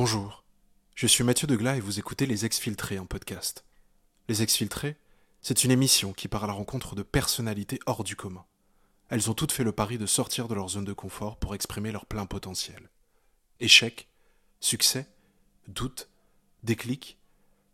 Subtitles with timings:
[0.00, 0.44] Bonjour,
[0.94, 3.64] je suis Mathieu Deglas et vous écoutez Les Exfiltrés en podcast.
[4.28, 4.96] Les Exfiltrés,
[5.42, 8.44] c'est une émission qui part à la rencontre de personnalités hors du commun.
[9.08, 11.90] Elles ont toutes fait le pari de sortir de leur zone de confort pour exprimer
[11.90, 12.90] leur plein potentiel.
[13.58, 14.06] Échec,
[14.60, 15.08] succès,
[15.66, 16.08] doute,
[16.62, 17.18] déclic,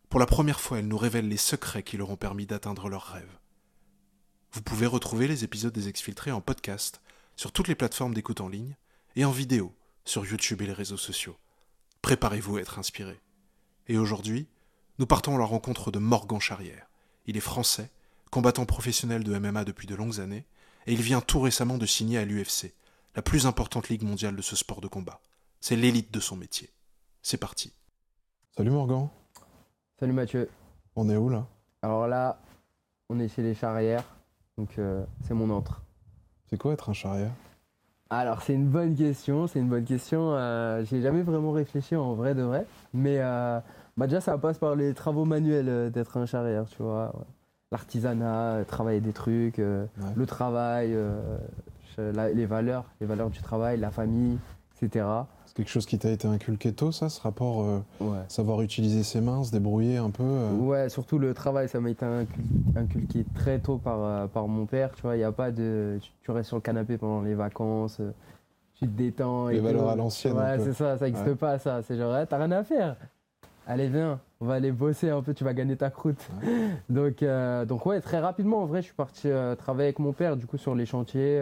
[0.09, 3.05] pour la première fois elles nous révèlent les secrets qui leur ont permis d'atteindre leurs
[3.05, 3.37] rêves.
[4.51, 7.01] Vous pouvez retrouver les épisodes des Exfiltrés en podcast
[7.35, 8.77] sur toutes les plateformes d'écoute en ligne
[9.15, 11.37] et en vidéo sur YouTube et les réseaux sociaux.
[12.05, 13.19] Préparez-vous à être inspiré.
[13.87, 14.47] Et aujourd'hui,
[14.99, 16.87] nous partons à la rencontre de Morgan Charrière.
[17.25, 17.89] Il est français,
[18.29, 20.45] combattant professionnel de MMA depuis de longues années,
[20.85, 22.75] et il vient tout récemment de signer à l'UFC,
[23.15, 25.19] la plus importante ligue mondiale de ce sport de combat.
[25.61, 26.69] C'est l'élite de son métier.
[27.23, 27.73] C'est parti.
[28.55, 29.09] Salut Morgan.
[29.99, 30.47] Salut Mathieu.
[30.95, 31.47] On est où là?
[31.81, 32.39] Alors là,
[33.09, 34.05] on est chez les charrières,
[34.59, 35.81] donc euh, c'est mon entre.
[36.51, 37.33] C'est quoi être un charrière?
[38.09, 40.31] Alors c'est une bonne question, c'est une bonne question.
[40.33, 43.59] Euh, J'ai jamais vraiment réfléchi en vrai de vrai, mais euh,
[43.97, 47.07] bah déjà ça passe par les travaux manuels euh, d'être un charrière, tu vois.
[47.15, 47.25] ouais.
[47.71, 49.83] L'artisanat, travailler des trucs, Ouais.
[50.15, 50.95] le travail,
[51.97, 54.37] la- les valeurs, les valeurs du travail, la famille,
[54.81, 55.03] etc.
[55.55, 58.17] Quelque chose qui t'a été inculqué tôt, ça, ce rapport euh, Ouais.
[58.27, 61.91] savoir utiliser ses mains, se débrouiller un peu euh, Ouais, surtout le travail, ça m'a
[61.91, 64.91] été incul- inculqué très tôt par, euh, par mon père.
[64.93, 65.97] Tu vois, il n'y a pas de.
[66.01, 68.01] Tu, tu restes sur le canapé pendant les vacances,
[68.77, 69.47] tu te détends.
[69.47, 69.89] Les et valeurs tout.
[69.91, 71.35] à l'ancienne, Ouais, c'est ça, ça n'existe Ouais.
[71.35, 71.81] pas, ça.
[71.83, 72.97] C'est genre, eh, t'as rien à faire.
[73.65, 76.19] Allez, viens, on va aller bosser un peu, tu vas gagner ta croûte.
[76.89, 80.35] Donc, euh, donc, ouais, très rapidement, en vrai, je suis parti travailler avec mon père,
[80.35, 81.41] du coup, sur les chantiers.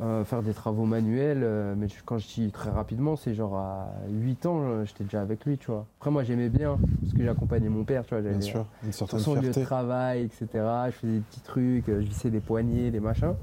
[0.00, 3.56] Euh, faire des travaux manuels, euh, mais je- quand je dis très rapidement, c'est genre
[3.56, 5.86] à 8 ans, euh, j'étais déjà avec lui, tu vois.
[6.00, 8.20] Après, moi, j'aimais bien, parce que j'accompagnais mon père, tu vois.
[8.20, 10.46] Bien j'avais- sûr, une certaine son lieu de travail, etc.
[10.86, 13.34] Je faisais des petits trucs, je vissais des poignées, des machins.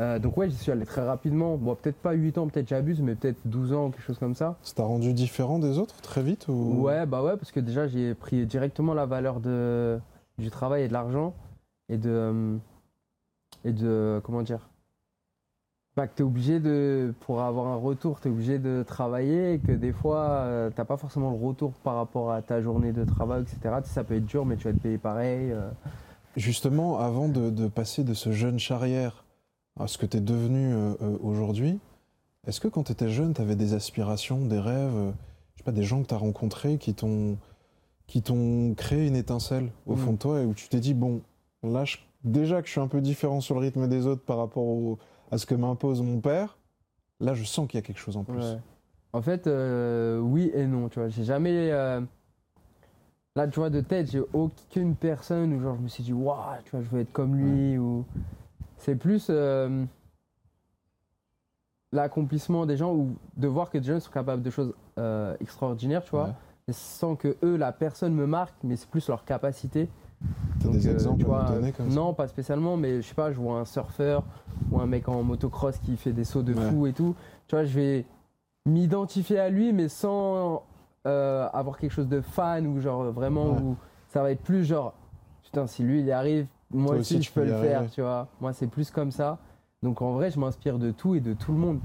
[0.00, 1.56] Euh, donc ouais, j'y suis allé très rapidement.
[1.56, 4.56] Bon, peut-être pas 8 ans, peut-être j'abuse, mais peut-être 12 ans, quelque chose comme ça.
[4.62, 6.80] Ça t'a rendu différent des autres très vite ou...
[6.82, 10.00] Ouais, bah ouais, parce que déjà j'ai pris directement la valeur de,
[10.38, 11.32] du travail et de l'argent
[11.88, 12.58] et de
[13.64, 14.68] et de comment dire.
[15.96, 19.70] Bah, que t'es obligé de, pour avoir un retour, t'es obligé de travailler et que
[19.70, 23.42] des fois, euh, t'as pas forcément le retour par rapport à ta journée de travail,
[23.42, 23.76] etc.
[23.84, 25.52] Tu ça peut être dur, mais tu vas être payé pareil.
[25.52, 25.70] euh.
[26.36, 29.24] Justement, avant de, de passer de ce jeune charrière
[29.78, 31.78] à ce que tu es devenu euh, euh, aujourd'hui,
[32.48, 35.12] est-ce que quand tu étais jeune, tu avais des aspirations, des rêves,
[35.54, 37.36] je sais pas, des gens que tu as rencontrés qui t'ont
[38.08, 39.98] qui t'ont créé une étincelle au Mm.
[39.98, 41.22] fond de toi et où tu t'es dit bon,
[41.62, 44.36] là je- déjà que je suis un peu différent sur le rythme des autres par
[44.36, 44.98] rapport au-
[45.30, 46.58] à ce que m'impose mon père,
[47.20, 48.38] là je sens qu'il y a quelque chose en plus.
[48.38, 48.58] Ouais.
[49.12, 51.08] En fait, euh, oui et non, tu vois.
[51.08, 51.70] J'ai jamais.
[51.70, 52.00] euh,
[53.36, 56.38] Là, tu vois, de tête, j'ai aucune personne où genre je me suis dit, waouh,
[56.64, 57.76] tu vois, je veux être comme lui.
[57.76, 58.04] Ou...
[58.76, 59.84] C'est plus euh,
[61.90, 66.04] l'accomplissement des gens ou de voir que des gens sont capables de choses euh, extraordinaires,
[66.04, 66.26] tu vois.
[66.26, 66.32] Ouais.
[66.68, 69.88] Et sans que eux, la personne me marque, mais c'est plus leur capacité.
[70.60, 73.02] T'as des euh, exemples tu à vois, nous donner comme ça Non, pas spécialement, mais
[73.02, 74.22] je sais pas, je vois un surfeur
[74.70, 76.60] ou un mec en motocross qui fait des sauts de Ouais.
[76.70, 77.14] fou et tout.
[77.48, 78.04] Tu vois, je vais
[78.66, 80.62] m'identifier à lui, mais sans
[81.06, 83.60] euh, avoir quelque chose de fan ou genre vraiment Ouais.
[83.60, 83.76] où
[84.08, 84.94] ça va être plus genre
[85.42, 88.28] putain, si lui il y arrive, moi Toi aussi, je peux le faire, tu vois.
[88.40, 89.38] Moi, c'est plus comme ça.
[89.82, 91.78] Donc en vrai, je m'inspire de tout et de tout le monde.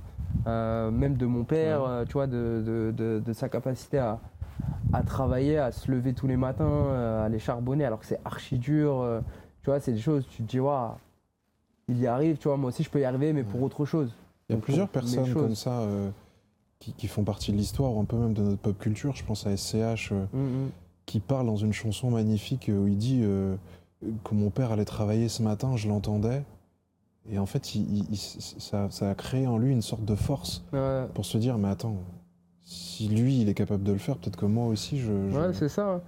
[0.47, 1.88] Euh, même de mon père, Ouais.
[1.90, 4.19] euh, tu vois, de, de, de- de sa capacité à,
[4.94, 8.19] à travailler, à se lever tous les matins, euh, à aller charbonner, alors que c'est
[8.25, 9.00] archi dur.
[9.01, 9.22] euh,
[9.61, 10.94] tu vois, c'est des choses, tu te dis, waouh,
[11.88, 14.11] il y arrive, tu vois, moi aussi je peux y arriver, mais pour autre chose.
[14.47, 16.09] Il y a Donc, plusieurs personnes comme ça euh,
[16.79, 19.16] qui, qui font partie de l'histoire ou un peu même de notre pop culture.
[19.16, 20.69] Je pense à SCH euh, Mm, mm.
[21.05, 23.55] qui parle dans une chanson magnifique où il dit euh,
[24.23, 26.44] que mon père allait travailler ce matin, je l'entendais.
[27.31, 30.16] Et en fait, il- il- il- ça, ça a créé en lui une sorte de
[30.16, 31.95] force Ouais, pour se dire, mais attends,
[32.72, 35.07] si lui, il est capable de le faire, peut-être que moi aussi, je...
[35.31, 35.94] je- ouais, c'est ça.
[35.96, 36.02] hein.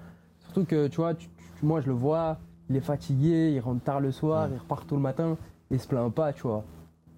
[0.44, 1.28] Surtout que, tu vois, tu-
[1.60, 2.38] tu- moi je le vois,
[2.70, 4.56] il est fatigué, il rentre tard le soir, Ouais.
[4.56, 5.38] il repart tôt le matin,
[5.72, 6.64] il se plaint pas, tu vois.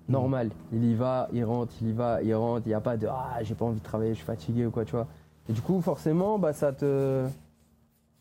[0.07, 2.95] Normal, il y va, il rentre, il y va, il rentre, il n'y a pas
[2.95, 5.07] de ah j'ai pas envie de travailler, je suis fatigué ou quoi, tu vois.
[5.49, 7.25] Et du coup, forcément, bah ça te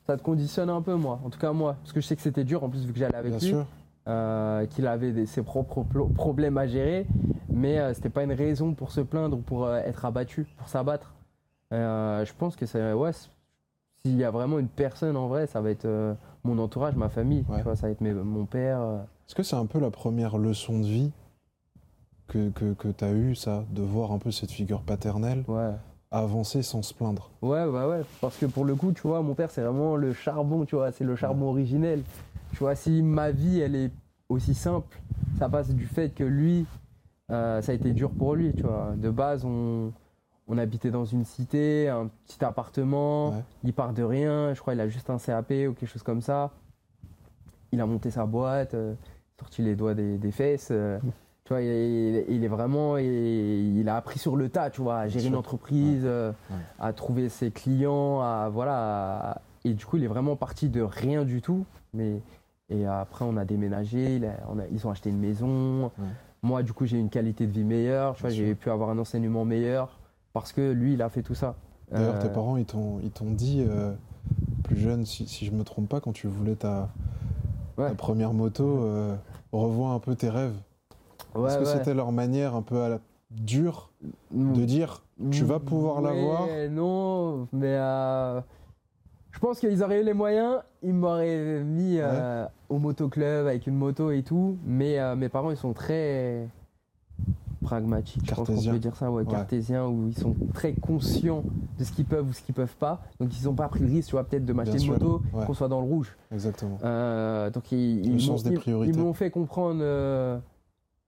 [0.07, 2.23] ça te conditionne un peu moi, en tout cas moi, parce que je sais que
[2.23, 3.47] c'était dur en plus vu que j'allais avec Bien lui.
[3.49, 3.65] sûr.
[4.09, 5.85] euh, qu'il avait des- ses propres
[6.17, 7.07] problèmes à gérer,
[7.49, 10.67] mais euh, c'était pas une raison pour se plaindre ou pour euh, être abattu, pour
[10.69, 11.15] s'abattre.
[11.73, 15.61] Euh, je pense que c'est ouais, s'il y a vraiment une personne en vrai, ça
[15.61, 16.15] va être euh,
[16.45, 17.59] mon entourage, ma famille, Ouais.
[17.59, 18.81] tu vois, ça va être mes- mon père.
[18.81, 18.99] euh.
[19.29, 21.11] Est-ce que c'est un peu la première leçon de vie
[22.29, 25.73] que, que, que tu as eue, ça, de voir un peu cette figure paternelle ouais.
[26.11, 27.31] avancer sans se plaindre?
[27.43, 30.13] Ouais, bah ouais, parce que pour le coup, tu vois, mon père, c'est vraiment le
[30.13, 32.03] charbon, tu vois, c'est le charbon originel.
[32.53, 33.91] Tu vois, si ma vie, elle est
[34.29, 34.99] aussi simple,
[35.39, 36.67] ça passe du fait que lui,
[37.31, 38.93] euh, ça a été dur pour lui, tu vois.
[38.97, 39.93] De base, on,
[40.49, 43.31] on habitait dans une cité, un petit appartement.
[43.31, 43.45] Ouais.
[43.65, 44.55] Il part de rien.
[44.55, 46.51] Je crois qu'il a juste un CAP ou quelque chose comme ça.
[47.73, 48.95] Il a monté sa boîte, euh,
[49.39, 50.69] sorti les doigts des, des fesses.
[50.71, 50.99] euh,
[51.45, 52.99] tu vois, il, est vraiment.
[52.99, 56.57] Il, il a appris sur le tas, tu vois, à gérer une entreprise, euh, Ouais.
[56.81, 58.49] à trouver ses clients, à.
[58.53, 59.31] Voilà.
[59.33, 61.65] à- et du coup, il est vraiment parti de rien du tout.
[61.95, 62.21] Mais,
[62.69, 65.93] et après, on a déménagé, il a- on a- ils ont acheté une maison.
[66.43, 68.17] Moi, du coup, j'ai une qualité de vie meilleure.
[68.17, 70.01] Tu vois, j'ai pu avoir un enseignement meilleur
[70.33, 71.55] parce que lui, il a fait tout ça.
[71.91, 73.01] D'ailleurs, tes Euh, parents, ils t'ont,
[73.31, 73.93] dit, euh,
[74.65, 76.89] plus jeune, si, si je me trompe pas, quand tu voulais ta,
[77.77, 77.95] ta Ouais.
[77.95, 79.15] première moto, euh,
[79.53, 80.55] revois un peu tes rêves.
[81.35, 81.71] ouais, Est-ce que ouais.
[81.71, 82.99] c'était leur manière un peu à la
[83.31, 83.91] dure
[84.31, 88.41] de dire tu vas pouvoir Ouais, l'avoir Non, mais euh,
[89.31, 93.77] je pense qu'ils auraient eu les moyens, ils m'auraient mis euh, au motoclub avec une
[93.77, 94.57] moto et tout.
[94.67, 96.49] Mais euh, mes parents, ils sont très
[97.63, 99.31] pragmatiques, je pense qu'on peut dire ça, ouais, Ouais.
[99.31, 101.43] cartésiens, où ils sont très conscients
[101.79, 103.01] de ce qu'ils peuvent ou ce qu'ils peuvent pas.
[103.21, 105.47] Donc ils n'ont pas pris le risque, tu vois, peut-être de m'acheter une moto, ouais.
[105.47, 106.17] qu'on soit dans le rouge.
[106.33, 106.79] Exactement.
[106.85, 108.37] Euh, donc ils, m'ont-
[108.85, 110.39] ils- fait comprendre euh,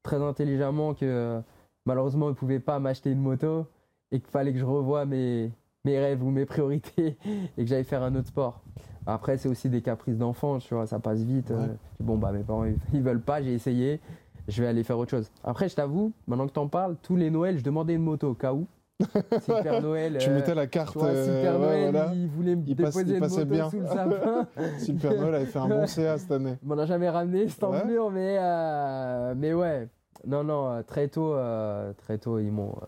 [0.03, 1.41] très intelligemment que
[1.87, 3.67] malheureusement ils ne pouvaient pas m'acheter une moto
[4.12, 5.50] et qu'il fallait que je revoie mes,
[5.85, 7.17] mes rêves ou mes priorités
[7.59, 8.61] et que j'aille faire un autre sport.
[9.07, 11.50] Après c'est aussi des caprices d'enfant, tu vois, ça passe vite.
[11.50, 11.57] Ouais.
[11.57, 11.67] euh,
[12.00, 14.00] bon bah mes parents ils, ils veulent pas, j'ai essayé,
[14.49, 15.31] je vais aller faire autre chose.
[15.43, 18.35] Après je t'avoue, maintenant que t'en parles, tous les Noëls je demandais une moto au
[18.35, 18.67] cas où.
[19.41, 20.94] Si le Père Noël, Tu euh, mettais la carte.
[20.94, 22.12] vois, si le euh, ouais, Noël voilà.
[22.14, 23.70] il voulait me Il passe- déposer il une passait moto bien.
[23.70, 24.46] sous le sapin.
[24.79, 26.55] Si le Père Noël avait fait un bon CA cette année.
[26.69, 27.69] On n'a jamais ramené cette Ouais.
[27.81, 29.88] envelure, mais, euh, mais ouais.
[30.26, 32.87] Non, non, très tôt, euh, très tôt, ils m'ont euh,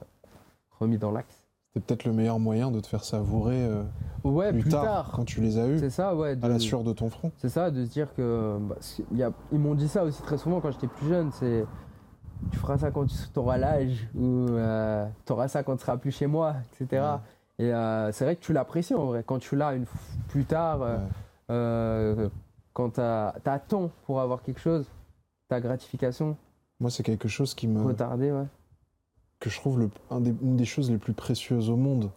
[0.78, 1.35] remis dans l'axe.
[1.76, 3.82] C'était peut-être le meilleur moyen de te faire savourer euh,
[4.24, 5.10] Ouais, plus, plus, tard, tard.
[5.14, 6.34] quand tu les as eus, C'est ça, ouais.
[6.40, 7.32] à la de- sueur de ton front.
[7.36, 8.56] C'est ça, de se dire que.
[8.62, 11.30] bah, c'est- y a- ils m'ont dit ça aussi très souvent quand j'étais plus jeune.
[11.32, 11.66] C'est.
[12.50, 14.46] Tu feras ça quand tu auras l'âge, ou
[15.26, 17.02] tu auras ça quand tu seras plus chez moi, etc.
[17.58, 19.22] Et euh, c'est vrai que tu l'apprécies en vrai.
[19.26, 19.84] Quand tu l'as une
[20.28, 21.02] plus tard, euh, Ouais.
[21.50, 22.28] euh,
[22.72, 23.34] quand tu as,
[23.68, 24.86] temps pour avoir quelque chose,
[25.48, 26.36] ta gratification,
[26.80, 28.44] Moi, c'est quelque chose qui me, retardée, ouais.
[29.40, 32.10] Que je trouve le, un des- une des choses les plus précieuses au monde,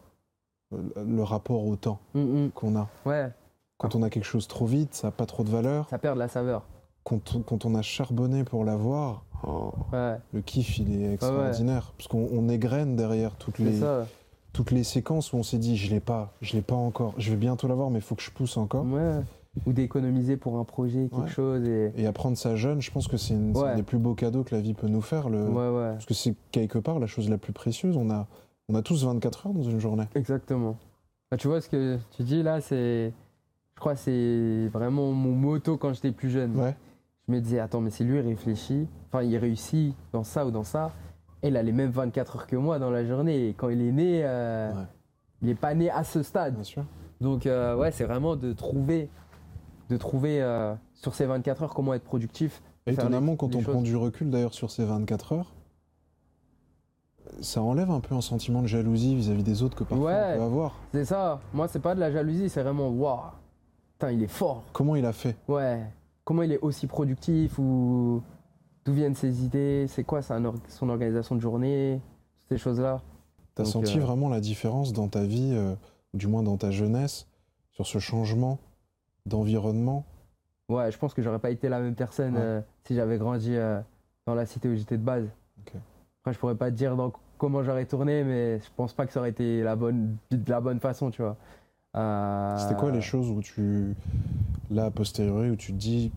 [0.74, 2.52] euh, le rapport au temps Mm, mm.
[2.52, 2.88] qu'on a.
[3.06, 3.32] Ouais,
[3.78, 5.88] Quand on a quelque chose trop vite, ça n'a pas trop de valeur.
[5.90, 6.64] ça perd de la saveur.
[7.04, 11.94] Quand on, quand on a charbonné pour l'avoir, oh, Ouais, le kiff, il est extraordinaire.
[11.98, 14.06] Parce qu'on on égrène derrière toutes les, ça.
[14.54, 17.32] toutes les séquences où on s'est dit, je l'ai pas, je l'ai pas encore, je
[17.32, 18.84] vais bientôt l'avoir, mais il faut que je pousse encore.
[19.66, 21.28] Ou d'économiser pour un projet, quelque Ouais.
[21.28, 21.68] chose.
[21.68, 21.92] Et...
[21.98, 23.70] Et apprendre ça jeune, je pense que c'est Ouais.
[23.70, 25.30] un des plus beaux cadeaux que la vie peut nous faire.
[25.30, 25.44] Le...
[25.50, 27.98] Ouais, Parce que c'est quelque part la chose la plus précieuse.
[27.98, 28.28] On a,
[28.70, 30.06] on a tous 24 heures dans une journée.
[30.16, 30.78] exactement.
[31.32, 33.12] Bah, tu vois ce que tu dis là, c'est.
[33.76, 36.54] Je crois que c'est vraiment mon moto quand j'étais plus jeune.
[37.28, 40.52] Je me disais, attends, mais si lui il réfléchit, enfin il réussit dans ça ou
[40.52, 40.92] dans ça,
[41.44, 43.50] et il a les mêmes 24 heures que moi dans la journée.
[43.50, 44.72] Et quand il est né, euh,
[45.42, 46.56] il n'est pas né à ce stade.
[46.56, 46.84] Bien sûr.
[47.22, 49.10] Donc euh, ouais, c'est vraiment de trouver,
[49.90, 52.62] de trouver euh, sur ces 24 heures comment être productif.
[52.86, 53.72] Étonnamment, quand on choses.
[53.74, 55.54] prend du recul d'ailleurs sur ces 24 heures,
[57.42, 60.34] ça enlève un peu un sentiment de jalousie vis-à-vis des autres que parfois Ouais.
[60.34, 60.76] on peut avoir.
[60.94, 61.40] C'est ça.
[61.54, 63.20] Moi, c'est pas de la jalousie, c'est vraiment waouh.
[63.94, 64.64] Putain, il est fort.
[64.74, 65.36] Comment il a fait?
[65.48, 65.84] Ouais.
[66.24, 68.22] Comment il est aussi productif ou
[68.86, 69.86] d'où viennent ses idées?
[69.88, 72.02] C'est quoi son organisation de journée?
[72.50, 73.02] Ces choses-là.
[73.56, 75.76] T'as senti euh, vraiment la différence dans ta vie, euh,
[76.14, 77.28] ou du moins dans ta jeunesse,
[77.72, 78.58] sur ce changement
[79.30, 80.04] d'environnement
[80.70, 82.42] Ouais, je pense que j'aurais pas été la même personne Ouais.
[82.42, 83.80] euh, si j'avais grandi euh,
[84.28, 85.26] dans la cité où j'étais de base.
[86.22, 89.14] Après, je pourrais pas te dire dans comment j'aurais tourné, mais je pense pas que
[89.14, 91.38] ça aurait été la bonne, de la bonne façon, tu vois.
[91.96, 93.96] Euh, C'était quoi les choses où tu,
[94.70, 96.12] là, a posteriori, où tu te dis,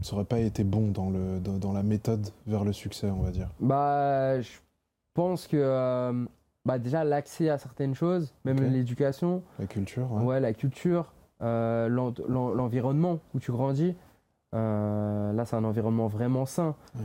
[0.00, 3.20] ça aurait pas été bon dans, le, dans, dans la méthode vers le succès, on
[3.22, 3.50] va dire?
[3.60, 4.50] Bah, je
[5.14, 6.26] pense que
[6.64, 10.22] bah, déjà l'accès à certaines choses, même l'éducation, La culture, ouais.
[10.24, 10.40] ouais.
[10.40, 13.94] la culture, euh, l'en- l'en- l'environnement où tu grandis.
[14.54, 16.74] Euh, là, c'est un environnement vraiment sain.
[16.94, 17.02] Ouais.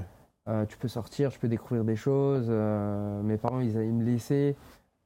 [0.49, 2.49] Euh, tu peux sortir, tu peux découvrir des choses.
[2.49, 4.55] mes parents, ils, ils me laissaient.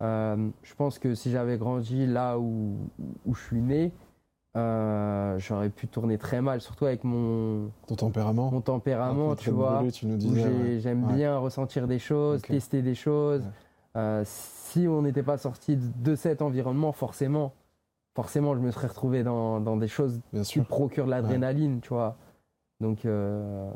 [0.01, 2.75] Je pense que si j'avais grandi là où,
[3.25, 3.91] où je suis né,
[5.39, 9.77] j'aurais pu tourner très mal, surtout avec mon, Ton tempérament mon tempérament, peu tu vois
[9.77, 10.79] brûlé, tu ouais.
[10.79, 13.43] j'aime bien ressentir des choses, tester des choses.
[13.95, 14.21] Ouais.
[14.25, 17.53] Si on n'était pas sorti de cet environnement, forcément,
[18.15, 20.65] forcément, je me serais retrouvé dans, dans des choses Bien qui sûr.
[20.65, 22.17] procurent de l'adrénaline, tu vois.
[22.79, 23.69] Donc, euh,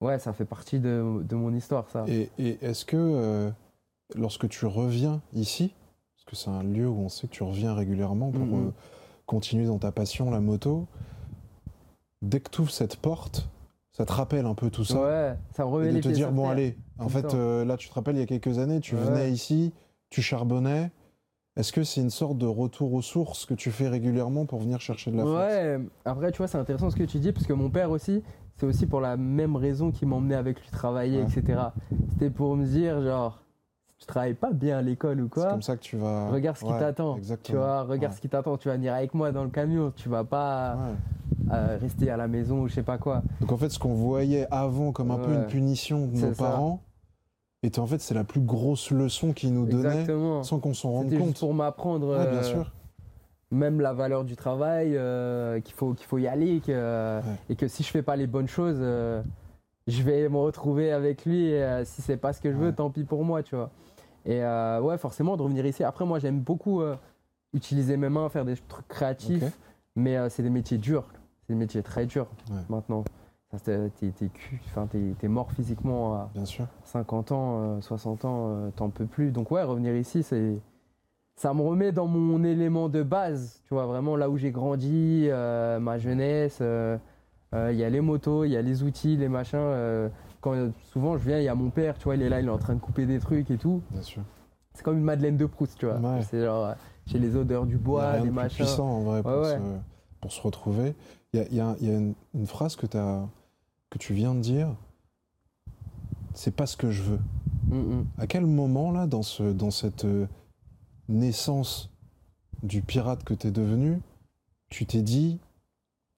[0.00, 2.04] ouais, ça fait partie de, de mon histoire, ça.
[2.08, 3.50] Et, et est-ce que euh,
[4.16, 5.74] lorsque tu reviens ici,
[6.16, 8.66] parce que c'est un lieu où on sait que tu reviens régulièrement pour Mhm.
[8.68, 8.72] euh,
[9.26, 10.86] continuer dans ta passion, la moto,
[12.22, 13.48] dès que tu ouvres cette porte,
[13.92, 16.08] ça te rappelle un peu tout ça ouais, ça me remet et de les te
[16.08, 16.52] pieds dire bon terre.
[16.52, 19.02] allez, en fait là tu te rappelles il y a quelques années, tu Ouais.
[19.02, 19.72] venais ici,
[20.08, 20.90] tu charbonnais.
[21.56, 24.80] Est-ce que c'est une sorte de retour aux sources que tu fais régulièrement pour venir
[24.80, 25.36] chercher de la force?
[25.36, 28.22] Ouais, après, tu vois, c'est intéressant ce que tu dis, parce que mon père aussi,
[28.56, 31.24] c'est aussi pour la même raison qu'il m'emmenait avec lui travailler, Ouais.
[31.30, 31.60] etc.
[32.10, 33.42] C'était pour me dire, genre,
[33.98, 36.30] si tu travailles pas bien à l'école ou C'est quoi, comme ça que tu vas.
[36.30, 37.12] regarde ce qui t'attend.
[37.14, 37.58] Tu Exactement.
[37.60, 38.16] vois, regarde Ouais.
[38.16, 38.56] ce qui t'attend.
[38.56, 40.78] Tu vas venir avec moi dans le camion, tu vas pas
[41.52, 43.22] euh, rester à la maison ou je sais pas quoi.
[43.42, 46.38] Donc en fait, ce qu'on voyait avant comme un peu une punition de nos C'est
[46.38, 46.80] parents,
[47.62, 50.42] était en fait c'est la plus grosse leçon qu'ils nous donnaient Exactement.
[50.42, 51.38] sans qu'on s'en rende juste compte.
[51.38, 52.72] pour m'apprendre Ouais, bien euh, sûr.
[53.52, 56.72] même la valeur du travail, euh, qu'il faut, qu'il faut y aller que,
[57.20, 57.22] Ouais.
[57.50, 59.22] et que si je fais pas les bonnes choses, euh,
[59.86, 61.50] je vais me retrouver avec lui.
[61.50, 62.72] Et, si c'est pas ce que je veux, Ouais.
[62.72, 63.70] tant pis pour moi, tu vois.
[64.24, 65.82] Et ouais, forcément, de revenir ici.
[65.84, 66.82] Après, moi, j'aime beaucoup
[67.52, 69.58] utiliser mes mains, faire des trucs créatifs,
[69.96, 71.04] mais c'est des métiers durs.
[71.46, 72.56] C'est des métiers très durs Ouais.
[72.68, 73.02] maintenant.
[73.58, 76.66] C'est- T'es t'es mort physiquement à Bien sûr.
[76.84, 79.30] 50 ans, euh, 60 ans, euh, t'en peux plus.
[79.30, 80.58] Donc ouais, revenir ici, c'est
[81.36, 85.26] ça me remet dans mon élément de base, tu vois, vraiment là où j'ai grandi,
[85.28, 86.58] euh, ma jeunesse.
[86.60, 86.96] euh,
[87.54, 89.58] euh, Il y a les motos, il y a les outils, les machins.
[89.58, 90.08] euh,
[90.40, 90.54] quand
[90.92, 92.50] souvent je viens, il y a mon père, tu vois, il est là, il est
[92.50, 93.82] en train de couper des trucs et tout.
[93.90, 94.22] Bien sûr.
[94.74, 95.96] C'est comme une Madeleine de Proust, tu vois.
[95.96, 96.22] Ouais.
[96.22, 96.74] C'est genre, euh,
[97.06, 98.64] j'ai les odeurs du bois, des machins.
[98.64, 99.56] puissant en vrai pour, Ouais, ouais.
[99.56, 100.94] Se, pour se retrouver.
[101.34, 103.26] Il y a, il y a- il y a une, une phrase que, as,
[103.92, 104.74] que tu viens de dire.
[106.34, 107.20] C'est pas ce que je veux.
[107.68, 108.06] Mm, mm.
[108.18, 110.26] À quel moment, là, dans, ce, dans cette euh,
[111.08, 111.90] naissance
[112.62, 114.00] du pirate que tu es devenu,
[114.70, 115.38] tu t'es dit,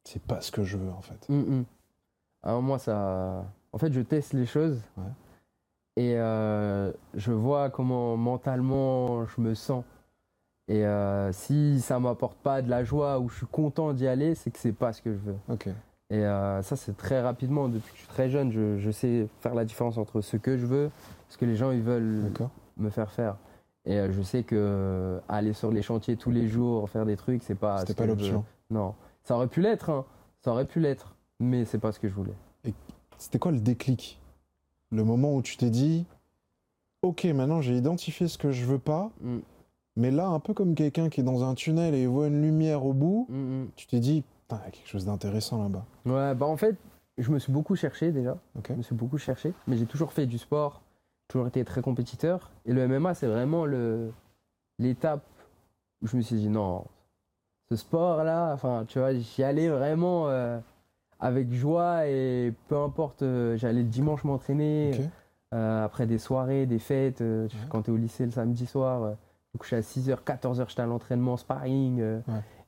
[0.04, 1.28] c'est pas ce que je veux, en fait?
[1.28, 1.64] Mm, mm.
[2.44, 3.44] Alors moi, ça...
[3.72, 4.80] En fait, je teste les choses.
[4.96, 5.10] Ouais.
[5.96, 9.84] Et euh, je vois comment mentalement je me sens.
[10.68, 14.36] Et euh, si ça m'apporte pas de la joie ou je suis content d'y aller,
[14.36, 15.36] c'est que c'est pas ce que je veux.
[15.48, 15.68] Ok.
[16.10, 17.68] Et euh, ça, c'est très rapidement.
[17.68, 20.56] Depuis que je suis très jeune, je, je sais faire la différence entre ce que
[20.56, 20.90] je veux,
[21.28, 22.30] ce que les gens ils veulent
[22.76, 23.36] me faire faire.
[23.86, 27.16] Et euh, je sais que euh, aller sur les chantiers tous les jours, faire des
[27.16, 27.78] trucs, c'est pas.
[27.78, 28.44] C'était ce pas l'option.
[28.70, 30.04] Non, ça aurait pu l'être, hein.
[30.40, 32.34] ça aurait pu l'être, mais c'est pas ce que je voulais.
[33.18, 34.20] C'était quoi le déclic?
[34.90, 36.06] Le moment où tu t'es dit,
[37.02, 39.38] ok, maintenant j'ai identifié ce que je veux pas, Mm,
[39.96, 42.84] mais là, un peu comme quelqu'un qui est dans un tunnel et voit une lumière
[42.84, 43.68] au bout, mm, mm.
[43.76, 44.24] tu t'es dit,
[44.56, 45.84] putain, il y a quelque chose d'intéressant là-bas.
[46.06, 46.76] Ouais, bah en fait,
[47.18, 48.36] je me suis beaucoup cherché déjà.
[48.68, 50.82] Je me suis beaucoup cherché, mais j'ai toujours fait du sport,
[51.28, 52.50] toujours été très compétiteur.
[52.66, 54.10] Et le MMA, c'est vraiment le
[54.78, 55.22] l'étape
[56.02, 56.84] où je me suis dit non,
[57.70, 60.58] ce sport-là, enfin, tu vois, j'y allais vraiment euh,
[61.20, 64.92] avec joie et peu importe, euh, j'allais le dimanche m'entraîner.
[65.54, 67.46] Euh, après des soirées, des fêtes, Ouais.
[67.68, 70.82] quand tu es au lycée le samedi soir, je me couchais à 6h, 14h, j'étais
[70.82, 72.00] à l'entraînement, sparring.
[72.02, 72.20] Ouais.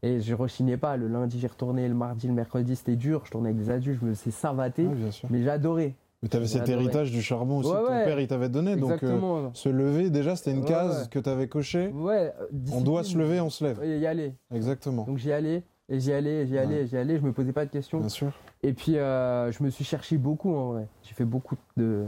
[0.06, 0.96] Et je rechignais pas.
[0.96, 1.88] Le lundi, j'y retournais.
[1.88, 3.22] Le mardi, le mercredi, c'était dur.
[3.24, 4.86] Je tournais avec des adultes, je me laissais savater.
[5.10, 5.28] Sûr.
[5.32, 5.94] Mais j'adorais.
[6.22, 8.04] Mais t'avais cet héritage du charbon aussi Ouais, que ton ouais.
[8.04, 9.50] père il t'avait donné, donc euh, Exactement.
[9.54, 11.88] se lever déjà c'était une Ouais, case que t'avais cochée.
[11.88, 13.80] ouais, euh, On doit se lever, on se lève.
[13.84, 14.32] Et y aller.
[14.52, 15.04] Exactement.
[15.04, 15.62] Donc j'y allais.
[15.90, 17.18] Et j'y allais, j'y allais, j'y allais.
[17.18, 18.00] Je me posais pas de questions.
[18.00, 18.32] Bien sûr.
[18.62, 20.88] Et puis, euh, je me suis cherché beaucoup en vrai.
[21.02, 22.06] J'ai fait beaucoup de,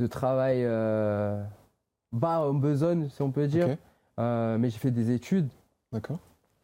[0.00, 1.40] de travail euh,
[2.12, 3.76] bas en besogne, si on peut dire.
[4.18, 5.48] Mais j'ai fait des études.
[5.92, 6.18] D'accord.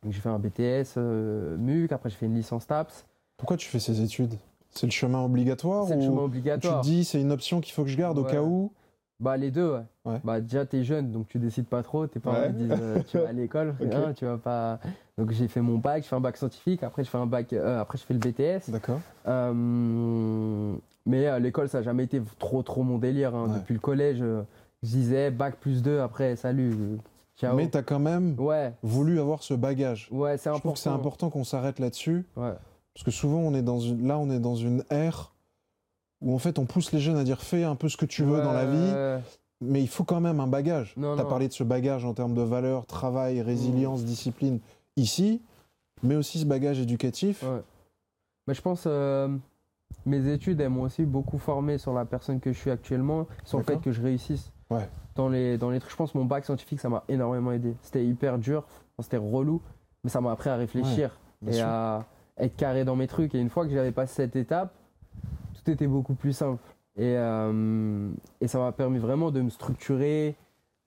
[0.04, 3.04] Donc, j'ai fait un BTS euh, MUC, après j'ai fait une licence TAPS.
[3.36, 4.34] Pourquoi tu fais ces études?
[4.70, 6.80] C'est le chemin obligatoire C'est le chemin tu obligatoire.
[6.82, 8.70] te dis c'est une option qu'il faut que je garde au cas où?
[9.20, 9.82] Bah les deux, ouais.
[10.04, 10.20] Ouais.
[10.24, 12.06] Bah déjà t'es jeune, donc tu décides pas trop.
[12.06, 12.52] Tes parents Ouais.
[12.52, 13.94] disent euh, tu vas à l'école, Ok.
[13.94, 14.80] hein, tu vas pas.
[15.16, 16.82] Donc j'ai fait mon bac, je fais un bac scientifique.
[16.82, 18.70] Après je fais un bac, euh, après je fais le BTS.
[18.70, 19.00] D'accord.
[21.06, 23.34] Mais à l'école ça a jamais été trop trop mon délire.
[23.34, 23.48] hein.
[23.54, 24.42] Depuis le collège, je
[24.82, 26.74] disais bac plus 2 après salut,
[27.38, 27.56] ciao.
[27.56, 30.08] Mais t'as quand même Ouais, voulu avoir ce bagage.
[30.10, 30.60] ouais c'est Je important.
[30.60, 32.52] trouve que c'est important qu'on s'arrête là-dessus Ouais.
[32.94, 35.32] parce que souvent on est dans une là on est dans une ère
[36.20, 38.22] où en fait on pousse les jeunes à dire fais un peu ce que tu
[38.24, 39.22] veux dans la vie
[39.60, 40.92] mais il faut quand même un bagage.
[40.94, 41.24] Tu as non.
[41.26, 44.04] parlé de ce bagage en termes de valeur, travail, résilience, Mm.
[44.04, 44.58] discipline
[44.96, 45.40] ici,
[46.02, 47.42] mais aussi ce bagage éducatif.
[47.44, 47.62] Ouais.
[48.46, 49.28] Mais je pense euh,
[50.04, 53.56] mes études elles m'ont aussi beaucoup formé sur la personne que je suis actuellement, sur
[53.58, 54.50] le fait que je réussisse.
[54.70, 54.88] Ouais.
[55.14, 57.74] Dans les, dans les trucs, je pense mon bac scientifique ça m'a énormément aidé.
[57.82, 58.64] C'était hyper dur,
[59.00, 59.60] c'était relou,
[60.02, 61.66] mais ça m'a appris à réfléchir et sûr.
[61.66, 62.04] à
[62.38, 63.34] être carré dans mes trucs.
[63.34, 64.72] Et une fois que j'avais passé cette étape,
[65.54, 66.60] tout était beaucoup plus simple.
[66.96, 70.36] Et, euh, et ça m'a permis vraiment de me structurer,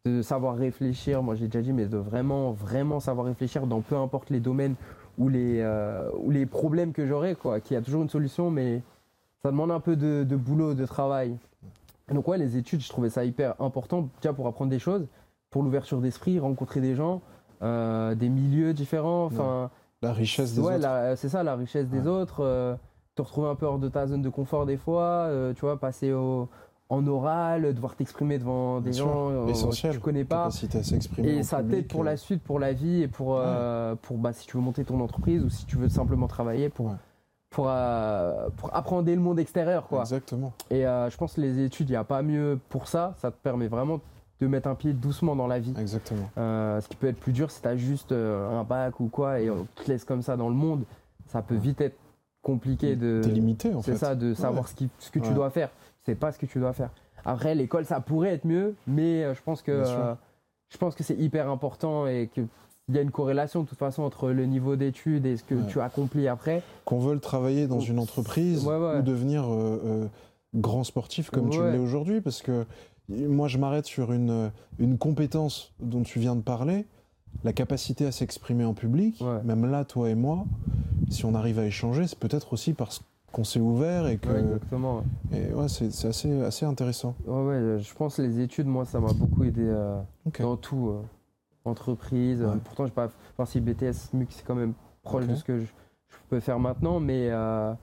[0.05, 1.22] de savoir réfléchir.
[1.22, 4.75] Moi, j'ai déjà dit, mais de vraiment, vraiment savoir réfléchir dans peu importe les domaines
[5.17, 7.60] ou les, euh, ou les problèmes que j'aurai, quoi.
[7.60, 8.81] Qu'il y a toujours une solution, mais
[9.41, 11.36] ça demande un peu de, de boulot, de travail.
[12.13, 15.07] Donc, ouais, les études, je trouvais ça hyper important, déjà pour apprendre des choses,
[15.49, 17.21] pour l'ouverture d'esprit, rencontrer des gens,
[17.61, 19.25] euh, des milieux différents.
[19.25, 19.69] Enfin,
[20.01, 20.83] La richesse des ouais, autres.
[20.83, 22.07] la- c'est ça, la richesse des Ouais.
[22.07, 22.43] autres.
[22.43, 22.75] euh,
[23.15, 25.79] te retrouver un peu hors de ta zone de confort des fois, euh, tu vois,
[25.79, 26.47] passer au,
[26.89, 30.45] en oral, devoir t'exprimer devant des Bien gens euh, que tu connais pas.
[30.45, 31.29] À s'exprimer.
[31.29, 34.33] Et ça t'aide pour euh, la suite, pour la vie et pour, euh, pour bah,
[34.33, 36.93] si tu veux monter ton entreprise ou si tu veux simplement travailler pour.
[37.50, 39.88] Pour, euh, pour appréhender le monde extérieur.
[39.88, 40.01] Quoi.
[40.01, 40.54] Exactement.
[40.70, 43.13] Et euh, je pense que les études, il n'y a pas mieux pour ça.
[43.18, 44.00] Ça te permet vraiment
[44.39, 45.74] de mettre un pied doucement dans la vie.
[45.80, 46.30] Exactement.
[46.38, 49.08] Euh, ce qui peut être plus dur si tu as juste euh, un bac ou
[49.08, 50.84] quoi et on te laisse comme ça dans le monde,
[51.27, 51.98] ça peut vite être
[52.44, 53.22] compliqué de.
[53.24, 53.98] T'es limité en C'est fait.
[53.98, 54.70] ça, de savoir Ouais.
[54.70, 55.70] ce, qui- ce que tu dois faire.
[56.06, 56.89] C'est pas ce que tu dois faire.
[57.25, 59.84] Après, l'école, ça pourrait être mieux, mais je pense que
[60.70, 62.30] je pense que c'est hyper important et
[62.88, 65.56] qu'il y a une corrélation de toute façon entre le niveau d'études et ce que
[65.56, 65.62] Ouais.
[65.67, 66.63] tu accomplis après.
[66.86, 69.00] Qu'on veuille travailler dans une entreprise Ouais, ouais.
[69.00, 70.06] ou devenir euh, euh,
[70.56, 72.65] grand sportif comme tu l'es aujourd'hui, parce que
[73.10, 76.86] moi je m'arrête sur une, une compétence dont tu viens de parler,
[77.44, 79.22] la capacité à s'exprimer en public.
[79.44, 80.46] Même là, toi et moi,
[81.10, 83.01] si on arrive à échanger, c'est peut-être aussi parce
[83.34, 85.03] qu'on s'est ouvert et que Ouais, exactement.
[85.34, 87.15] et ouais, c'est assez, assez intéressant.
[87.27, 90.00] Ouais, ouais, je pense que les études, moi, ça m'a beaucoup aidé euh,
[90.39, 90.94] dans tout.
[91.67, 92.41] Entreprise.
[92.41, 92.55] Ouais.
[92.63, 93.09] pourtant, je pas.
[93.38, 96.59] Enfin, si BTS, MUC, c'est quand même proche de ce que je, je peux faire
[96.59, 97.74] maintenant, mais euh,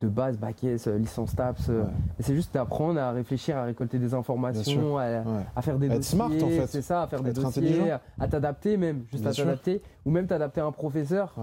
[0.00, 1.68] de base, bac euh, licence TAPS.
[1.68, 1.88] euh, Ouais.
[2.20, 5.22] c'est juste d'apprendre à réfléchir, à récolter des informations, à, Ouais.
[5.54, 6.16] à faire des Être dossiers.
[6.16, 6.66] smart, en fait.
[6.68, 9.82] C'est ça, à faire des Être dossiers, à, à t'adapter même, juste Bien à t'adapter.
[10.06, 11.34] Ou même t'adapter à un professeur.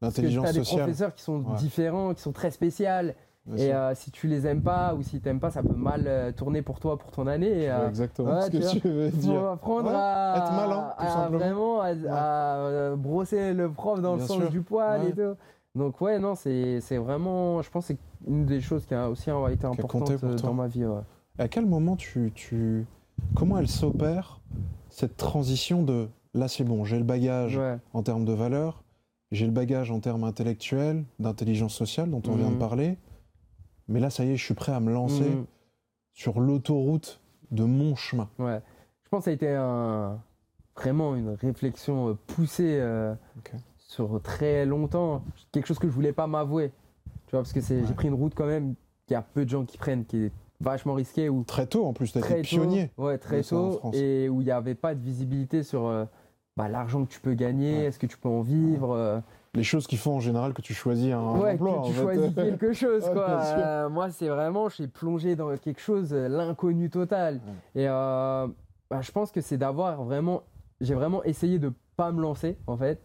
[0.00, 0.80] L'intelligence t'as des sociale.
[0.80, 3.14] professeurs qui sont différents, qui sont très spéciales.
[3.56, 6.30] Et euh, si tu les aimes pas ou si t'aimes pas, ça peut mal euh,
[6.30, 7.64] tourner pour toi, pour ton année.
[7.64, 10.94] Et, euh, exactement ouais, ce que tu tu veux faut apprendre Ouais, à, être malin,
[10.96, 11.38] tout à simplement.
[11.38, 14.50] vraiment à, à, brosser le prof dans Bien le sens sûr.
[14.50, 15.34] du poil et tout.
[15.74, 19.30] Donc ouais, non, c'est vraiment, je pense, que c'est une des choses qui a aussi
[19.50, 20.84] été importante dans ma vie.
[21.38, 22.86] À quel moment tu, tu...
[23.34, 24.38] Comment elle s'opère,
[24.88, 27.58] cette transition de là c'est bon, j'ai le bagage
[27.92, 28.84] en termes de valeur,
[29.32, 32.58] j'ai le bagage en termes intellectuels, d'intelligence sociale dont on vient de Mhm.
[32.58, 32.98] parler,
[33.88, 35.44] mais là ça y est, je suis prêt à me lancer Mhm.
[36.12, 37.20] sur l'autoroute
[37.50, 38.28] de mon chemin.
[38.38, 38.60] Ouais.
[39.04, 40.18] Je pense que ça a été un,
[40.76, 43.14] vraiment une réflexion euh, poussée euh,
[43.78, 45.22] sur très longtemps.
[45.52, 46.70] Quelque chose que je voulais pas m'avouer.
[47.26, 47.84] Tu vois, parce que Ouais.
[47.86, 48.74] j'ai pris une route quand même
[49.06, 51.84] qu'il y a peu de gens qui prennent, qui est vachement risquée, où Très tôt
[51.86, 52.90] en plus, tu as très été pionnier.
[52.96, 56.04] tôt, ouais, très tôt, et où il n'y avait pas de visibilité sur euh,
[56.56, 57.84] bah, l'argent que tu peux gagner, Ouais.
[57.86, 58.92] est-ce que tu peux en vivre.
[58.92, 59.20] euh,
[59.54, 61.72] Les choses qui font en général que tu choisis un ouais, emploi.
[61.72, 62.02] que en tu fait.
[62.02, 63.28] choisis quelque chose, Ouais, quoi.
[63.58, 67.40] Euh, moi, c'est vraiment, je suis plongé dans quelque chose, euh, l'inconnu total.
[67.74, 68.46] Et euh,
[68.90, 70.42] bah, je pense que c'est d'avoir vraiment,
[70.80, 72.98] j'ai vraiment essayé de pas me lancer, en fait.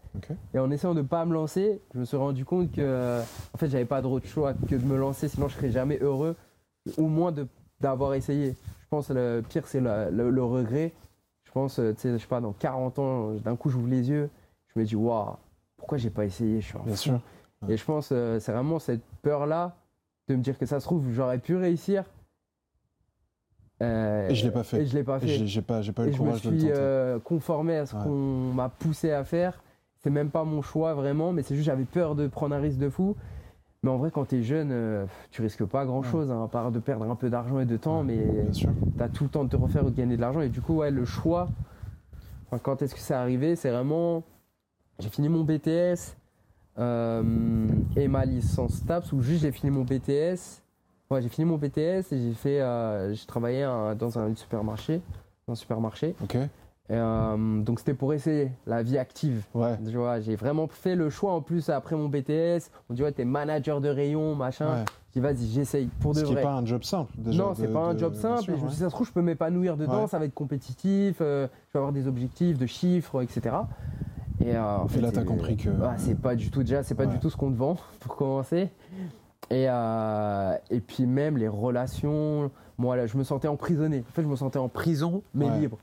[0.53, 3.19] Et en essayant de pas me lancer, je me suis rendu compte que,
[3.53, 6.36] en fait, j'avais pas d'autre choix que de me lancer, sinon je serais jamais heureux.
[6.97, 7.45] Au moins de
[7.81, 8.51] d'avoir essayé.
[8.83, 10.93] Je pense que le pire, c'est le, le- le regret.
[11.43, 14.29] Je pense, tu sais, je sais pas, dans 40 ans, d'un coup, j'ouvre les yeux,
[14.73, 15.36] je me dis, waouh,
[15.77, 17.19] pourquoi j'ai pas essayé Je suis Bien sûr.
[17.69, 19.75] Et je pense, euh, c'est vraiment cette peur-là
[20.27, 22.03] de me dire que ça se trouve, j'aurais pu réussir.
[23.81, 24.81] Euh, Et je l'ai pas fait.
[24.81, 25.27] Et je l'ai pas fait.
[25.45, 26.73] J'ai pas, eu Et le je me courage de le suis tenter.
[26.79, 28.03] euh, conformé à ce Ouais.
[28.03, 29.61] qu'on m'a poussé à faire.
[29.99, 32.77] C'est même pas mon choix vraiment, mais c'est juste j'avais peur de prendre un risque
[32.79, 33.15] de fou.
[33.83, 36.79] Mais en vrai, quand t'es jeune, euh, tu risques pas grand chose, à part de
[36.79, 38.69] perdre un peu d'argent et de temps, mais sûr.
[38.97, 40.41] t'as tout le temps de te refaire ou de gagner de l'argent.
[40.41, 41.47] Et du coup, ouais, le choix,
[42.47, 44.23] enfin, quand est-ce que c'est arrivé C'est vraiment.
[44.99, 46.15] J'ai fini mon BTS
[46.79, 47.23] euh,
[47.95, 50.62] et ma licence TAPS, ou juste j'ai fini mon BTS.
[51.10, 52.62] Ouais, j'ai fini mon BTS et j'ai fait.
[52.62, 55.01] euh, j'ai travaillé euh, dans un supermarché.
[55.47, 56.15] Dans un supermarché.
[56.23, 56.36] Ok.
[56.89, 59.43] Et, euh, donc c'était pour essayer la vie active.
[59.53, 59.77] Ouais.
[59.86, 62.69] Tu vois, j'ai vraiment fait le choix en plus après mon BTS.
[62.89, 64.67] On dit ouais, t'es manager de rayon, machin.
[64.67, 64.86] ouais.
[65.13, 66.36] J'ai dit vas-y, j'essaye pour de Ce vrai.
[66.36, 67.43] n'est pas un job simple déjà.
[67.43, 68.41] non, c'est pas un job simple.
[68.43, 70.07] sûr, et je me suis dit, ça se trouve, je peux m'épanouir dedans, Ouais.
[70.07, 73.55] ça va être compétitif, euh, je vais avoir des objectifs de chiffres, etc.
[74.47, 76.83] Et, euh, en Et fait, là, t'as compris que- Ah, c'est pas du tout, déjà,
[76.83, 77.12] c'est pas Ouais.
[77.13, 78.69] du tout ce qu'on te vend, pour commencer.
[79.49, 84.03] Et, euh, et puis même les relations, moi là, je me sentais emprisonné.
[84.10, 85.60] En fait, je me sentais en prison, mais Ouais.
[85.60, 85.77] libre.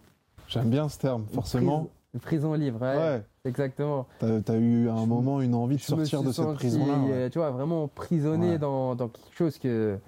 [0.48, 1.88] J'aime bien ce terme, forcément.
[2.12, 3.22] Prison, prison libre, ouais, Ouais.
[3.44, 4.06] exactement.
[4.18, 6.94] T'as as eu à un Je- moment une envie de sortir de cette prison-là.
[7.10, 9.98] euh, Tu vois, vraiment emprisonné dans, dans quelque chose que.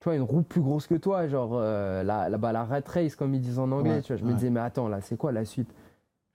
[0.00, 2.80] Tu vois, une roue plus grosse que toi, genre euh, la, la, bah, la rat
[2.86, 3.90] race, comme ils disent en anglais.
[3.94, 5.72] Ouais, tu vois, je me disais, mais attends, là, c'est quoi la suite?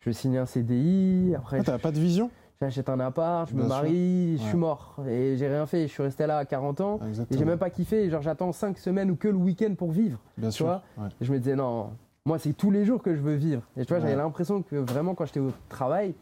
[0.02, 2.30] Je signe un CDI, après Ah, T'as pas de vision?
[2.62, 3.70] J'achète un appart, je me sûr.
[3.70, 4.98] marie, je suis mort.
[5.08, 5.84] Et j'ai rien fait.
[5.88, 7.00] Je suis resté là à 40 ans.
[7.32, 8.10] Et j'ai même pas kiffé.
[8.10, 10.20] Genre, j'attends 5 semaines ou que le week-end pour vivre.
[10.38, 10.66] Bien sûr.
[10.66, 11.08] vois ouais.
[11.22, 11.92] Et je me disais, non,
[12.26, 13.62] moi, c'est tous les jours que je veux vivre.
[13.78, 16.14] Et tu vois, j'avais l'impression que vraiment, quand j'étais au travail,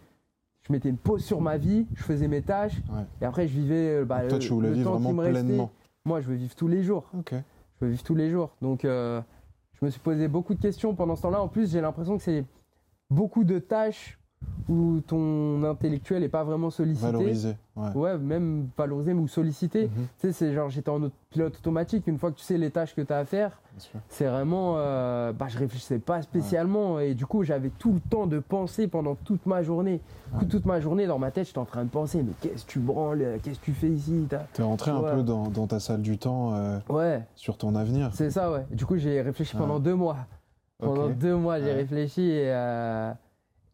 [0.67, 3.03] je mettais une pause sur ma vie, je faisais mes tâches, Ouais.
[3.21, 5.21] et après, je vivais euh, bah, Toi, le, tu voulais le vivre temps qui me
[5.23, 5.43] restait.
[5.43, 5.71] pleinement.
[6.05, 7.09] Moi, je veux vivre tous les jours.
[7.17, 7.31] Ok.
[7.33, 8.51] Je veux vivre tous les jours.
[8.61, 9.21] Donc, euh,
[9.79, 11.41] je me suis posé beaucoup de questions pendant ce temps-là.
[11.41, 12.43] En plus, j'ai l'impression que c'est
[13.09, 14.19] beaucoup de tâches
[14.69, 17.07] où ton intellectuel n'est pas vraiment sollicité.
[17.11, 17.55] Valorisé.
[17.75, 17.89] Ouais.
[17.95, 19.83] Ouais, même valorisé ou sollicité.
[19.85, 19.89] Mhm.
[19.95, 22.05] Tu sais, c'est genre j'étais en pilote automatique.
[22.05, 23.59] Une fois que tu sais les tâches que tu as à faire,
[24.09, 28.27] c'est vraiment, euh, bah, je réfléchissais pas spécialement et du coup j'avais tout le temps
[28.27, 30.01] de penser pendant toute ma journée.
[30.37, 32.71] Coup, toute ma journée dans ma tête j'étais en train de penser mais qu'est-ce que
[32.71, 35.13] tu branles, qu'est-ce que tu fais ici T'es rentré un Ouais.
[35.15, 38.09] peu dans, dans ta salle du temps euh, Ouais, sur ton avenir.
[38.13, 38.65] c'est ça ouais.
[38.71, 39.61] Du coup j'ai réfléchi Ouais.
[39.61, 40.17] pendant deux mois.
[40.79, 41.73] Pendant deux mois j'ai Ouais.
[41.73, 43.11] réfléchi et, euh,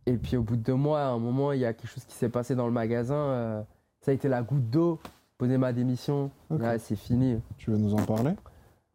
[0.06, 2.06] et puis au bout de deux mois, à un moment il y a quelque chose
[2.06, 3.16] qui s'est passé dans le magasin.
[3.16, 3.62] euh,
[4.02, 5.00] ça a été la goutte d'eau.
[5.38, 7.42] Poser ma démission, là c'est fini.
[7.58, 8.32] Tu veux nous en parler?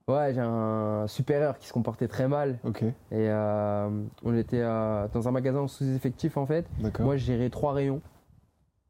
[0.06, 2.58] Ouais, j'ai un supérieur qui se comportait très mal.
[2.64, 3.90] Ok, Et euh,
[4.24, 6.64] on était dans un magasin en sous-effectif en fait.
[6.80, 7.04] d'accord.
[7.04, 8.00] Moi, je gérais trois rayons.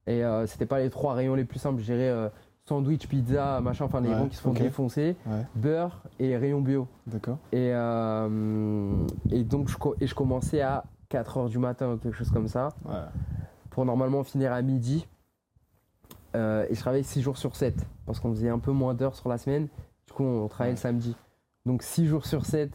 [0.07, 1.81] Et c'était pas les trois rayons les plus simples.
[1.81, 2.31] Je gérais
[2.69, 6.61] sandwich, pizza, machin, enfin les Ouais, rayons qui se font défoncer, Ouais, beurre et rayon
[6.61, 6.87] bio.
[7.07, 7.39] d'accord.
[7.53, 12.31] Et, euh, et donc, je, et je commençais à 4h du matin ou quelque chose
[12.31, 12.95] comme ça Ouais.
[13.71, 15.07] pour normalement finir à midi.
[16.37, 19.15] Euh, et je travaillais 6 jours sur 7 parce qu'on faisait un peu moins d'heures
[19.17, 19.69] sur la semaine.
[20.07, 21.17] Du coup, on travaillait le samedi.
[21.65, 22.71] Donc 6 jours sur 7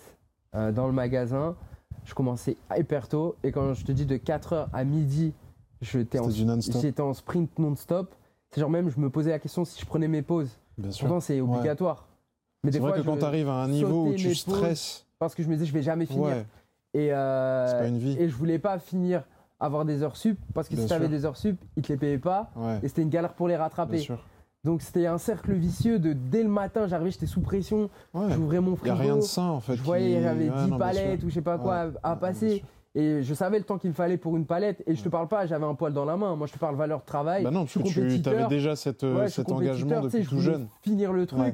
[0.56, 1.56] euh, dans le magasin.
[2.04, 3.36] Je commençais hyper tôt.
[3.44, 5.34] Et quand je te dis de 4h à midi,
[5.82, 8.14] j'étais en, en sprint non-stop.
[8.54, 10.52] C'est genre même, je me posais la question si je prenais mes pauses.
[10.78, 11.08] Bien sûr.
[11.08, 12.06] Pourtant, c'est obligatoire.
[12.64, 15.42] Mais C'est vrai que quand tu arrives à un niveau où tu stresses, parce que
[15.44, 16.24] je me disais, je vais jamais finir.
[16.24, 16.46] ouais,
[16.94, 18.16] Et, euh, c'est pas une vie.
[18.20, 19.24] et je voulais pas finir
[19.60, 21.92] avoir des heures sup parce que Bien si tu avais des heures sup, ils te
[21.92, 23.98] les payaient pas Ouais, et c'était une galère pour les bien rattraper.
[23.98, 24.24] sûr.
[24.64, 28.28] Donc c'était un cercle vicieux de dès le matin, j'arrivais, j'étais sous pression, Ouais.
[28.32, 28.96] j'ouvrais mon Il frigo.
[28.96, 29.76] a rien de sain en fait.
[29.76, 31.78] je voyais, qui- j'avais Ouais, 10 non, bien palettes ou je sais pas quoi Ouais.
[31.78, 32.64] à- à Ouais, bien passer.
[32.96, 34.84] Et je savais le temps qu'il me fallait pour une palette.
[34.86, 36.36] Et je te parle pas, j'avais un poil dans la main.
[36.36, 37.44] Moi, je te parle valeur de travail.
[37.44, 40.02] Bah non, je parce suis que tu avais déjà cette, euh, Ouais, je cet engagement
[40.02, 40.68] depuis je tout voulais jeune.
[40.82, 41.40] Finir le truc.
[41.40, 41.54] Ouais.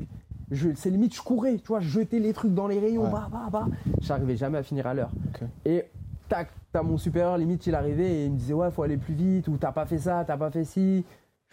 [0.51, 3.11] Je- C'est limite, je courais, tu vois, je jetais les trucs dans les rayons, Ouais.
[3.11, 3.67] bah, bah, bah.
[4.01, 5.11] J'arrivais jamais à finir à l'heure.
[5.63, 5.85] Et
[6.27, 9.13] tac, t'as mon supérieur, limite, il arrivait et il me disait, ouais, faut aller plus
[9.13, 11.05] vite, ou t'as pas fait ça, t'as pas fait ci.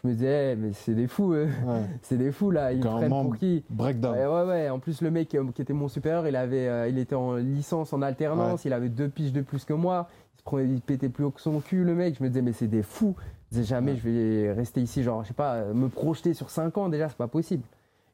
[0.06, 1.48] Je me disais, Eh, mais c'est des fous, eux.
[1.66, 1.82] Ouais.
[2.02, 4.14] c'est des fous là, ils me prennent pour qui Breakdown.
[4.14, 4.70] Ouais, ouais, ouais.
[4.70, 7.34] En plus, le mec euh, qui était mon supérieur, il, avait, euh, il était en
[7.34, 10.08] licence, en alternance, il avait deux piges de plus que moi.
[10.34, 12.16] Il, se prenait, il pétait plus haut que son cul, le mec.
[12.18, 13.16] Je me disais, mais c'est des fous.
[13.50, 16.50] Je disais, jamais je vais rester ici, genre, je sais pas, euh, me projeter sur
[16.50, 17.62] 5 ans, déjà, c'est pas possible.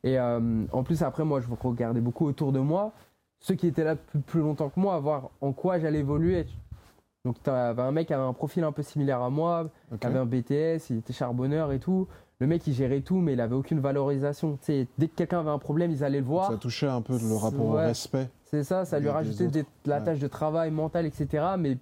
[0.04, 2.92] Et euh, en plus, après, moi, je regardais beaucoup autour de moi,
[3.40, 6.46] ceux qui étaient là plus, plus longtemps que moi, voir en quoi j'allais évoluer.
[7.24, 10.18] Donc, t'avais un mec qui avait un profil un peu similaire à moi, il avait
[10.18, 12.08] un BTS, il était charbonneur et tout.
[12.40, 14.58] Le mec, il gérait tout, mais il avait aucune valorisation.
[14.60, 16.50] Tu dès que quelqu'un avait un problème, ils allaient le voir.
[16.50, 18.28] Ça touchait un peu le rapport au respect.
[18.44, 20.04] C'est ça, ça lui rajoutait de la Ouais.
[20.04, 21.44] tâche de travail mental, etc.
[21.58, 21.78] Mais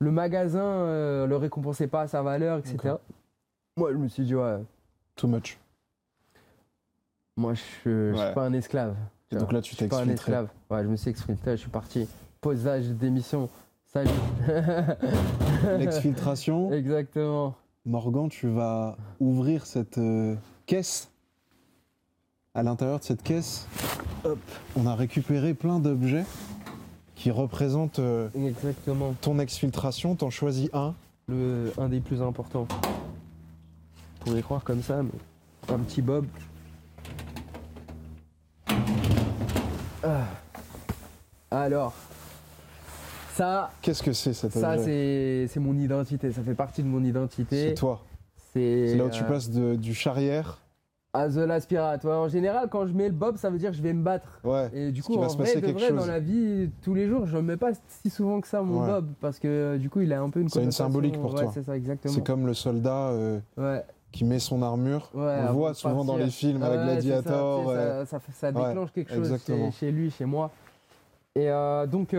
[0.00, 2.94] le magasin euh, le récompensait pas à sa valeur, etc.
[3.76, 4.58] Moi, je me suis dit, ouais,
[5.14, 5.58] Too much.
[7.36, 8.34] moi, je, je suis Ouais.
[8.34, 8.96] pas un esclave.
[9.30, 10.48] Et donc là, tu je t'es suis pas un esclave.
[10.70, 12.08] Ouais, je me suis exfiltré, je suis parti.
[12.40, 13.48] Posage démission.
[13.86, 14.10] Salut.
[15.78, 16.72] L'exfiltration.
[16.72, 17.54] Exactement.
[17.84, 20.34] Morgan, tu vas ouvrir cette euh,
[20.66, 21.10] caisse.
[22.54, 23.68] À l'intérieur de cette caisse,
[24.24, 24.38] hop,
[24.76, 26.24] on a récupéré plein d'objets
[27.14, 29.14] qui représentent euh, Exactement.
[29.20, 30.16] ton exfiltration.
[30.16, 30.94] T'en choisis un.
[31.28, 32.66] Le, un des plus importants.
[32.70, 36.26] Vous pourriez croire comme ça, mais un petit Bob.
[40.02, 40.24] Ah.
[41.50, 41.94] Alors,
[43.36, 47.68] ça, Qu'est-ce que c'est cet ça c'est mon identité, ça fait partie de mon identité.
[47.68, 48.00] C'est toi.
[48.52, 50.58] C'est là où tu euh, passes de- du charrière.
[51.12, 51.70] à The Last.
[51.70, 54.02] Ouais, en général, quand je mets le Bob, ça veut dire que je vais me
[54.02, 54.40] battre.
[54.44, 54.70] Ouais.
[54.72, 57.42] Et du coup, en vrai, de vrai, dans la vie, tous les jours, je ne
[57.42, 57.72] mets pas
[58.02, 58.86] si souvent que ça mon Ouais.
[58.86, 61.34] Bob parce que euh, du coup, il a un peu une C'est une symbolique pour
[61.34, 61.50] toi.
[61.52, 62.14] C'est ça, exactement.
[62.14, 63.40] C'est comme le soldat euh,
[64.12, 65.10] qui met son armure.
[65.14, 67.72] On le voit souvent dans les films avec Gladiator.
[68.32, 70.50] Ça, déclenche quelque chose chez, chez lui, chez moi.
[71.34, 72.14] Et euh, donc,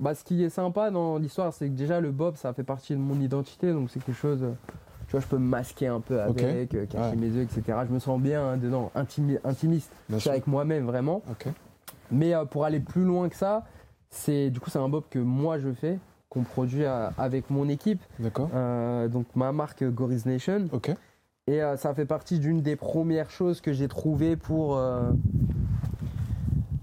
[0.00, 2.94] bah, ce qui est sympa dans l'histoire, c'est que déjà le Bob, ça fait partie
[2.94, 4.42] de mon identité, donc c'est quelque chose.
[4.42, 4.52] euh,
[5.06, 7.16] Tu vois, je peux me masquer un peu avec, euh, cacher Ouais.
[7.16, 7.62] mes yeux, etc.
[7.88, 9.90] Je me sens bien hein, dedans, intimi- intimiste.
[10.08, 10.30] Bien Je suis sûr.
[10.32, 11.22] avec moi-même vraiment.
[12.12, 13.64] Mais euh, pour aller plus loin que ça,
[14.10, 18.00] c'est du coup c'est un Bob que moi je fais, qu'on produit avec mon équipe,
[18.20, 18.50] D'accord.
[18.54, 20.68] euh, donc ma marque Goris Nation.
[20.72, 20.90] Ok.
[21.48, 24.78] Et euh, ça fait partie d'une des premières choses que j'ai trouvées pour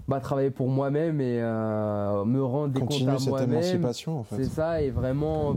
[0.08, 3.84] bah, travailler pour moi-même et euh, me rendre des comptes Continue à moi-même.
[3.84, 4.36] en fait.
[4.36, 5.54] C'est ça, et vraiment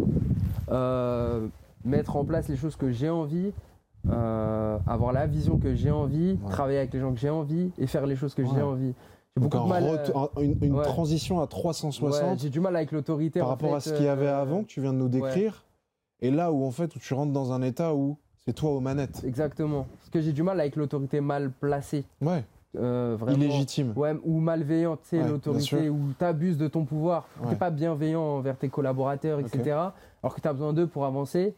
[0.69, 1.47] euh,
[1.85, 3.51] mettre en place les choses que j'ai envie,
[4.09, 6.49] euh, avoir la vision que j'ai envie, Ouais.
[6.51, 8.49] travailler avec les gens que j'ai envie et faire les choses que Ouais.
[8.53, 8.93] j'ai envie.
[9.37, 9.83] J'ai beaucoup de mal.
[10.41, 10.83] une, une ouais.
[10.83, 13.39] transition à ouais, 360 j'ai du mal avec l'autorité.
[13.39, 15.63] par en rapport à ce qu'il y avait avant que tu viens de nous décrire.
[16.21, 18.79] Et là où en fait où tu rentres dans un état où c'est toi aux
[18.81, 19.23] manettes.
[19.25, 19.85] Exactement.
[19.99, 22.03] Parce que j'ai du mal avec l'autorité mal placée.
[22.21, 22.43] Ouais.
[22.77, 23.37] Euh, vraiment.
[23.37, 23.93] Illégitime.
[23.95, 27.49] Ouais, ou malveillante, tu sais, Ouais, l'autorité, où tu abuses de ton pouvoir, Ouais.
[27.49, 29.77] t'es pas bienveillant envers tes collaborateurs, etc.
[30.23, 31.55] Alors que tu as besoin d'eux pour avancer.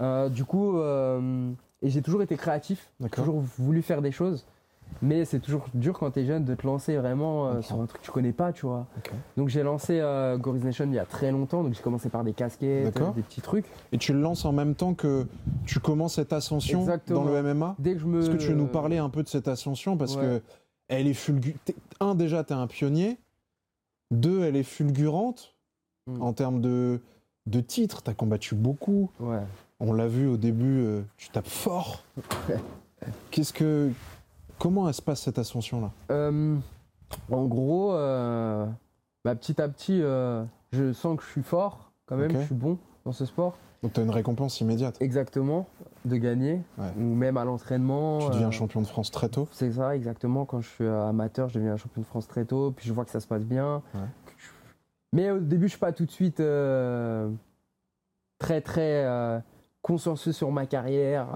[0.00, 1.50] Euh, du coup, euh,
[1.82, 4.46] et j'ai toujours été créatif, toujours voulu faire des choses.
[5.02, 8.00] Mais c'est toujours dur quand t'es jeune de te lancer vraiment euh, sur un truc
[8.02, 8.86] que tu connais pas, tu vois.
[9.36, 12.22] Donc j'ai lancé euh, Goris Nation il y a très longtemps, donc j'ai commencé par
[12.22, 13.14] des casquettes, D'accord.
[13.14, 13.64] des petits trucs.
[13.92, 15.26] Et tu le lances en même temps que
[15.66, 17.24] tu commences cette ascension Exactement.
[17.24, 18.20] dans le MMA Dès que je me.
[18.20, 19.96] Est-ce que tu veux nous parler un peu de cette ascension?
[19.96, 20.22] Parce Ouais.
[20.22, 20.42] que
[20.88, 21.72] elle est fulgurante.
[22.00, 23.16] Un, déjà, tu es un pionnier.
[24.10, 25.54] Deux, elle est fulgurante
[26.06, 26.22] Mm.
[26.22, 27.00] en termes de,
[27.46, 28.02] de titres.
[28.02, 29.10] Tu as combattu beaucoup.
[29.20, 29.38] Ouais.
[29.80, 32.04] On l'a vu au début, euh, tu tapes fort.
[33.30, 33.90] Qu'est-ce que.
[34.60, 36.56] Comment elle se passe cette ascension-là Euh,
[37.30, 38.66] en gros, euh,
[39.24, 42.54] bah, petit à petit, euh, je sens que je suis fort quand même, je suis
[42.54, 43.54] bon dans ce sport.
[43.82, 45.00] Donc, tu as une récompense immédiate.
[45.00, 45.66] Exactement,
[46.04, 46.92] de gagner, Ouais.
[46.98, 48.18] ou même à l'entraînement.
[48.18, 49.48] Tu deviens champion de France très tôt.
[49.52, 50.44] C'est ça, exactement.
[50.44, 53.10] Quand je suis amateur, je deviens champion de France très tôt, puis je vois que
[53.10, 53.82] ça se passe bien.
[53.94, 54.00] Ouais.
[55.14, 56.42] Mais au début, je suis pas tout de suite
[58.38, 59.42] très, très
[59.80, 61.28] consciencieux sur ma carrière.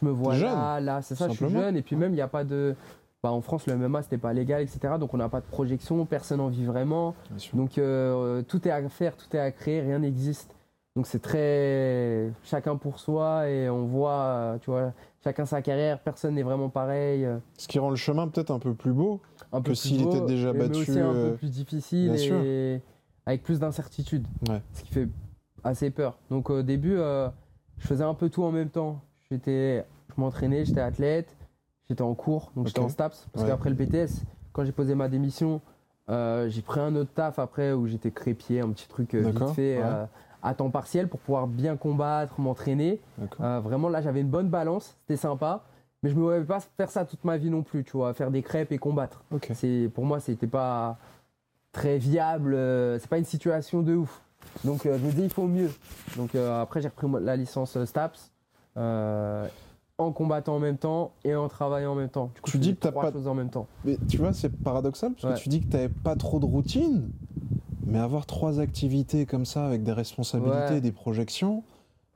[0.00, 1.76] Je me vois là, là, c'est ça, je suis jeune.
[1.76, 2.74] Et puis même, il n'y a pas de...
[3.22, 4.94] Bah, en France, le MMA, c'était pas légal, etc.
[5.00, 7.14] Donc on n'a pas de projection, personne n'en vit vraiment.
[7.52, 10.54] Donc euh, tout est à faire, tout est à créer, rien n'existe.
[10.94, 15.98] Donc c'est très chacun pour soi et on voit, euh, tu vois, chacun sa carrière,
[16.00, 17.24] personne n'est vraiment pareil.
[17.24, 19.20] euh, Ce qui rend le chemin peut-être un peu plus beau.
[19.52, 22.36] Un Que peu s'il était déjà mais battu, aussi un peu plus difficile sûr.
[22.44, 22.82] et
[23.26, 24.26] avec plus d'incertitude.
[24.48, 24.62] Ouais.
[24.72, 25.08] Ce qui fait
[25.64, 26.18] assez peur.
[26.30, 27.28] Donc au début, euh,
[27.78, 29.00] je faisais un peu tout en même temps.
[29.30, 31.36] J'étais, je m'entraînais, j'étais athlète,
[31.88, 33.26] j'étais en cours, donc j'étais en STAPS.
[33.32, 33.50] Parce Ouais.
[33.50, 35.60] qu'après le BTS, quand j'ai posé ma démission,
[36.08, 39.48] euh, j'ai pris un autre taf après où j'étais crépier, un petit truc euh, vite
[39.50, 39.82] fait ouais.
[39.84, 40.06] euh,
[40.42, 43.00] à temps partiel pour pouvoir bien combattre, m'entraîner.
[43.40, 45.64] Euh, vraiment là, j'avais une bonne balance, c'était sympa.
[46.02, 48.30] Mais je me voyais pas faire ça toute ma vie non plus, tu vois, faire
[48.30, 49.24] des crêpes et combattre.
[49.52, 50.96] C'est pour moi, c'était pas
[51.72, 52.54] très viable.
[53.00, 54.22] c'est pas une situation de ouf.
[54.64, 55.70] Donc je me dis il faut mieux.
[56.16, 58.30] Donc après j'ai repris la licence STAPS
[59.98, 62.30] en combattant en même temps et en travaillant en même temps.
[62.34, 63.66] Du coup, Tu dis que t'as trois pas- choses en même temps.
[63.84, 65.34] Mais tu vois, c'est paradoxal parce Ouais.
[65.34, 67.10] que tu dis que tu n'avais pas trop de routine,
[67.86, 70.80] mais avoir trois activités comme ça avec des responsabilités, Ouais.
[70.80, 71.64] des projections,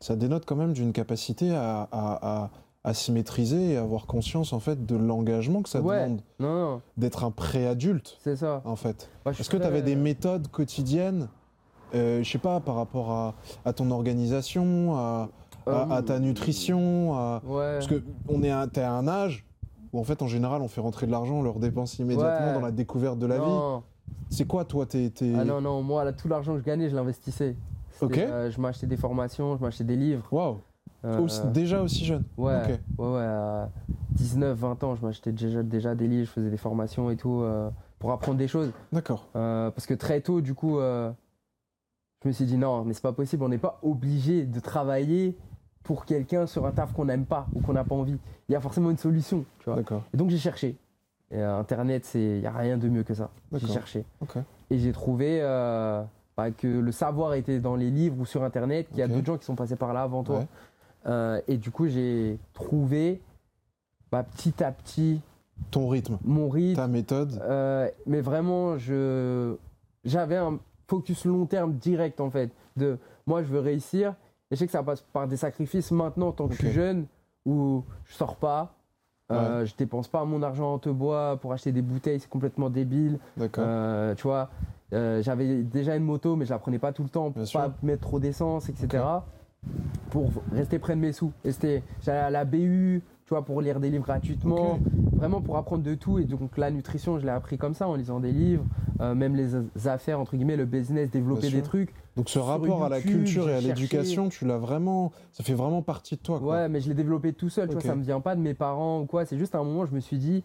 [0.01, 2.51] ça dénote quand même d'une capacité à, à, à-
[2.85, 6.03] à se maîtriser et avoir conscience en fait de l'engagement que ça Ouais.
[6.05, 8.61] demande Non, non, d'être un préadulte c'est ça.
[8.65, 9.09] en fait.
[9.27, 11.29] Est-ce que tu très- avais des méthodes quotidiennes,
[11.95, 15.29] euh, je sais pas, par rapport à, à ton organisation, à,
[15.67, 17.75] à- à ta nutrition, à, Ouais.
[17.75, 19.45] parce que on est à, t'es à un âge
[19.93, 22.55] où en fait en général on fait rentrer de l'argent, on le dépense immédiatement Ouais.
[22.55, 23.81] dans la découverte de la vie.
[24.31, 26.89] C'est quoi toi tes, tes- Ah non, non, moi, là, tout l'argent que je gagnais,
[26.89, 27.57] je l'investissais.
[28.01, 28.17] Ok.
[28.19, 30.27] euh, je m'achetais des formations, je m'achetais des livres.
[30.33, 30.59] Waouh
[31.05, 32.23] Euh, Aussi- Déjà aussi jeune.
[32.37, 32.55] Ouais,
[32.99, 33.69] ouais, ouais, à
[34.13, 37.41] 19, 20 ans, je m'achetais déjà, déjà des livres, je faisais des formations et tout
[37.43, 38.71] euh, pour apprendre des choses.
[38.93, 39.27] D'accord.
[39.37, 41.11] Euh, parce que très tôt, du coup, euh,
[42.23, 45.37] je me suis dit non, mais c'est pas possible, on n'est pas obligé de travailler
[45.83, 48.19] pour quelqu'un sur un taf qu'on n'aime pas ou qu'on n'a pas envie.
[48.49, 49.81] Il y a forcément une solution, tu vois.
[50.13, 50.77] Et donc j'ai cherché.
[51.31, 53.31] Et, euh, Internet, il y a rien de mieux que ça.
[53.53, 54.05] J'ai cherché.
[54.71, 56.03] Et j'ai trouvé euh,
[56.37, 59.27] bah, que le savoir était dans les livres ou sur Internet, qu'il y a d'autres
[59.27, 60.41] gens qui sont passés par là avant toi.
[60.41, 60.47] Ouais.
[61.07, 63.21] Euh, et du coup, j'ai trouvé
[64.11, 65.21] bah, petit à petit
[65.71, 66.77] Ton rythme, mon rythme.
[66.77, 67.43] ta méthode.
[68.07, 69.57] Mais vraiment, je
[70.05, 72.51] j'avais un focus long terme direct en fait.
[72.77, 74.15] De moi, je veux réussir.
[74.53, 77.07] Et je sais que ça passe par des sacrifices maintenant, tant que je suis jeune,
[77.47, 78.75] où je sors pas.
[79.33, 82.69] Euh, Je dépense pas mon argent en te bois pour acheter des bouteilles, c'est complètement
[82.69, 83.19] débile.
[83.39, 83.65] D'accord.
[83.67, 84.51] Euh, tu vois,
[84.93, 87.47] euh, j'avais déjà une moto, mais je la prenais pas tout le temps pour Bien
[87.47, 87.61] sûr.
[87.61, 89.03] pas mettre trop d'essence, etc.
[90.11, 91.33] Pour rester près de mes sous.
[91.45, 94.79] Et c'était, j'allais à la BU, tu vois, pour lire des livres gratuitement,
[95.13, 96.19] vraiment pour apprendre de tout.
[96.19, 98.65] Et donc la nutrition, je l'ai appris comme ça, en lisant des livres,
[99.01, 101.95] euh, même les affaires, entre guillemets, le business, développer des trucs.
[102.17, 105.55] Donc ce sur rapport à la culture et à l'éducation, tu l'as vraiment, ça fait
[105.55, 106.39] vraiment partie de toi.
[106.39, 106.55] Quoi.
[106.55, 108.55] Ouais, mais je l'ai développé tout seul, tu vois, ça me vient pas de mes
[108.55, 109.25] parents ou quoi.
[109.25, 110.43] C'est juste à un moment, je me suis dit,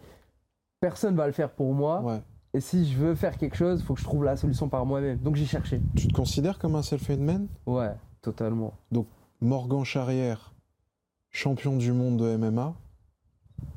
[0.80, 2.02] personne va le faire pour moi.
[2.02, 2.22] Ouais.
[2.54, 5.18] Et si je veux faire quelque chose, faut que je trouve la solution par moi-même.
[5.20, 5.82] Donc j'ai cherché.
[5.96, 7.48] Tu te considères comme un self-made man?
[7.66, 8.74] Ouais, totalement.
[9.42, 10.54] Morgan Charrière,
[11.38, 12.74] champion du monde de MMA,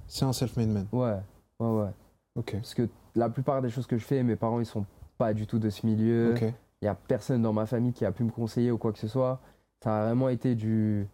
[0.06, 0.86] c'est un self-made man.
[0.92, 1.18] Ouais,
[1.58, 1.90] ouais, ouais.
[2.34, 2.52] Ok.
[2.52, 4.86] Parce que la plupart des choses que je fais, mes parents, ils sont
[5.18, 6.34] pas du tout de ce milieu.
[6.80, 8.98] Il y a personne dans ma famille qui a pu me conseiller ou quoi que
[8.98, 9.40] ce soit.
[9.84, 11.06] Ça a vraiment été du.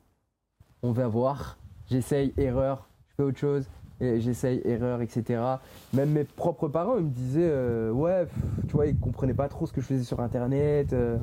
[0.82, 1.58] On va voir.
[1.90, 3.68] J'essaye, erreur, je fais autre chose.
[4.00, 5.40] Et j'essaye, erreur, etc.
[5.94, 8.34] Même mes propres parents, ils me disaient, euh, ouais, pff,
[8.68, 10.92] tu vois, ils comprenaient pas trop ce que je faisais sur Internet.
[10.92, 11.16] euh,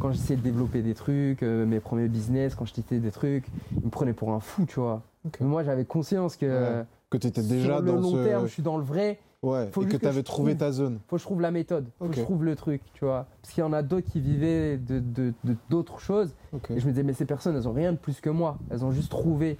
[0.00, 3.44] quand j'essayais de développer des trucs, euh, mes premiers business, quand je testais des trucs,
[3.76, 5.02] ils me prenaient pour un fou, tu vois.
[5.40, 6.46] Mais moi, j'avais conscience que
[6.80, 6.84] Ouais.
[7.10, 8.24] Que tu étais déjà sur le dans long ce.
[8.24, 9.20] terme, je suis dans le vrai.
[9.42, 9.68] Ouais.
[9.70, 10.66] faut et que tu avais trouvé trouve.
[10.66, 10.98] ta zone.
[11.06, 13.26] Faut que je trouve la méthode, faut que je trouve le truc, tu vois.
[13.40, 16.34] Parce qu'il y en a d'autres qui vivaient de de- de- d'autres choses.
[16.70, 18.58] Et je me disais, mais ces personnes, elles ont rien de plus que moi.
[18.70, 19.56] Elles ont juste trouvé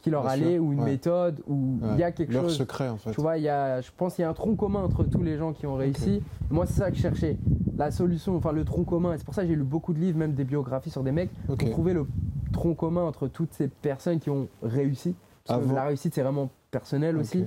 [0.00, 0.84] qui leur Bien allait sûr, ou une ouais.
[0.92, 2.56] méthode ou il y a quelque Leur chose.
[2.56, 3.10] secret, en fait.
[3.12, 5.22] Tu vois, il y a, je pense qu'il y a un tronc commun entre tous
[5.22, 6.22] les gens qui ont réussi.
[6.50, 7.36] Moi, c'est ça que je cherchais.
[7.76, 9.12] La solution, enfin le tronc commun.
[9.14, 11.12] Et c'est pour ça que j'ai lu beaucoup de livres, même des biographies sur des
[11.12, 12.06] mecs, pour trouver le
[12.52, 15.14] tronc commun entre toutes ces personnes qui ont réussi.
[15.46, 15.74] Parce que Avant.
[15.74, 17.40] la réussite, c'est vraiment personnel aussi.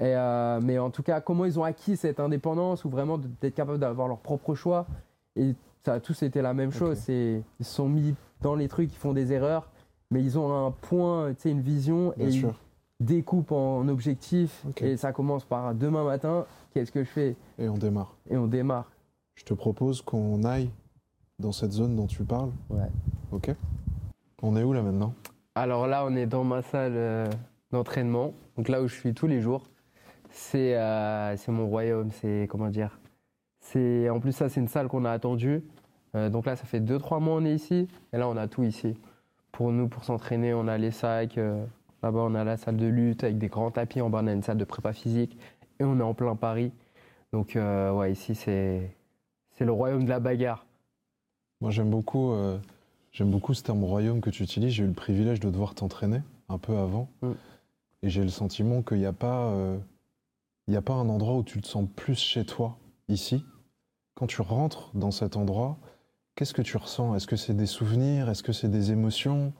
[0.00, 3.54] Et, euh, mais en tout cas, comment ils ont acquis cette indépendance ou vraiment d'être
[3.54, 4.86] capable d'avoir leur propre choix.
[5.36, 6.98] Et ça a tous été la même chose.
[7.08, 9.68] Ils se sont mis dans les trucs, ils font des erreurs,
[10.10, 12.54] mais ils ont un point, tu sais, une vision Bien et sûr.
[13.00, 14.64] ils découpent en objectifs.
[14.80, 17.36] Et ça commence par demain matin, qu'est-ce que je fais?
[17.58, 18.14] Et on démarre.
[18.30, 18.90] Et on démarre.
[19.34, 20.70] Je te propose qu'on aille
[21.38, 22.50] dans cette zone dont tu parles.
[22.70, 22.88] Ouais.
[23.32, 23.50] Ok
[24.42, 25.14] On est où là maintenant?
[25.54, 27.28] Alors là, on est dans ma salle euh,
[27.72, 29.64] d'entraînement, donc là où je suis tous les jours.
[30.30, 33.00] C'est euh, mon royaume, c'est comment dire?
[33.60, 35.62] C'est en plus ça, c'est une salle qu'on a attendue.
[36.14, 38.62] Euh, donc là, ça fait 2-3 mois on est ici, et là on a tout
[38.62, 38.96] ici.
[39.52, 41.38] Pour nous, pour s'entraîner, on a les sacs.
[41.38, 41.64] euh,
[42.02, 44.00] Là-bas, on a la salle de lutte avec des grands tapis.
[44.00, 45.36] En bas, on a une salle de prépa physique,
[45.80, 46.72] et on est en plein Paris.
[47.32, 48.94] Donc euh, ouais, ici c'est
[49.56, 50.64] c'est le royaume de la bagarre.
[51.60, 52.58] Moi, j'aime beaucoup, euh,
[53.10, 54.72] j'aime beaucoup ce terme royaume que tu utilises.
[54.74, 57.08] J'ai eu le privilège de devoir t'entraîner un peu avant.
[57.22, 57.32] Mm.
[58.04, 59.76] Et j'ai le sentiment qu'il n'y a, pas, euh,
[60.68, 63.44] il a pas un endroit où tu te sens plus chez toi, ici.
[64.14, 65.76] Quand tu rentres dans cet endroit,
[66.38, 67.16] qu'est-ce que tu ressens?
[67.16, 68.28] Est-ce que c'est des souvenirs?
[68.28, 69.52] Est-ce que c'est des émotions?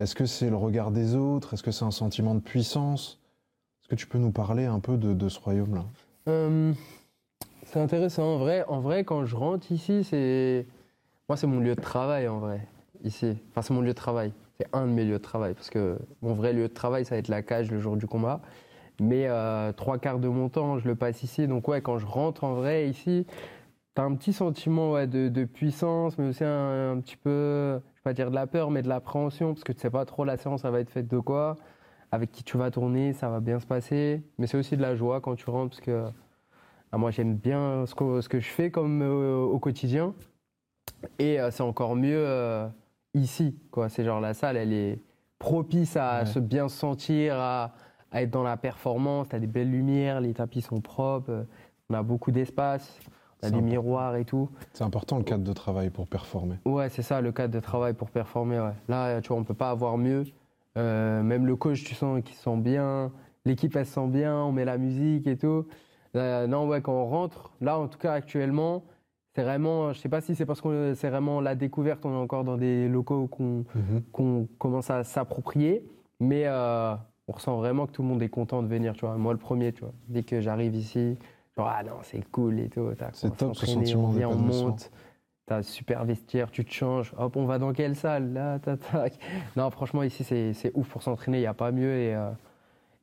[0.00, 1.52] Est-ce que c'est le regard des autres?
[1.52, 3.20] Est-ce que c'est un sentiment de puissance?
[3.82, 5.84] Est-ce que tu peux nous parler un peu de, ce royaume-là?
[7.66, 8.22] C'est intéressant.
[8.22, 10.66] En vrai, en vrai, quand je rentre ici, c'est
[11.28, 12.66] moi, c'est mon lieu de travail en vrai.
[13.02, 14.32] Ici, enfin, c'est mon lieu de travail.
[14.56, 17.16] C'est un de mes lieux de travail parce que mon vrai lieu de travail, ça
[17.16, 18.40] va être la cage le jour du combat.
[18.98, 21.46] Mais euh, trois quarts de mon temps, je le passe ici.
[21.46, 23.26] Donc ouais, quand je rentre en vrai ici,
[23.94, 27.98] t'as un petit sentiment ouais, de, de puissance, mais aussi un, un petit peu, je
[28.00, 30.24] vais pas dire de la peur, mais de l'appréhension parce que tu sais pas trop
[30.24, 31.56] la séance, ça va être faite de quoi,
[32.12, 34.22] avec qui tu vas tourner, ça va bien se passer.
[34.38, 36.04] Mais c'est aussi de la joie quand tu rentres parce que
[36.92, 40.14] ah, moi, j'aime bien ce que, ce que je fais comme euh, au quotidien.
[41.18, 42.68] Et euh, c'est encore mieux euh,
[43.14, 43.56] ici.
[43.72, 43.88] quoi.
[43.88, 45.00] C'est genre la salle, elle est
[45.38, 46.26] propice à Ouais.
[46.26, 47.72] se bien sentir, à,
[48.12, 49.28] à être dans la performance.
[49.28, 51.46] Tu as des belles lumières, les tapis sont propres,
[51.90, 52.98] on a beaucoup d'espace,
[53.48, 53.64] important.
[53.66, 54.48] miroirs et tout.
[54.72, 56.56] C'est important le cadre de travail pour performer.
[56.64, 58.60] Ouais, c'est ça le cadre de travail pour performer.
[58.60, 58.72] ouais.
[58.88, 60.24] Là, tu vois, on peut pas avoir mieux.
[60.76, 63.12] Euh, même le coach, tu sens qu'il se sent bien.
[63.44, 64.36] L'équipe, elle se sent bien.
[64.36, 65.66] On met la musique et tout.
[66.16, 68.84] Euh, non, ouais, quand on rentre, là, en tout cas, actuellement,
[69.34, 72.04] c'est vraiment, je sais pas si c'est parce que c'est vraiment la découverte.
[72.06, 73.64] On est encore dans des locaux qu'on
[74.12, 75.84] qu'on commence à s'approprier,
[76.20, 76.94] mais euh,
[77.26, 78.92] on ressent vraiment que tout le monde est content de venir.
[78.94, 79.92] Tu vois, moi le premier, tu vois.
[80.08, 81.18] Dès que j'arrive ici,
[81.56, 82.88] genre ah non, c'est cool et tout.
[83.12, 84.90] C'est top, ce sentiment On vient, on monte.
[85.46, 87.12] T'as super vestiaire, tu te changes.
[87.18, 89.18] Hop, on va dans quelle salle Là, tac, tac.
[89.56, 91.36] Non, franchement, ici, c'est ouf pour s'entraîner.
[91.38, 91.94] Il n'y a pas mieux.
[91.96, 92.30] Et, euh,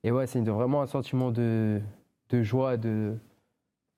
[0.04, 1.80] et ouais, c'est vraiment un sentiment de,
[2.30, 3.16] de joie, de,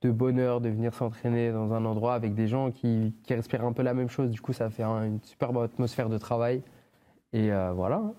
[0.02, 3.72] de bonheur de venir s'entraîner dans un endroit avec des gens qui, qui respirent un
[3.72, 4.30] peu la même chose.
[4.30, 6.62] Du coup, ça fait un- une superbe atmosphère de travail.
[7.32, 7.96] Et euh, voilà.
[7.98, 8.14] hein.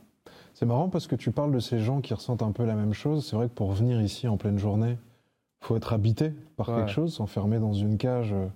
[0.54, 2.94] C'est marrant parce que tu parles de ces gens qui ressentent un peu la même
[2.94, 3.28] chose.
[3.28, 4.96] C'est vrai que pour venir ici en pleine journée,
[5.64, 6.76] faut être habité par Ouais.
[6.76, 8.46] quelque chose, s'enfermer dans une cage, euh,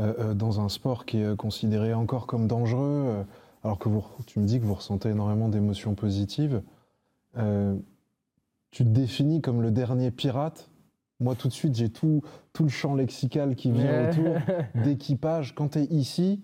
[0.00, 3.24] euh, euh, dans un sport qui est considéré encore comme dangereux,
[3.64, 6.62] alors que vous, tu me dis que vous ressentez énormément d'émotions positives.
[8.70, 10.70] Tu te définis comme le dernier pirate.
[11.20, 12.22] Moi, tout de suite, j'ai tout,
[12.52, 14.36] tout le champ lexical qui vient autour
[14.84, 15.54] d'équipage.
[15.54, 16.40] Quand tu es ici,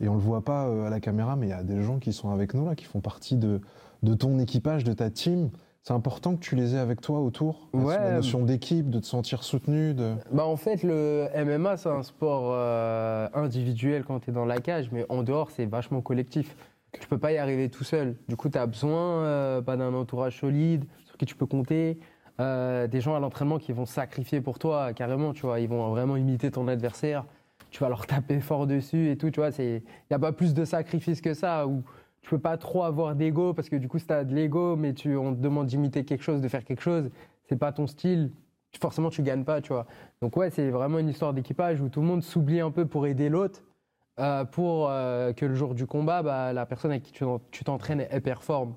[0.00, 2.12] et on le voit pas à la caméra, mais il y a des gens qui
[2.12, 3.60] sont avec nous là, qui font partie de,
[4.02, 5.50] de ton équipage, de ta team.
[5.82, 7.68] C'est important que tu les aies avec toi autour.
[7.72, 7.96] Ouais.
[7.96, 9.94] La notion d'équipe, de te sentir soutenu.
[9.94, 10.16] De...
[10.32, 14.60] Bah en fait, le MMA, c'est un sport euh, individuel quand tu es dans la
[14.60, 16.54] cage, mais en dehors, c'est vachement collectif.
[17.00, 18.16] Tu peux pas y arriver tout seul.
[18.28, 21.98] Du coup, tu as besoin euh, bah, d'un entourage solide sur qui tu peux compter,
[22.40, 25.60] euh, des gens à l'entraînement qui vont sacrifier pour toi carrément, tu vois.
[25.60, 27.24] Ils vont vraiment imiter ton adversaire.
[27.70, 29.50] Tu vas leur taper fort dessus et tout, tu vois.
[29.58, 31.66] Il n'y a pas plus de sacrifice que ça.
[31.66, 31.82] Où
[32.22, 34.76] tu peux pas trop avoir d'ego parce que du coup, si tu as de l'ego,
[34.76, 37.10] mais tu, on te demande d'imiter quelque chose, de faire quelque chose,
[37.48, 38.30] c'est pas ton style,
[38.80, 39.86] forcément tu gagnes pas, tu vois.
[40.20, 43.06] Donc ouais, c'est vraiment une histoire d'équipage où tout le monde s'oublie un peu pour
[43.06, 43.62] aider l'autre,
[44.18, 47.40] euh, pour euh, que le jour du combat, bah, la personne avec qui tu t'en-
[47.50, 48.74] tu t'entraînes, elle performe.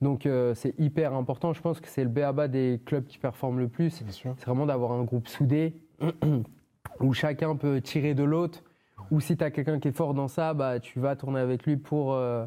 [0.00, 1.52] Donc euh, c'est hyper important.
[1.54, 3.90] Je pense que c'est le béaba des clubs qui performent le plus.
[3.90, 5.74] C'est vraiment d'avoir un groupe soudé
[7.00, 8.62] où chacun peut tirer de l'autre.
[9.10, 11.64] Ou si tu as quelqu'un qui est fort dans ça, bah, tu vas tourner avec
[11.64, 12.46] lui pour euh.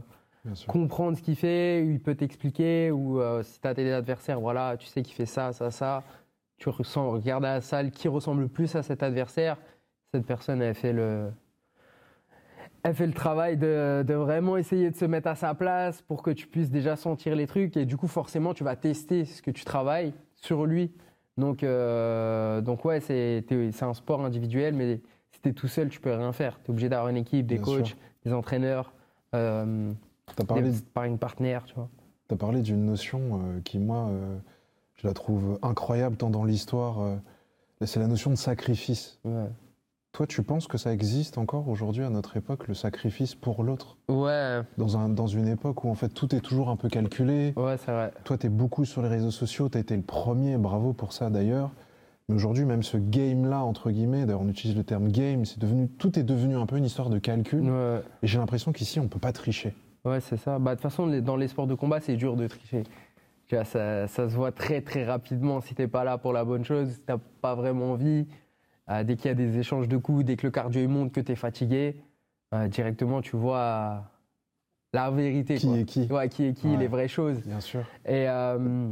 [0.68, 4.76] Comprendre ce qu'il fait, il peut t'expliquer, ou euh, si tu as des adversaires, voilà,
[4.78, 6.04] tu sais qu'il fait ça, ça, ça,
[6.58, 9.58] tu ressens, regarde à la salle qui ressemble le plus à cet adversaire,
[10.14, 11.30] cette personne, elle fait le...
[12.84, 16.24] elle fait le travail de, de vraiment essayer de se mettre à sa place pour
[16.24, 17.76] que tu puisses déjà sentir les trucs.
[17.76, 20.91] Et du coup, forcément, tu vas tester ce que tu travailles sur lui.
[21.38, 25.89] Donc, euh, donc ouais, c'est t'es- un sport individuel, mais si tu es tout seul,
[25.89, 26.58] tu peux rien faire.
[26.64, 27.98] Tu es obligé d'avoir une équipe, des Bien coachs, sûr.
[28.26, 28.93] des entraîneurs,
[29.36, 29.91] euh,
[30.36, 31.89] T'as parlé, des sparring partners, tu vois.
[32.28, 34.38] t'as parlé d'une notion euh, qui, moi, euh,
[34.95, 37.01] je la trouve incroyable tant dans l'histoire.
[37.01, 37.15] euh,
[37.86, 39.19] c'est la notion de sacrifice.
[39.23, 39.45] Ouais.
[40.11, 43.97] Toi, tu penses que ça existe encore aujourd'hui à notre époque, le sacrifice pour l'autre?
[44.09, 47.53] Ouais, dans, un, dans une époque où en fait tout est toujours un peu calculé.
[47.55, 48.11] ouais, c'est vrai.
[48.23, 51.13] Toi, tu es beaucoup sur les réseaux sociaux, tu as été le premier, bravo pour
[51.13, 51.71] ça d'ailleurs.
[52.30, 55.88] Mais aujourd'hui, même ce game-là, entre guillemets, d'ailleurs on utilise le terme game, c'est devenu,
[55.88, 57.61] tout est devenu un peu une histoire de calcul.
[57.69, 58.01] Ouais.
[58.23, 59.75] Et j'ai l'impression qu'ici, on peut pas tricher.
[60.06, 60.60] Ouais, c'est ça.
[60.60, 62.84] Bah, de toute façon, dans les sports de combat, c'est dur de tricher.
[63.48, 66.43] Tu vois, ça, ça se voit très très rapidement si t'es pas là pour la
[66.43, 68.28] bonne chose, si t'as pas vraiment envie.
[68.89, 71.20] Euh, dès qu'il y a des échanges de coups, dès que le cardio monte, que
[71.22, 71.95] t'es fatigué,
[72.54, 74.04] euh, directement tu vois
[74.93, 75.56] la vérité.
[75.56, 75.78] Qui quoi.
[75.78, 76.78] est qui Ouais, qui est qui, Ouais.
[76.78, 77.41] les vraies choses.
[77.45, 77.82] Bien sûr.
[78.06, 78.88] Et euh,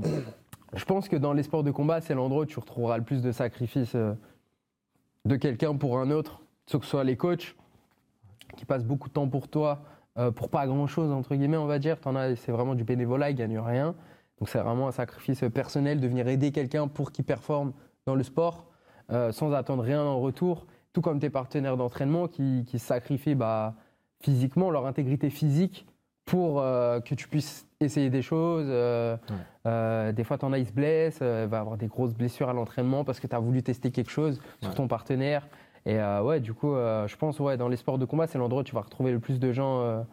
[0.74, 3.22] je pense que dans les sports de combat, c'est l'endroit où tu retrouveras le plus
[3.22, 3.96] de sacrifices
[5.26, 7.56] de quelqu'un pour un autre, que ce soit les coachs
[8.58, 9.82] qui passent beaucoup de temps pour toi,
[10.18, 12.00] euh, pour pas grand chose, entre guillemets, on va dire.
[12.00, 13.96] T'en as, c'est vraiment du bénévolat, ils gagnent rien.
[14.40, 17.74] Donc c'est vraiment un sacrifice personnel de venir aider quelqu'un pour qu'il performe
[18.06, 18.66] dans le sport
[19.12, 20.66] euh, sans attendre rien en retour.
[20.94, 23.76] Tout comme tes partenaires d'entraînement qui, sacrifient bah,
[24.22, 25.86] physiquement, leur intégrité physique
[26.26, 28.66] pour euh, que tu puisses essayer des choses.
[28.68, 29.36] euh, Ouais.
[29.68, 33.04] euh, des fois, t'en as, il se blesse, va avoir des grosses blessures à l'entraînement
[33.04, 35.48] parce que tu as voulu tester quelque chose sur ton partenaire.
[35.86, 38.38] Et euh, ouais, du coup, euh, je pense, ouais, dans les sports de combat, c'est
[38.38, 40.04] l'endroit où tu vas retrouver le plus de gens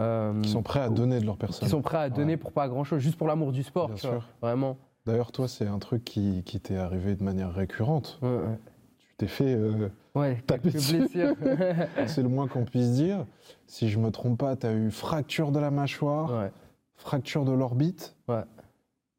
[0.00, 1.68] euh, Qui sont prêts à donner de leur qui personne.
[1.68, 2.36] sont prêts à donner Ouais.
[2.36, 4.28] pour pas grand chose, juste pour l'amour du sport, Bien tu vois, sûr.
[4.42, 4.76] vraiment.
[5.06, 8.18] D'ailleurs, toi, c'est un truc qui, qui t'est arrivé de manière récurrente.
[8.22, 8.58] Ouais, ouais.
[8.98, 11.06] Tu t'es fait, euh, Ouais, Taper dessus.
[12.06, 13.24] c'est le moins qu'on puisse dire.
[13.66, 16.48] Si je me trompe pas, tu as eu fracture de la mâchoire,
[16.96, 18.16] fracture de l'orbite.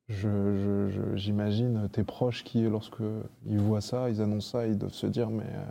[0.09, 0.15] Ouais.
[0.15, 3.01] Je- je- J'imagine tes proches qui, lorsque
[3.47, 5.65] ils voient ça, ils annoncent ça, ils doivent se dire mais euh,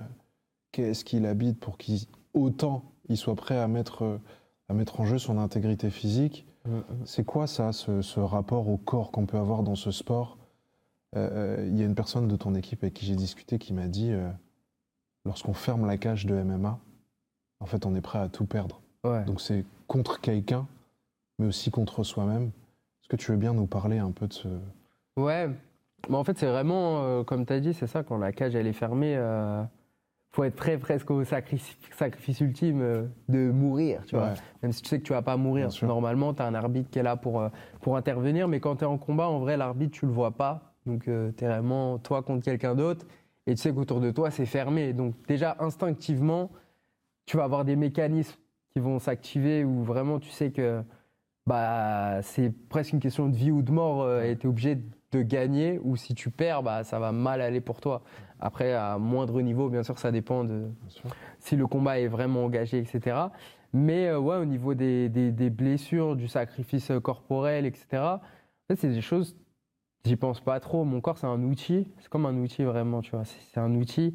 [0.73, 2.01] qu'est-ce qu'il habite pour qu'il
[2.33, 4.19] autant il soit prêt à mettre, euh,
[4.69, 6.47] à mettre en jeu son intégrité physique.
[7.05, 10.39] C'est quoi ça, ce, ce rapport au corps qu'on peut avoir dans ce sport?
[11.15, 13.75] Euh, euh, Il y a une personne de ton équipe avec qui j'ai discuté qui
[13.75, 14.31] m'a dit euh,
[15.27, 16.79] lorsqu'on ferme la cage de MMA,
[17.61, 18.81] en fait, on est prêt à tout perdre.
[19.05, 19.25] Ouais.
[19.27, 20.67] Donc c'est contre quelqu'un,
[21.39, 22.51] mais aussi contre soi-même.
[23.05, 24.49] Est-ce que tu veux bien nous parler un peu de ce...
[25.19, 25.51] Ouais,
[26.09, 28.55] mais en fait, c'est vraiment, euh, comme tu as dit, c'est ça, quand la cage
[28.55, 29.63] elle est fermée, euh,
[30.33, 34.29] faut être prêt presque au sacrifice, sacrifice ultime euh, de mourir, tu vois.
[34.29, 34.35] Ouais.
[34.63, 35.69] Même si tu sais que tu vas pas mourir.
[35.83, 37.51] Normalement, tu as un arbitre qui est là pour, euh,
[37.83, 40.73] pour intervenir, mais quand tu es en combat, en vrai, l'arbitre, tu le vois pas.
[40.87, 43.07] Donc, tu es vraiment toi contre quelqu'un d'autre,
[43.47, 44.95] et tu sais qu'autour de toi, c'est fermé.
[44.95, 46.51] Donc, déjà, instinctivement,
[47.27, 48.39] tu vas avoir des mécanismes
[48.73, 50.83] qui vont s'activer où vraiment tu sais que
[51.47, 54.79] bah, c'est presque une question de vie ou de mort euh, et tu es obligé
[55.13, 58.03] de gagner ou si tu perds, bah, ça va mal aller pour toi.
[58.41, 60.69] Après, à moindre niveau, bien sûr, ça dépend de
[61.39, 63.33] si le combat est vraiment engagé, etc.
[63.73, 68.21] Mais euh, ouais, au niveau des, des- des blessures, du sacrifice corporel, etc.,
[68.71, 69.37] en fait, c'est des choses,
[70.05, 70.85] j'y pense pas trop.
[70.85, 74.15] Mon corps, c'est un outil, c'est comme un outil vraiment, tu vois, c'est un outil.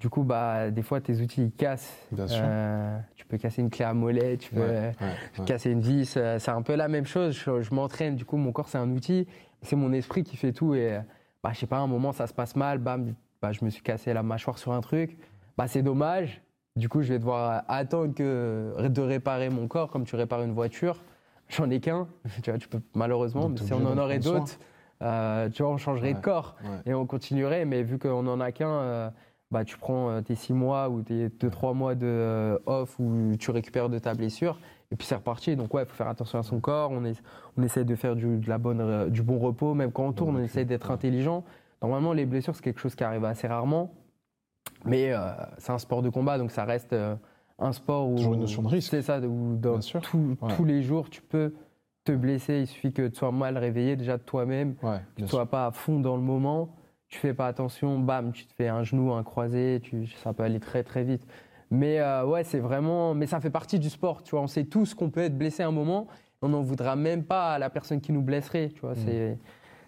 [0.00, 1.92] Du coup, bah, des fois, tes outils, ils cassent.
[2.12, 2.40] Bien sûr.
[2.44, 4.94] Euh, tu peux casser une clé à mollet, tu peux Ouais, ouais,
[5.40, 5.44] ouais.
[5.44, 7.34] casser une vis, euh, c'est un peu la même chose.
[7.36, 9.26] Je, je m'entraîne, du coup, mon corps, c'est un outil.
[9.62, 10.74] C'est mon esprit qui fait tout.
[10.74, 11.00] Et, euh,
[11.42, 13.70] bah, je sais pas, à un moment, ça se passe mal, bam, bah, je me
[13.70, 15.18] suis cassé la mâchoire sur un truc.
[15.56, 16.42] Bah, c'est dommage.
[16.76, 20.52] Du coup, je vais devoir attendre que, de réparer mon corps comme tu répares une
[20.54, 21.02] voiture.
[21.48, 22.06] J'en ai qu'un,
[22.42, 24.58] tu vois, tu peux, malheureusement, mais si on en aurait d'autres,
[25.02, 26.92] euh, tu vois, on changerait de corps Ouais.
[26.92, 27.64] et on continuerait.
[27.64, 29.10] Mais vu qu'on en a qu'un, euh,
[29.50, 32.98] bah, tu prends euh, tes six mois ou tes deux, trois mois de euh, off
[32.98, 34.58] où tu récupères de ta blessure
[34.90, 35.56] et puis c'est reparti.
[35.56, 36.90] Donc ouais, il faut faire attention à son corps.
[36.90, 37.20] On, est,
[37.56, 39.74] on essaie de faire du, de la bonne, euh, du bon repos.
[39.74, 41.44] Même quand on tourne, on essaie d'être intelligent.
[41.82, 43.92] Normalement, les blessures, c'est quelque chose qui arrive assez rarement.
[44.84, 45.18] Mais euh,
[45.58, 47.16] c'est un sport de combat, donc ça reste euh,
[47.58, 48.16] un sport où...
[48.16, 48.90] Toujours une notion de risque.
[48.90, 50.54] C'est ça, où dans tout- Ouais.
[50.56, 51.54] tous les jours, tu peux
[52.04, 52.60] te blesser.
[52.60, 55.36] Il suffit que tu sois mal réveillé déjà de toi-même Ouais, tu ne sûr.
[55.38, 56.68] sois pas à fond dans le moment,
[57.08, 60.42] tu fais pas attention, bam, tu te fais un genou, un croisé, tu, ça peut
[60.42, 61.26] aller très très vite.
[61.70, 64.40] Mais euh, ouais, c'est vraiment, mais ça fait partie du sport, tu vois.
[64.40, 66.06] On sait tous qu'on peut être blessé un moment,
[66.42, 68.92] on n'en voudra même pas à la personne qui nous blesserait, tu vois.
[68.92, 69.04] Mm.
[69.04, 69.38] C'est,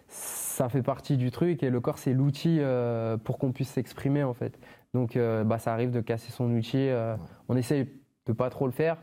[0.07, 4.23] ça fait partie du truc et le corps c'est l'outil euh, pour qu'on puisse s'exprimer
[4.23, 4.59] en fait.
[4.93, 6.89] Donc euh, bah ça arrive de casser son outil.
[6.89, 7.15] Ouais.
[7.47, 7.87] On essaye
[8.25, 8.97] de pas trop le faire.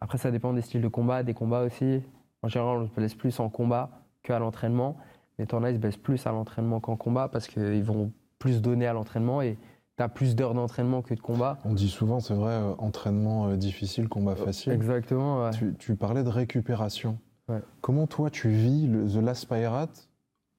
[0.00, 2.02] Après ça dépend des styles de combat, des combats aussi.
[2.42, 3.90] En général, on se blesse plus en combat
[4.22, 4.96] qu'à l'entraînement.
[5.38, 8.62] Mais t'en as, ils se baissent plus à l'entraînement qu'en combat parce qu'ils vont plus
[8.62, 9.58] donner à l'entraînement et
[9.98, 11.58] as plus d'heures d'entraînement que de combat.
[11.64, 14.72] On dit souvent, c'est vrai, euh, entraînement euh, difficile, combat facile.
[14.72, 15.44] Exactement.
[15.44, 15.50] ouais.
[15.52, 17.18] Tu, tu parlais de récupération.
[17.48, 17.62] Ouais.
[17.80, 20.08] Comment toi tu vis le The Last Pirate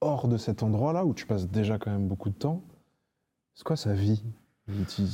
[0.00, 2.62] hors de cet endroit-là où tu passes déjà quand même beaucoup de temps?
[3.54, 4.22] C'est quoi sa vie?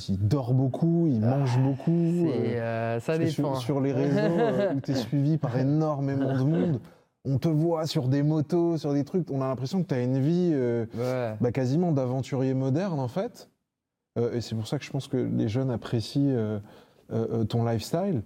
[0.09, 2.27] Il, dort beaucoup, il mange beaucoup.
[2.27, 3.31] Ah, euh, euh, ça dépend.
[3.31, 6.81] sur, sur les réseaux euh, où tu es suivi par énormément de monde,
[7.25, 10.03] on te voit sur des motos, sur des trucs, on a l'impression que tu as
[10.03, 11.37] une vie euh, Ouais.
[11.41, 13.49] bah, quasiment d'aventurier moderne en fait.
[14.19, 16.61] Euh, et c'est pour ça que je pense que les jeunes apprécient
[17.11, 18.23] euh, ton lifestyle.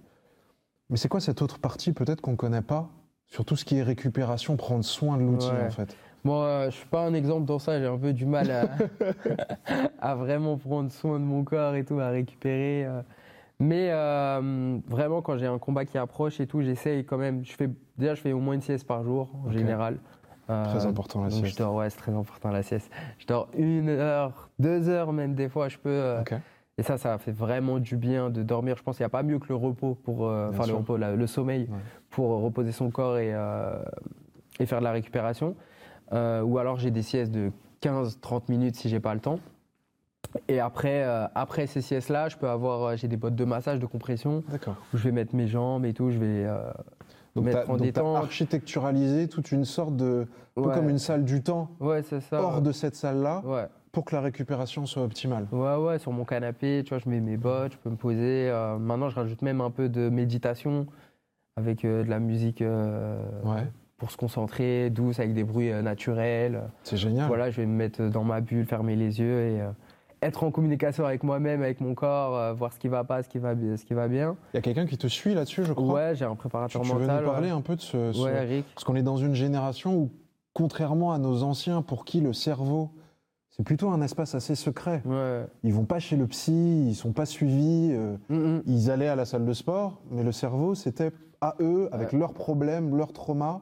[0.89, 2.89] Mais c'est quoi cette autre partie peut-être qu'on connaît pas?
[3.27, 5.65] Sur tout ce qui est récupération, prendre soin de l'outil Ouais.
[5.67, 5.95] en fait
[6.25, 8.69] Bon, euh, je suis pas un exemple dans ça, j'ai un peu du mal à,
[10.01, 12.85] à vraiment prendre soin de mon corps et tout, à récupérer.
[13.59, 17.43] Mais euh, vraiment, quand j'ai un combat qui approche et tout, j'essaye quand même.
[17.43, 19.97] Je fais, déjà, je fais au moins une sieste par jour, en général.
[20.49, 21.59] Euh, Très important la donc je sieste.
[21.59, 22.89] dors, ouais, c'est très important la sieste.
[23.19, 25.89] Je dors une heure, deux heures même, des fois, je peux.
[25.89, 26.23] euh.
[26.77, 28.77] Et ça, ça fait vraiment du bien de dormir.
[28.77, 31.13] Je pense qu'il n'y a pas mieux que le repos pour, enfin le repos, la-
[31.15, 31.77] le sommeil Ouais.
[32.09, 33.35] pour reposer son corps et,
[34.61, 35.55] et faire de la récupération.
[36.13, 37.51] Ou alors j'ai des siestes de
[37.81, 39.39] 15-30 minutes si j'ai pas le temps.
[40.47, 43.79] Et après, euh, après ces siestes-là, je peux avoir, euh, j'ai des bottes de massage,
[43.79, 44.75] de compression, D'accord.
[44.93, 46.11] où je vais mettre mes jambes et tout.
[46.11, 46.71] Je vais, euh,
[47.35, 48.17] Donc Mettre en donc détente.
[48.17, 50.27] architecturalisé toute une sorte de,
[50.57, 52.41] un peu comme une salle du temps ouais, c'est ça.
[52.41, 53.41] hors de cette salle-là
[53.91, 55.47] pour que la récupération soit optimale.
[55.51, 58.49] Ouais, ouais, sur mon canapé, tu vois, je mets mes bottes, je peux me poser.
[58.51, 60.85] euh, maintenant, je rajoute même un peu de méditation
[61.57, 63.65] avec de la musique Ouais,
[63.97, 66.61] pour se concentrer, douce, avec des bruits naturels.
[66.83, 67.27] c'est génial.
[67.27, 69.61] Voilà, je vais me mettre dans ma bulle, fermer les yeux et
[70.21, 73.29] être en communication avec moi-même, avec mon corps, euh, voir ce qui va pas, ce
[73.29, 74.35] qui va, ce qui va bien.
[74.53, 75.93] Il y a quelqu'un qui te suit là-dessus, je crois?
[75.93, 77.23] Ouais, j'ai un tu, préparateur tu veux mental.
[77.23, 77.53] nous parler ouais.
[77.57, 78.65] un peu de ce, ce- Ouais, Eric.
[78.73, 80.09] Parce qu'on est dans une génération où,
[80.53, 82.91] contrairement à nos anciens, pour qui le cerveau,
[83.49, 85.01] c'est plutôt un espace assez secret.
[85.05, 85.45] Ouais.
[85.63, 88.63] Ils vont pas chez le psy, ils sont pas suivis, euh, Mm, mm.
[88.65, 91.11] ils allaient à la salle de sport, mais le cerveau, c'était
[91.41, 93.61] à eux, avec leurs problèmes, leurs traumas.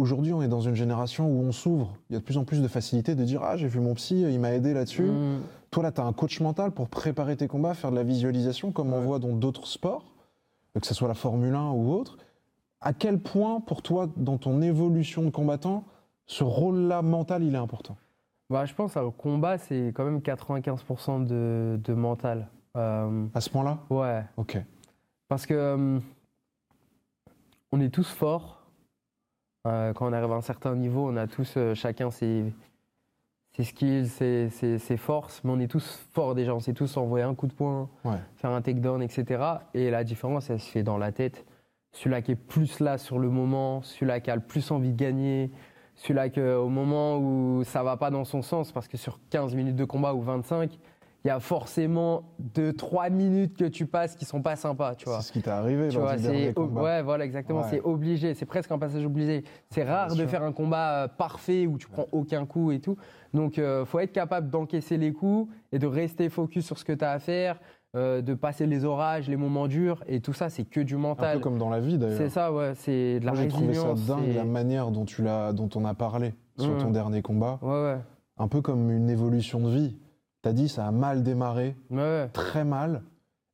[0.00, 1.94] Aujourd'hui, on est dans une génération où on s'ouvre.
[2.08, 3.92] Il y a de plus en plus de facilité de dire Ah, j'ai vu mon
[3.92, 5.02] psy, il m'a aidé là-dessus.
[5.02, 5.40] Mm.
[5.70, 8.72] Toi, là, tu as un coach mental pour préparer tes combats, faire de la visualisation,
[8.72, 10.04] comme on voit dans d'autres sports,
[10.80, 12.16] que ce soit la Formule 1 ou autre.
[12.80, 15.84] À quel point, pour toi, dans ton évolution de combattant,
[16.24, 17.98] ce rôle-là mental, il est important?
[18.48, 22.48] Bah, je pense qu'un combat, c'est quand même 95% de, de mental.
[22.74, 23.80] Euh, À ce point-là?
[23.90, 24.24] Ouais.
[24.38, 24.56] Ok.
[25.28, 26.00] Parce que euh,
[27.70, 28.59] on est tous forts.
[29.66, 32.44] Euh, quand on arrive à un certain niveau, on a tous euh, chacun ses,
[33.52, 36.54] ses skills, ses, ses- ses forces, mais on est tous forts déjà.
[36.54, 38.16] On sait tous envoyer un coup de poing, Ouais.
[38.36, 39.42] faire un takedown, etc.
[39.74, 41.44] Et la différence, elle se fait dans la tête.
[41.92, 44.96] Celui-là qui est plus là sur le moment, celui-là qui a le plus envie de
[44.96, 45.50] gagner,
[45.96, 49.54] celui-là que au moment où ça va pas dans son sens, parce que sur 15
[49.54, 50.78] minutes de combat ou 25,
[51.24, 52.22] il y a forcément
[52.54, 55.20] 2-3 minutes que tu passes qui sont pas sympas, tu vois.
[55.20, 57.60] C'est ce qui t'est arrivé Tu vois, c'est ouais, voilà, exactement.
[57.60, 57.66] Ouais.
[57.70, 58.34] C'est obligé.
[58.34, 59.44] C'est presque un passage obligé.
[59.70, 62.96] C'est rare de faire un combat euh, parfait où tu prends aucun coup et tout.
[63.34, 66.92] Donc, euh, faut être capable d'encaisser les coups et de rester focus sur ce que
[66.92, 67.60] tu as à faire,
[67.96, 70.96] euh, de passer les orages, les moments durs et tout ça, c'est que du Un
[70.96, 71.40] peu mental.
[71.40, 72.16] comme dans la vie, d'ailleurs.
[72.16, 72.72] C'est ça, ouais.
[72.76, 75.84] C'est de la Moi, j'ai trouvé ça dingue, la manière dont, tu l'as, dont on
[75.84, 76.78] a parlé sur Mhm.
[76.78, 77.58] ton dernier combat.
[77.62, 77.98] Ouais, ouais.
[78.38, 79.96] Un peu comme une évolution de vie.
[80.42, 83.02] T'as dit, ça a mal démarré, Ouais, très mal,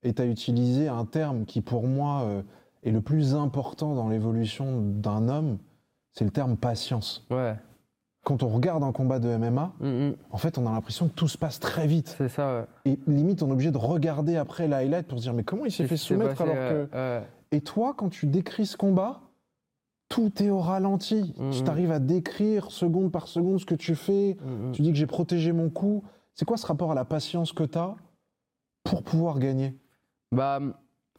[0.03, 2.43] et tu as utilisé un terme qui, pour moi, euh,
[2.84, 5.59] est le plus important dans l'évolution d'un homme,
[6.12, 7.26] c'est le terme patience.
[7.30, 7.55] Ouais.
[8.24, 10.14] Quand on regarde un combat de MMA, Mm, mm.
[10.30, 12.14] en fait, on a l'impression que tout se passe très vite.
[12.18, 12.93] C'est ça, ouais.
[12.93, 15.64] Et limite, on est obligé de regarder après la highlight pour se dire, mais comment
[15.64, 16.89] il s'est fait soumettre passé, alors que...
[16.95, 17.20] euh.
[17.53, 19.20] Et toi, quand tu décris ce combat,
[20.09, 21.34] tout est au ralenti.
[21.39, 21.51] Mhm.
[21.53, 24.37] Tu arrives à décrire seconde par seconde ce que tu fais.
[24.45, 24.72] Mm, mm.
[24.72, 26.03] Tu dis que j'ai protégé mon coup.
[26.37, 27.97] C'est quoi ce rapport à la patience que tu as
[28.84, 29.74] pour pouvoir gagner?
[30.32, 30.61] Bah,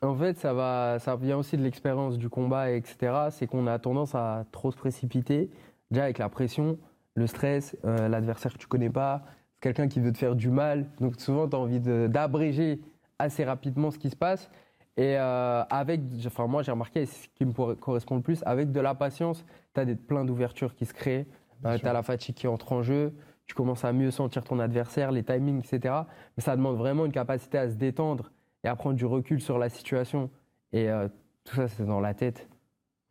[0.04, 3.30] en fait, ça, va, ça vient aussi de l'expérience du combat, etc.
[3.32, 5.50] C'est qu'on a tendance à trop se précipiter.
[5.90, 6.78] Déjà avec la pression,
[7.16, 9.24] le stress, euh, l'adversaire que tu connais pas,
[9.60, 10.86] quelqu'un qui veut te faire du mal.
[11.00, 12.80] Donc souvent, tu as envie d'abréger
[13.18, 14.52] assez rapidement ce qui se passe.
[14.98, 18.42] Et euh, avec, enfin moi j'ai remarqué, et c'est ce qui me correspond le plus,
[18.48, 19.46] avec de la patience,
[19.76, 21.28] tu as des, plein d'ouvertures qui se créent,
[21.62, 23.14] Bien tu as la fatigue qui entre en jeu,
[23.48, 25.96] tu commences à mieux sentir ton adversaire, les timings, etc.
[26.36, 28.32] Mais ça demande vraiment une capacité à se détendre
[28.64, 30.30] et à prendre du recul sur la situation.
[30.74, 31.08] Et euh,
[31.46, 32.48] tout ça, c'est dans la tête.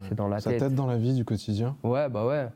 [0.02, 0.74] C'est dans la Ça tête.
[0.74, 1.74] dans la vie du quotidien?
[1.82, 2.48] Ouais, bah ouais.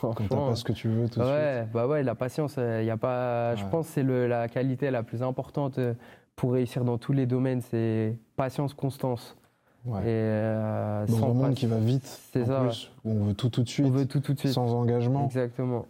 [0.00, 2.84] Quand t'as pas ce que tu veux tout de ouais, bah ouais, la patience, il
[2.84, 3.56] y a pas.
[3.56, 5.92] Je pense que c'est la qualité la plus importante euh,
[6.36, 7.60] pour réussir dans tous les domaines.
[7.62, 9.36] C'est patience, constance.
[9.84, 9.92] suite.
[9.92, 10.00] Ouais.
[10.02, 12.60] Et euh, Dans sans un monde qui va vite, C'est ça.
[12.60, 14.52] plus, où on veut tout tout de suite, On veut tout tout de suite.
[14.52, 15.24] sans engagement.
[15.26, 15.84] Exactement.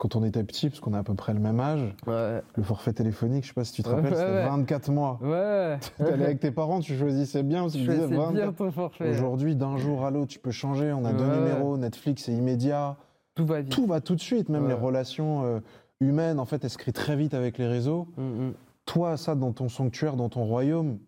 [0.00, 2.40] Quand on était petit, parce qu'on a à peu près le même âge, Ouais.
[2.56, 4.46] le forfait téléphonique, je sais pas si tu te Ouais, rappelles, ouais, c'était ouais.
[4.48, 5.18] 24 mois.
[5.22, 5.78] Ouais.
[5.98, 8.32] T'allais avec tes parents, tu choisissais bien, parce que Je tu disais sais 24.
[8.32, 9.10] bien ton forfait.
[9.10, 10.90] Aujourd'hui, d'un jour à l'autre, tu peux changer.
[10.94, 12.96] On a deux numéros, Netflix c'est immédiat.
[13.34, 13.70] Tout va vite.
[13.72, 15.60] Tout va tout de suite, même les relations euh,
[16.00, 18.08] humaines, en fait, elles se créent très vite avec les réseaux.
[18.16, 18.52] Mm, mm.
[18.86, 20.98] Toi, ça, dans ton sanctuaire, dans ton royaume,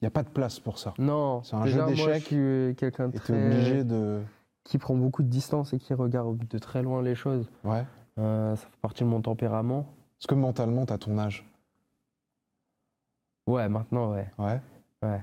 [0.00, 0.92] il n'y a pas de place pour ça.
[0.98, 1.42] Non.
[1.44, 2.32] C'est un Déjà, jeu d'échecs.
[2.32, 3.32] euh, quelqu'un de tu très...
[3.46, 4.18] obligé de.
[4.64, 7.48] qui prend beaucoup de distance et qui regarde de très loin les choses.
[7.64, 7.84] Ouais.
[8.18, 9.86] Euh, ça fait partie de mon tempérament.
[10.20, 11.44] Est-ce que mentalement, tu as ton âge
[13.46, 14.26] Ouais, maintenant, ouais.
[14.38, 14.60] Ouais.
[15.02, 15.20] ouais.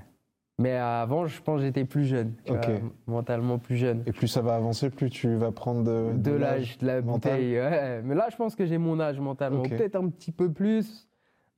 [0.58, 2.32] Mais avant, je pense que j'étais plus jeune.
[2.44, 2.66] tu Ok.
[2.68, 4.02] vois, mentalement plus jeune.
[4.06, 7.32] Et plus ça va avancer, plus tu vas prendre de, De l'âge, de la mental.
[7.34, 7.58] bouteille.
[7.60, 8.00] Ouais.
[8.02, 9.62] Mais là, je pense que j'ai mon âge mentalement.
[9.62, 11.06] Peut-être un petit peu plus.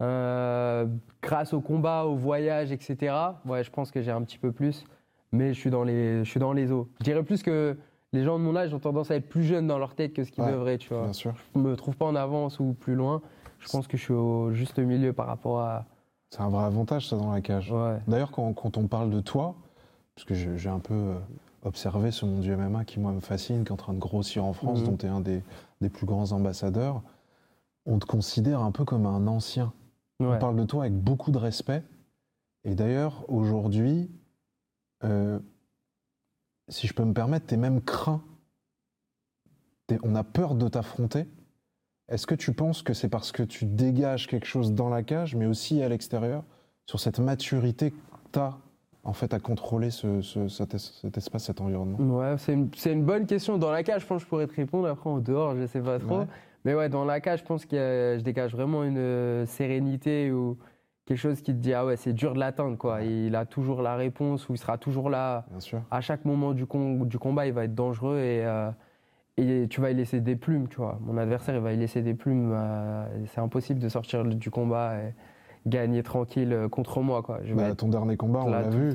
[0.03, 0.87] euh,
[1.23, 3.15] grâce au combat, au voyage, etc.
[3.47, 4.85] Ouais, je pense que j'ai un petit peu plus.
[5.33, 6.89] Mais je suis dans les, je suis dans les eaux.
[7.01, 7.77] Je dirais plus que
[8.13, 10.25] les gens de mon âge ont tendance à être plus jeunes dans leur tête que
[10.25, 11.05] ce qu'ils Ouais, devraient, tu vois.
[11.05, 11.35] Bien sûr.
[11.55, 13.21] Je me trouve pas en avance ou plus loin.
[13.59, 15.87] Je pense que je suis au juste milieu par rapport à.
[16.31, 17.73] C'est un vrai avantage, ça, dans la cage.
[17.73, 17.99] Ouais.
[18.07, 19.55] D'ailleurs, quand, quand on parle de toi,
[20.15, 21.15] parce que j'ai un peu euh,
[21.65, 24.45] observé ce monde du MMA qui, moi, me fascine, qui est en train de grossir
[24.45, 24.87] en France, Mhm.
[24.87, 25.43] dont tu es un des,
[25.81, 27.03] des plus grands ambassadeurs,
[27.87, 29.73] on te considère un peu comme un ancien.
[30.21, 31.83] On parle de toi avec beaucoup de respect.
[32.65, 34.11] Et d'ailleurs, aujourd'hui,
[35.05, 35.39] euh,
[36.69, 38.23] si je peux me permettre, tu es même craint.
[39.87, 41.27] T'es- on a peur de t'affronter.
[42.09, 45.35] Est-ce que tu penses que c'est parce que tu dégages quelque chose dans la cage,
[45.35, 46.43] mais aussi à l'extérieur,
[46.87, 47.97] sur cette maturité que
[48.33, 48.57] tu as
[49.05, 51.99] en fait à contrôler ce- ce- cet, es- cet espace, cet environnement?
[51.99, 52.53] Ouais, c'est
[52.93, 53.57] une, bonne question.
[53.59, 54.89] Dans la cage, je pense que je pourrais te répondre.
[54.89, 56.21] Après, en dehors, je sais pas trop.
[56.21, 56.27] Ouais.
[56.65, 60.59] Mais ouais, dans la cage, je pense que je dégage vraiment une euh, sérénité ou
[61.09, 63.03] quelque chose qui te dit ah ouais, c'est dur de l'atteindre quoi.
[63.03, 65.81] Il a toujours la réponse ou il sera toujours là Bien sûr.
[65.91, 67.47] à chaque moment du, com- du combat.
[67.47, 68.71] Il va être dangereux et euh,
[69.39, 70.99] et tu vas y laisser des plumes, tu vois.
[71.01, 72.53] Mon adversaire, il va y laisser des plumes.
[72.53, 75.15] euh, c'est impossible de sortir du combat et
[75.67, 77.39] gagner tranquille euh, contre moi quoi.
[77.45, 78.93] Je Bah, ton dernier combat, on l'a vu.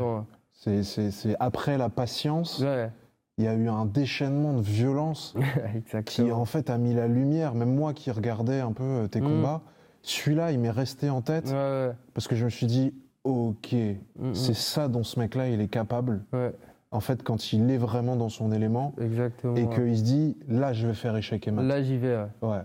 [0.51, 2.89] C'est- après la patience, Ouais,
[3.37, 5.35] il y a eu un déchaînement de violence
[6.05, 7.55] qui en fait a mis la lumière.
[7.55, 9.23] Même moi qui regardais un peu tes Mm.
[9.25, 9.61] combats,
[10.03, 11.91] celui-là, il m'est resté en tête Ouais, ouais.
[12.13, 12.93] parce que je me suis dit,
[13.23, 14.35] ok, Mm, mm.
[14.35, 16.23] c'est ça dont ce mec-là, il est capable.
[16.33, 16.53] Ouais,
[16.91, 19.55] En fait, quand il est vraiment dans son élément exactement.
[19.55, 21.63] et qu'il se dit, là, je vais faire échec et mat.
[21.63, 22.25] Là, j'y vais.
[22.41, 22.59] ouais.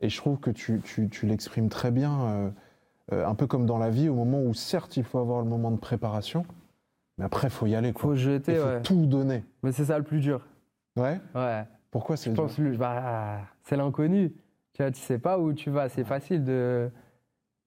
[0.00, 2.50] Et je trouve que tu, tu- tu l'exprimes très bien, euh,
[3.12, 5.48] euh, un peu comme dans la vie, au moment où certes, il faut avoir le
[5.48, 6.44] moment de préparation,
[7.18, 7.92] mais après, il faut y aller.
[7.92, 8.02] Quoi.
[8.02, 8.82] Faut Il jeter, faut ouais.
[8.82, 9.44] tout donner.
[9.62, 10.44] Mais c'est ça le plus dur.
[10.96, 11.62] Ouais Ouais.
[11.92, 12.42] Pourquoi c'est dur?
[12.42, 14.32] pense bah, c'est l'inconnu.
[14.82, 15.88] Tu vois, tu sais pas où tu vas.
[15.88, 16.90] C'est facile de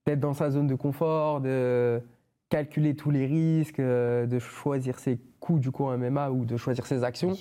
[0.05, 2.01] d'être dans sa zone de confort, de
[2.49, 6.57] calculer tous les risques, euh, de choisir ses coups du coup en MMA ou de
[6.57, 7.33] choisir ses actions.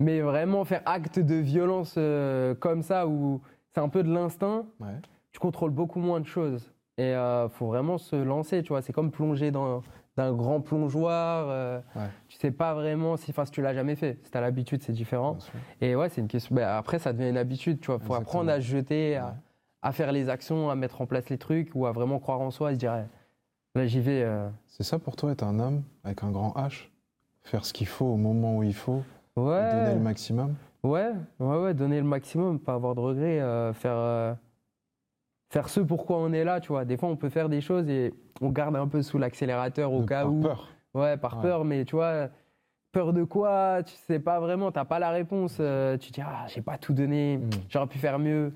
[0.00, 3.40] Mais vraiment faire acte de violence euh, comme ça où
[3.72, 4.88] c'est un peu de l'instinct, Ouais.
[5.32, 6.70] tu contrôles beaucoup moins de choses.
[6.98, 8.82] Et euh, faut vraiment se lancer, tu vois.
[8.82, 9.82] C'est comme plonger dans
[10.16, 11.46] d'un grand plongeoir.
[11.48, 12.08] euh, Ouais.
[12.28, 14.18] Tu sais pas vraiment si, enfin, si tu l'as jamais fait.
[14.24, 15.38] Si t'as l'habitude, c'est différent.
[15.80, 16.54] Et ouais, c'est une question.
[16.54, 17.98] ben, après, ça devient une habitude, tu vois.
[17.98, 18.20] Faut Exactement.
[18.20, 19.32] apprendre à se jeter, à, Ouais.
[19.82, 22.50] à faire les actions, à mettre en place les trucs ou à vraiment croire en
[22.50, 23.04] soi et se dire,
[23.74, 24.22] là, j'y vais.
[24.22, 24.48] euh.
[24.66, 26.88] C'est ça pour toi, être un homme avec un grand H?
[27.42, 29.02] Faire ce qu'il faut au moment où il faut,
[29.36, 30.54] et donner Ouais, le maximum?
[30.82, 34.34] Ouais, ouais, ouais, donner le maximum, pas avoir de regrets, euh, faire, euh,
[35.50, 36.84] faire ce pourquoi on est là, tu vois.
[36.84, 40.02] Des fois, on peut faire des choses et on garde un peu sous l'accélérateur au
[40.02, 40.40] de- cas par où.
[40.40, 40.68] peur.
[40.94, 41.42] Ouais, par Ouais.
[41.42, 42.28] peur, mais tu vois,
[42.92, 43.82] peur de quoi?
[43.84, 45.58] Tu sais pas vraiment, t'as pas la réponse.
[45.60, 47.50] euh, tu te dis, ah, j'ai pas tout donné, Mm.
[47.68, 48.52] j'aurais pu faire mieux.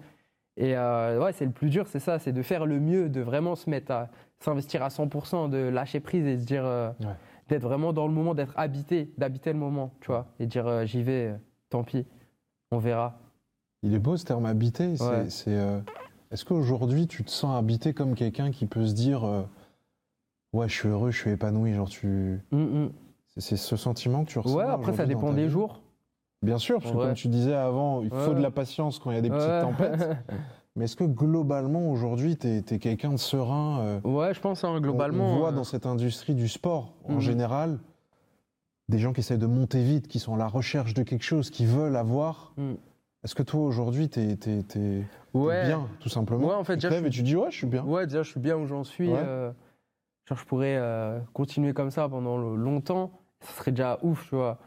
[0.57, 3.21] Et euh, ouais, c'est le plus dur, c'est ça, c'est de faire le mieux, de
[3.21, 4.09] vraiment se mettre à
[4.41, 7.07] s'investir à 100%, de lâcher prise et se dire, euh, Ouais.
[7.49, 10.85] d'être vraiment dans le moment, d'être habité, d'habiter le moment, tu vois, et dire, euh,
[10.87, 11.35] j'y vais,
[11.71, 12.07] tant pis,
[12.71, 13.19] on verra.
[13.83, 14.97] Il est beau ce terme habité.
[14.97, 15.31] c'est- Ouais.
[15.31, 15.57] c'est,
[16.31, 19.25] Est-ce qu'aujourd'hui, tu te sens habité comme quelqu'un qui peut se dire
[20.55, 22.41] Ouais, je suis heureux, je suis épanoui genre tu...
[22.53, 22.93] Mm, mm.
[23.37, 25.81] C'est ce sentiment que tu ressens Ouais, après, ça dépend des jours.
[26.43, 27.05] Bien sûr, parce que Ouais.
[27.07, 29.61] comme tu disais avant, il faut de la patience quand il y a des petites
[29.61, 30.17] tempêtes.
[30.77, 34.81] Mais est-ce que globalement, aujourd'hui, tu es, quelqu'un de serein euh, ouais, je pense, hein,
[34.81, 35.35] globalement.
[35.35, 37.21] On, voit euh, dans cette industrie du sport, en Mhm.
[37.21, 37.79] général,
[38.89, 41.51] des gens qui essayent de monter vite, qui sont à la recherche de quelque chose,
[41.51, 42.53] qui veulent avoir.
[42.57, 42.75] Mm.
[43.25, 45.65] Est-ce que toi, aujourd'hui, tu es, ouais.
[45.65, 47.85] bien, tout simplement Ouais, en fait, déjà, je et tu dis Ouais, je suis bien.
[47.85, 49.09] Ouais, déjà, je suis bien où j'en suis.
[49.09, 49.19] Ouais.
[49.19, 49.51] euh,
[50.27, 53.13] genre, je pourrais euh, continuer comme ça pendant le- longtemps.
[53.41, 54.59] Ça serait déjà ouf, tu vois.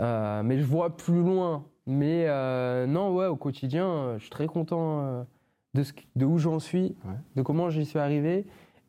[0.00, 1.64] Euh, mais je vois plus loin.
[1.86, 5.26] Mais euh, non, ouais, au quotidien, je suis très content
[5.74, 7.14] de, ce, de où j'en suis, Ouais.
[7.36, 8.46] de comment j'y suis arrivé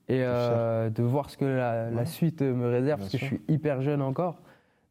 [0.09, 2.05] et de voir ce que la, la Ouais.
[2.05, 4.41] suite me réserve, Bien parce que je suis hyper jeune encore.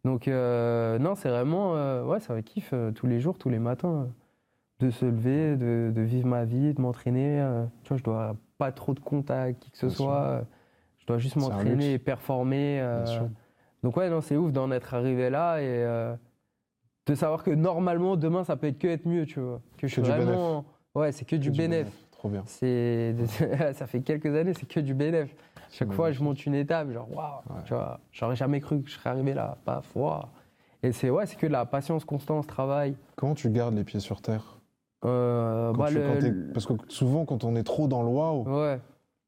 [0.05, 1.75] Donc, non, c'est vraiment,
[2.05, 4.09] ouais, c'est un kiff euh, tous les jours, tous les matins,
[4.81, 7.41] de se lever, de, de vivre ma vie, de m'entraîner.
[7.85, 10.45] tu vois, je dois pas trop de contact, qui que ce Bien soit.
[11.03, 12.79] Je dois juste m'entraîner et performer.
[12.81, 13.05] euh,
[13.83, 16.15] donc ouais, non, c'est ouf d'en être arrivé là et euh,
[17.07, 19.61] de savoir que normalement demain ça peut être que être mieux, tu vois.
[19.79, 20.65] Que je suis vraiment.
[20.95, 21.89] Ouais, c'est que du bénéf.
[22.13, 22.43] Trop bien.
[22.47, 23.15] C'est
[23.75, 25.35] ça fait quelques années, c'est que du bénéf.
[25.71, 27.63] Chaque fois, je monte une étape, genre waouh, Ouais.
[27.65, 30.23] tu vois, j'aurais jamais cru que je serais arrivé là, paf, waouh.
[30.85, 32.95] Et c'est ouais, c'est que de la patience, constance, travail.
[33.17, 34.59] Comment tu gardes les pieds sur terre?
[35.05, 38.81] Euh, bah, tu- le- Parce que souvent, quand on est trop dans le waouh, ouais,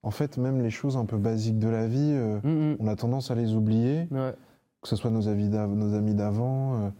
[0.04, 2.94] en fait, même les choses un peu basiques de la vie, euh, mm, on a
[2.96, 4.34] tendance à les oublier, mm, ouais,
[4.82, 6.90] que ce soit nos, avis d'av- nos amis d'avant, euh,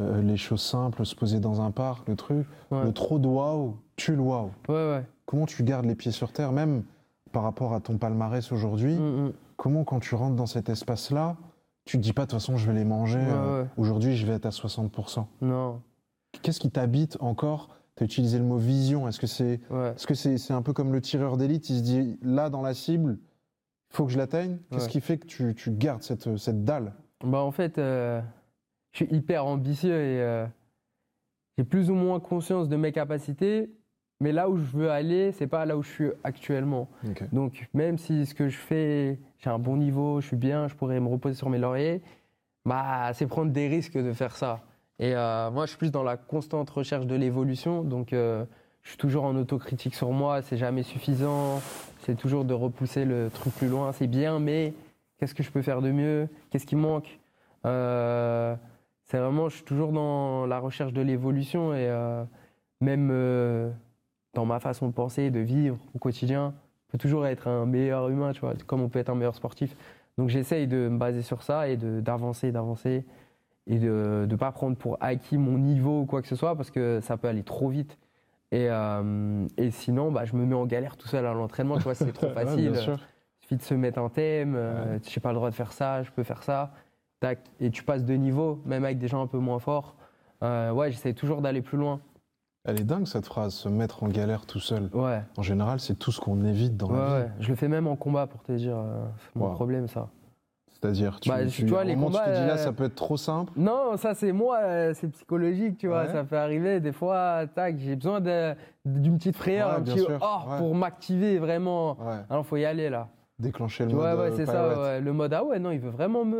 [0.00, 2.46] euh, les choses simples, se poser dans un parc, le truc.
[2.70, 4.50] ouais, Le trop de waouh tue le waouh.
[4.68, 5.04] ouais.
[5.26, 6.82] Comment tu gardes les pieds sur terre, même
[7.32, 9.32] par rapport à ton palmarès aujourd'hui Mm, mm.
[9.56, 11.36] Comment, quand tu rentres dans cet espace-là,
[11.84, 14.32] tu te dis pas, de toute façon, je vais les manger, euh, aujourd'hui, je vais
[14.32, 15.26] être à 60%.
[15.42, 15.80] Non,
[16.42, 19.06] Qu'est-ce qui t'habite encore Tu as utilisé le mot vision.
[19.08, 19.90] Est-ce que c'est ouais.
[19.90, 22.74] est -ce c'est un peu comme le tireur d'élite Il se dit, là, dans la
[22.74, 23.18] cible,
[23.90, 24.90] il faut que je l'atteigne Qu'est-ce Ouais.
[24.90, 26.92] qui fait que tu, tu gardes cette, cette dalle?
[27.24, 28.20] Bah en fait, euh,
[28.92, 30.46] je suis hyper ambitieux et euh,
[31.56, 33.70] j'ai plus ou moins conscience de mes capacités,
[34.20, 36.88] mais là où je veux aller, c'est pas là où je suis actuellement.
[37.32, 40.74] Donc même si ce que je fais, j'ai un bon niveau, je suis bien, je
[40.74, 42.02] pourrais me reposer sur mes lauriers,
[42.66, 44.60] bah c'est prendre des risques de faire ça.
[44.98, 48.44] Et euh, moi, je suis plus dans la constante recherche de l'évolution, donc euh,
[48.82, 51.60] je suis toujours en autocritique sur moi, c'est jamais suffisant,
[52.00, 54.72] c'est toujours de repousser le truc plus loin, c'est bien, mais
[55.18, 56.28] qu'est-ce que je peux faire de mieux?
[56.50, 57.18] Qu'est-ce qui manque?
[57.66, 58.54] Euh,
[59.04, 61.90] C'est vraiment, je suis toujours dans la recherche de l'évolution et
[62.80, 63.08] même
[64.34, 66.54] dans ma façon de penser, de vivre au quotidien,
[66.88, 69.34] on peut toujours être un meilleur humain, tu vois, comme on peut être un meilleur
[69.34, 69.76] sportif.
[70.18, 73.04] Donc j'essaye de me baser sur ça et d'avancer, d'avancer
[73.66, 76.70] et de ne pas prendre pour acquis mon niveau ou quoi que ce soit parce
[76.70, 77.98] que ça peut aller trop vite.
[78.52, 81.84] Et, euh, et sinon, bah, je me mets en galère tout seul à l'entraînement, tu
[81.84, 82.76] vois, c'est trop Ouais, facile.
[82.76, 82.98] sûr.
[83.40, 86.02] Il suffit de se mettre un thème, euh, j'ai pas le droit de faire ça,
[86.02, 86.72] je peux faire ça.
[87.20, 89.96] Tac, et tu passes de niveau, même avec des gens un peu moins forts.
[90.42, 92.00] Euh, ouais, j'essaie toujours d'aller plus loin.
[92.64, 94.88] Elle est dingue, cette phrase, se mettre en galère tout seul.
[94.94, 97.12] Ouais, En général, c'est tout ce qu'on évite dans ouais, la vie.
[97.24, 97.30] ouais.
[97.40, 98.76] Je le fais même en combat pour te dire.
[99.18, 99.52] c'est mon Wow.
[99.54, 100.08] problème, ça.
[100.84, 102.56] C'est-à-dire, tu, Bah, tu, tu vois, à les moment, tu te combats, dis là, euh,
[102.58, 103.52] ça peut être trop simple.
[103.56, 106.02] Non, ça c'est moi, euh, c'est psychologique, tu vois.
[106.02, 106.12] Ouais.
[106.12, 108.20] Ça peut arriver des fois, tac, j'ai besoin
[108.84, 110.18] d'une petite frayeur, Ouais, un petit ouais.
[110.58, 111.92] pour m'activer vraiment.
[111.98, 112.16] Ouais.
[112.28, 113.08] Alors faut y aller là.
[113.38, 115.00] Déclencher le Tu mode vois, ouais, euh, c'est ça, ouais.
[115.00, 116.36] le mode ah ouais, non, il veut vraiment me.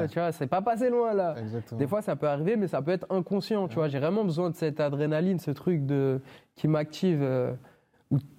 [0.00, 0.08] Ouais.
[0.08, 1.34] Tu vois, c'est pas passé loin là.
[1.38, 1.78] Exactement.
[1.78, 3.68] Des fois, ça peut arriver, mais ça peut être inconscient.
[3.68, 6.20] Tu vois, j'ai vraiment besoin de cette adrénaline, ce truc de
[6.56, 7.20] qui m'active.
[7.22, 7.52] euh,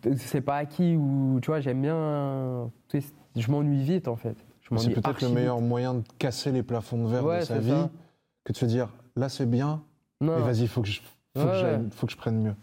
[0.01, 0.95] t- c'est pas acquis.
[0.97, 2.69] Ou tu vois, j'aime bien.
[3.37, 4.35] Je m'ennuie vite en fait.
[4.78, 7.70] C'est peut-être le meilleur moyen de casser les plafonds de verre Ouais, de sa vie
[7.70, 7.89] ça.
[8.43, 9.84] que de se dire là c'est bien,
[10.22, 11.01] Non, mais vas-y, faut que je,
[11.38, 12.55] faut, Ouais, que faut que je prenne mieux.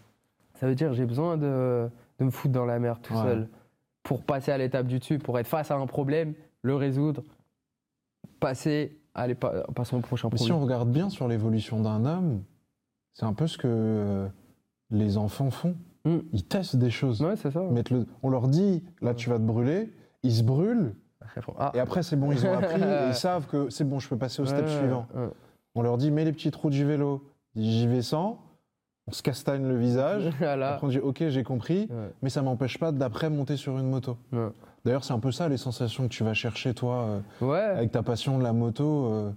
[0.59, 1.89] ça veut dire j'ai besoin de,
[2.19, 3.21] de me foutre dans la mer tout Ouais.
[3.23, 3.49] seul
[4.03, 6.33] pour passer à l'étape du dessus, pour être face à un problème,
[6.63, 7.23] le résoudre,
[8.39, 10.61] passer, aller pa- passer au prochain Mais si problème.
[10.61, 12.41] on regarde bien sur l'évolution d'un homme,
[13.13, 14.27] c'est un peu ce que euh,
[14.89, 15.75] les enfants font.
[16.05, 16.17] Mm.
[16.33, 17.21] Ils testent des choses.
[17.21, 17.49] Ouais, ça.
[17.53, 19.91] Le- on leur dit là tu vas te brûler,
[20.23, 20.95] ils se brûlent
[21.59, 21.71] Ah.
[21.73, 24.17] et après c'est bon, ils ont appris et ils savent que c'est bon, je peux
[24.17, 25.07] passer au step suivant.
[25.75, 27.23] On leur dit mets les petits trous du vélo,
[27.55, 28.39] j'y vais sans,
[29.07, 30.29] on se castagne le visage.
[30.39, 30.73] Voilà.
[30.73, 32.11] Après on dit ok j'ai compris, Ouais.
[32.21, 34.17] mais ça m'empêche pas d'après monter sur une moto.
[34.33, 34.49] Ouais.
[34.85, 37.05] D'ailleurs c'est un peu ça les sensations que tu vas chercher toi
[37.41, 37.59] euh, Ouais.
[37.59, 39.05] avec ta passion de la moto.
[39.13, 39.31] euh,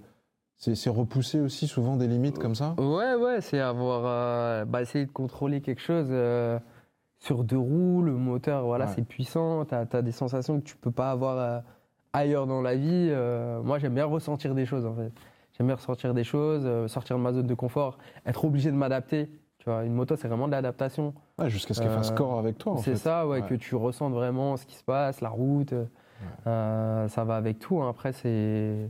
[0.57, 2.75] c'est repousser aussi souvent des limites comme ça?
[2.79, 6.59] Ouais, ouais, c'est avoir, euh, bah, essayer de contrôler quelque chose euh,
[7.19, 10.91] sur deux roues, le moteur, voilà, c'est puissant, t'as as des sensations que tu peux
[10.93, 11.63] pas avoir
[12.15, 13.09] ailleurs dans la vie.
[13.11, 15.13] euh, moi, j'aime bien ressentir des choses, en fait.
[15.57, 18.77] J'aime bien ressentir des choses, euh, sortir de ma zone de confort, être obligé de
[18.77, 19.29] m'adapter.
[19.59, 21.15] Tu vois, une moto, c'est vraiment de l'adaptation.
[21.39, 22.73] Ouais, Jusqu'à ce qu'elle fasse Euh, corps avec toi.
[22.73, 23.49] en C'est ça, ouais, Ouais.
[23.49, 25.75] que tu ressentes vraiment ce qui se passe, la route.
[26.45, 27.81] ça va avec tout.
[27.83, 27.89] hein.
[27.91, 28.89] Après, c'est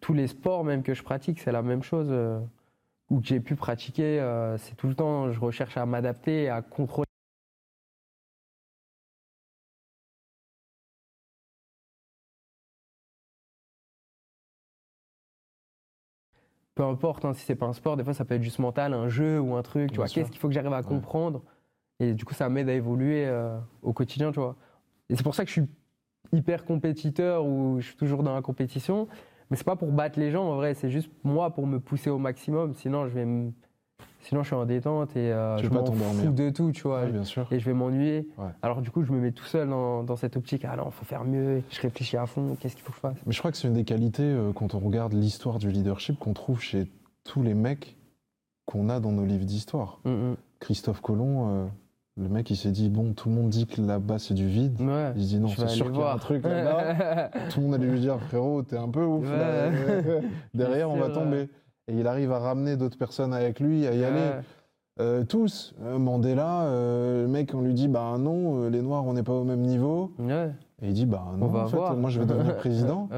[0.00, 2.12] tous les sports même que je pratique, c'est la même chose.
[3.08, 4.20] ou que j'ai pu pratiquer,
[4.58, 7.05] c'est tout le temps, je recherche à m'adapter, à contrôler.
[16.76, 18.92] Peu importe hein, si c'est pas un sport, des fois ça peut être juste mental,
[18.94, 19.88] un jeu ou un truc.
[19.88, 20.84] Tu Bien vois, qu'est-ce qu'il faut que j'arrive à Ouais.
[20.84, 21.42] comprendre?
[21.98, 24.54] Et du coup, ça m'aide à évoluer euh, au quotidien, tu vois.
[25.08, 25.68] Et c'est pour ça que je suis
[26.32, 29.08] hyper compétiteur ou je suis toujours dans la compétition.
[29.50, 32.10] Mais c'est pas pour battre les gens en vrai, c'est juste moi pour me pousser
[32.10, 32.74] au maximum.
[32.74, 33.52] Sinon, je vais me...
[34.22, 37.02] sinon je suis en détente et euh, je m'en fous de tout, tu vois.
[37.02, 37.46] Ouais, bien sûr.
[37.52, 38.28] Et je vais m'ennuyer.
[38.38, 38.50] Ouais.
[38.62, 40.64] Alors du coup, je me mets tout seul dans, dans cette optique.
[40.64, 41.62] Ah non, faut faire mieux.
[41.70, 42.56] Je réfléchis à fond.
[42.60, 43.16] Qu'est-ce qu'il faut que je fasse?
[43.26, 46.18] Mais je crois que c'est une des qualités euh, quand on regarde l'histoire du leadership
[46.18, 46.90] qu'on trouve chez
[47.24, 47.96] tous les mecs
[48.64, 50.00] qu'on a dans nos livres d'histoire.
[50.04, 50.36] Mm, mm.
[50.58, 51.66] Christophe Colomb, euh,
[52.16, 54.80] le mec, il s'est dit bon, tout le monde dit que là-bas c'est du vide.
[54.80, 55.12] Ouais.
[55.14, 57.28] Il se dit non, Je c'est vais sûr qu'il y a un truc là-bas.
[57.50, 59.30] tout le monde allait lui dire frérot, t'es un peu ouf.
[59.30, 59.70] là.
[60.54, 61.48] Derrière, on va tomber.
[61.88, 64.16] Et il arrive à ramener d'autres personnes avec lui, à y aller.
[64.16, 64.40] Ouais.
[64.98, 65.74] Euh, tous.
[65.82, 69.34] Euh, Mandela, euh, le mec, on lui dit bah non, les Noirs, on n'est pas
[69.34, 70.12] au même niveau.
[70.18, 70.50] Ouais.
[70.82, 73.08] Et il dit bah non, en fait, moi je vais devenir président.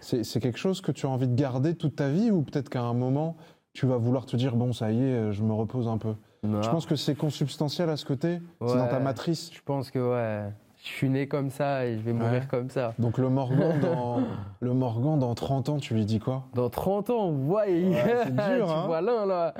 [0.00, 2.82] C'est quelque chose que tu as envie de garder toute ta vie ou peut-être qu'à
[2.82, 3.36] un moment,
[3.74, 6.14] tu vas vouloir te dire bon, ça y est, je me repose un peu?
[6.42, 6.62] Non.
[6.62, 8.40] Je pense que c'est consubstantiel à ce côté.
[8.66, 9.50] C'est dans ta matrice.
[9.52, 10.50] Je pense que ouais,
[10.88, 12.48] je suis né comme ça et je vais mourir Ouais.
[12.50, 12.94] comme ça.
[12.98, 14.20] Donc le Morgan, dans,
[14.60, 16.44] le Morgan, dans 30 ans, tu lui dis quoi?
[16.54, 17.92] Dans 30 ans, ouais,
[18.24, 18.86] c'est dur, tu hein.
[18.86, 19.54] vois l'un là.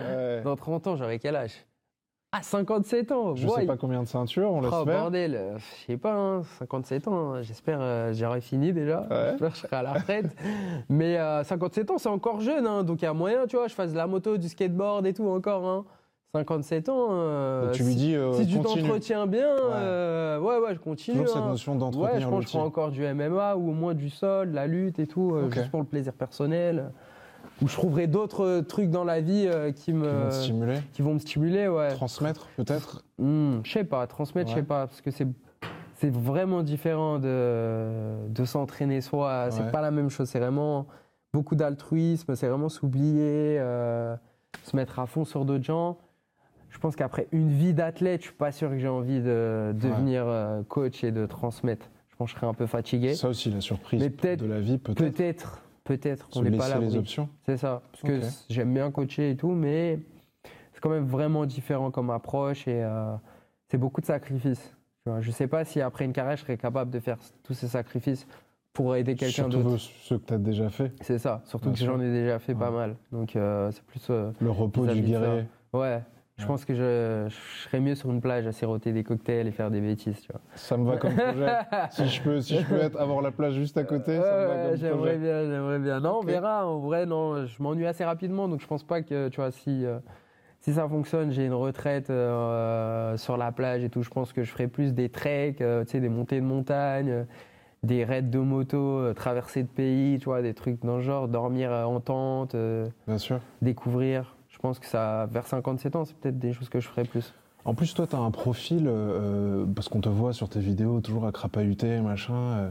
[0.45, 1.53] Dans 30 ans, j'aurai quel âge?
[2.33, 3.61] Ah, 57 ans, Je ouais.
[3.61, 4.85] sais pas combien de ceintures, on Oh l'espère.
[4.85, 9.29] bordel, euh, je sais pas, hein, 57 ans, hein, j'espère euh, j'aurai fini déjà, Ouais.
[9.31, 10.37] j'espère que je serai à la retraite.
[10.91, 13.69] Mais euh, 57 ans, c'est encore jeune, hein, donc il y a moyen, tu vois,
[13.69, 15.87] je fasse de la moto, du skateboard et tout encore.
[16.37, 16.41] Hein.
[16.41, 18.83] 57 ans, euh, Donc tu lui si, dis euh, si tu continue.
[18.85, 19.73] t'entretiens bien, Ouais.
[19.75, 21.19] euh, ouais, ouais, je continue.
[21.19, 21.49] Toujours cette hein.
[21.49, 22.67] notion Ouais, je d'entretenir pense que je l'outil.
[22.67, 25.81] encore du MMA ou au moins du sol, la lutte et tout, euh, juste pour
[25.81, 26.91] le plaisir personnel.
[27.63, 30.35] Ou je trouverai d'autres euh, trucs dans la vie euh, qui, me, Qui vont te
[30.35, 31.89] stimuler, qui vont me stimuler, ouais.
[31.95, 33.03] transmettre peut-être.
[33.19, 35.27] Hmm, je sais pas, transmettre, je sais pas, parce que c'est
[35.99, 39.47] c'est vraiment différent de, de s'entraîner soi.
[39.51, 40.29] C'est pas la même chose.
[40.29, 40.87] C'est vraiment
[41.33, 42.35] beaucoup d'altruisme.
[42.35, 44.15] C'est vraiment s'oublier, euh,
[44.65, 45.97] se mettre à fond sur d'autres gens.
[46.77, 50.25] Je pense qu'après une vie d'athlète, je suis pas sûr que j'ai envie de devenir
[50.27, 51.87] euh, coach et de transmettre.
[52.11, 53.15] Je pense que je serais un peu fatigué.
[53.15, 54.99] Ça aussi, la surprise Mais peut-être- de la vie, peut-être.
[54.99, 56.79] Peut-être, peut-être qu'on n'est pas là.
[56.79, 57.31] les options.
[57.47, 57.81] C'est ça.
[57.93, 58.21] Parce que
[58.51, 60.01] j'aime bien coacher et tout, mais
[60.75, 63.15] c'est quand même vraiment différent comme approche et euh,
[63.71, 64.75] c'est beaucoup de sacrifices.
[65.05, 67.55] Tu vois, je sais pas si après une carrière, je serais capable de faire tous
[67.55, 68.27] ces sacrifices
[68.75, 69.79] pour aider quelqu'un Surtout d'autre.
[70.03, 70.93] ceux que tu as déjà fait.
[71.01, 71.41] C'est ça.
[71.47, 72.97] Surtout Bien que j'en ai déjà fait pas mal.
[73.13, 74.07] Donc euh, c'est plus.
[74.11, 75.45] euh, Le repos du guerrier.
[75.73, 76.03] ouais.
[76.39, 76.49] Je Ouais.
[76.49, 79.71] pense que je, je serais mieux sur une plage à siroter des cocktails et faire
[79.71, 80.43] des bêtises, tu vois.
[80.55, 81.47] Ça me va comme projet.
[81.91, 84.47] si je peux, si je peux être, avoir la plage juste à côté, ça me
[84.47, 85.19] va comme j'aimerais projet.
[85.19, 86.01] bien, j'aimerais bien.
[86.01, 86.67] Non, on verra.
[86.67, 89.87] En vrai, non, je m'ennuie assez rapidement, donc je pense pas que, tu vois, si,
[89.87, 89.99] euh,
[90.61, 94.03] si ça fonctionne, j'ai une retraite euh, sur la plage et tout.
[94.03, 97.25] Je pense que je ferai plus des treks, euh, tu sais, des montées de montagne,
[97.83, 101.71] des raids de moto, traversées de pays, tu vois, des trucs dans le genre, dormir
[101.73, 102.55] en tente,
[103.07, 103.41] Bien sûr.
[103.63, 104.36] découvrir.
[104.67, 107.33] Je pense que ça, vers 57 ans, c'est peut-être des choses que je ferai plus.
[107.65, 111.01] En plus, toi, tu as un profil, euh, parce qu'on te voit sur tes vidéos
[111.01, 112.35] toujours à crapahuter, machin.
[112.35, 112.71] euh,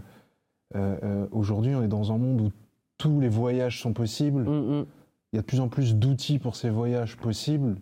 [0.76, 2.52] euh, euh, Aujourd'hui, on est dans un monde où
[2.98, 4.46] tous les voyages sont possibles.
[4.46, 4.86] Hum, hum.
[5.32, 7.78] Il y a de plus en plus d'outils pour ces voyages possibles.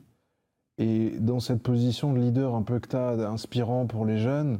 [0.77, 4.59] Et dans cette position de leader un peu que tu as, inspirant pour les jeunes,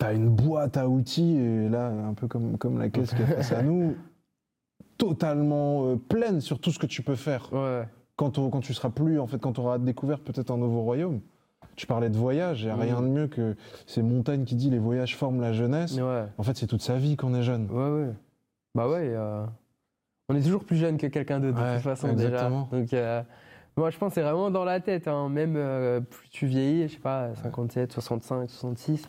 [0.00, 3.22] tu as une boîte à outils, et là, un peu comme, comme la caisse qui
[3.22, 3.94] est face à nous,
[5.06, 7.82] totalement euh, pleine sur tout ce que tu peux faire Ouais.
[8.16, 8.30] quand,
[8.60, 11.20] tu seras plus, en fait, quand tu auras découvert peut-être un nouveau royaume.
[11.74, 12.82] Tu parlais de voyage, il n'y a Mhm.
[12.82, 15.96] rien de mieux que ces montagnes qui dit les voyages forment la jeunesse.
[15.98, 16.24] Ouais.
[16.38, 17.68] En fait, c'est toute sa vie qu'on est jeune.
[17.70, 18.12] Ouais, ouais.
[18.74, 19.44] Bah ouais, euh,
[20.28, 22.68] on est toujours plus jeune que quelqu'un d'autre de toute façon exactement.
[22.70, 22.80] déjà.
[22.82, 23.22] Donc, euh,
[23.76, 25.08] moi je pense que c'est vraiment dans la tête.
[25.08, 25.28] hein.
[25.28, 29.08] Même euh, plus tu vieillis, je sais pas, 57, 65, 66,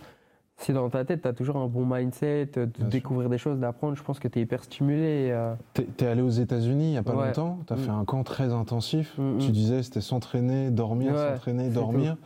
[0.58, 3.95] si dans ta tête tu as toujours un bon mindset, de découvrir des choses, d'apprendre,
[3.95, 5.30] je pense que tu es hyper stimulé.
[5.32, 7.28] euh, T'es es allé aux États-Unis il n'y a pas Ouais.
[7.28, 7.80] longtemps, tu as Mm.
[7.80, 9.18] fait un camp très intensif.
[9.18, 9.51] Mm, Tu mm.
[9.51, 12.18] disais c'était s'entraîner, dormir, s'entraîner, dormir.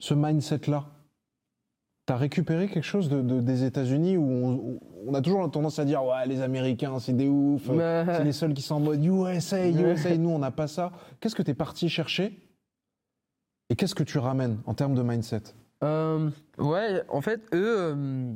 [0.00, 0.84] Ce mindset-là,
[2.06, 5.50] tu as récupéré quelque chose de, de- des États-Unis où on, où on a toujours
[5.50, 8.80] tendance à dire ouais, les Américains, c'est des Mais- c'est les seuls qui sont en
[8.80, 10.92] mode USA, USA, nous on n'a pas ça.
[11.20, 12.38] Qu'est-ce que tu es parti chercher
[13.68, 15.42] et qu'est-ce que tu ramènes en termes de mindset?
[15.84, 18.32] Euh, ouais, en fait, eux, euh,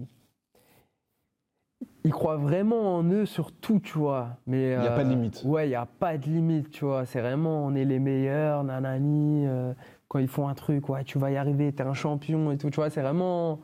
[2.05, 4.37] ils croient vraiment en eux sur tout, tu vois.
[4.47, 5.43] Mais Il y a pas de limite.
[5.45, 7.05] Ouais, il n'y a pas de limite, tu vois.
[7.07, 9.47] C'est vraiment, on est les meilleurs, nanani.
[9.47, 9.73] euh,
[10.09, 12.71] quand ils font un truc, ouais, tu vas y arriver, t'es un champion et tout,
[12.71, 12.91] tu vois.
[12.91, 13.61] C'est vraiment,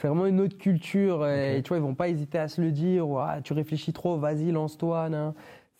[0.00, 1.26] c'est vraiment une autre culture.
[1.28, 3.08] Et, tu vois, ils vont pas hésiter à se le dire.
[3.08, 5.10] ou, Ah, tu réfléchis trop, vas-y, lance-toi.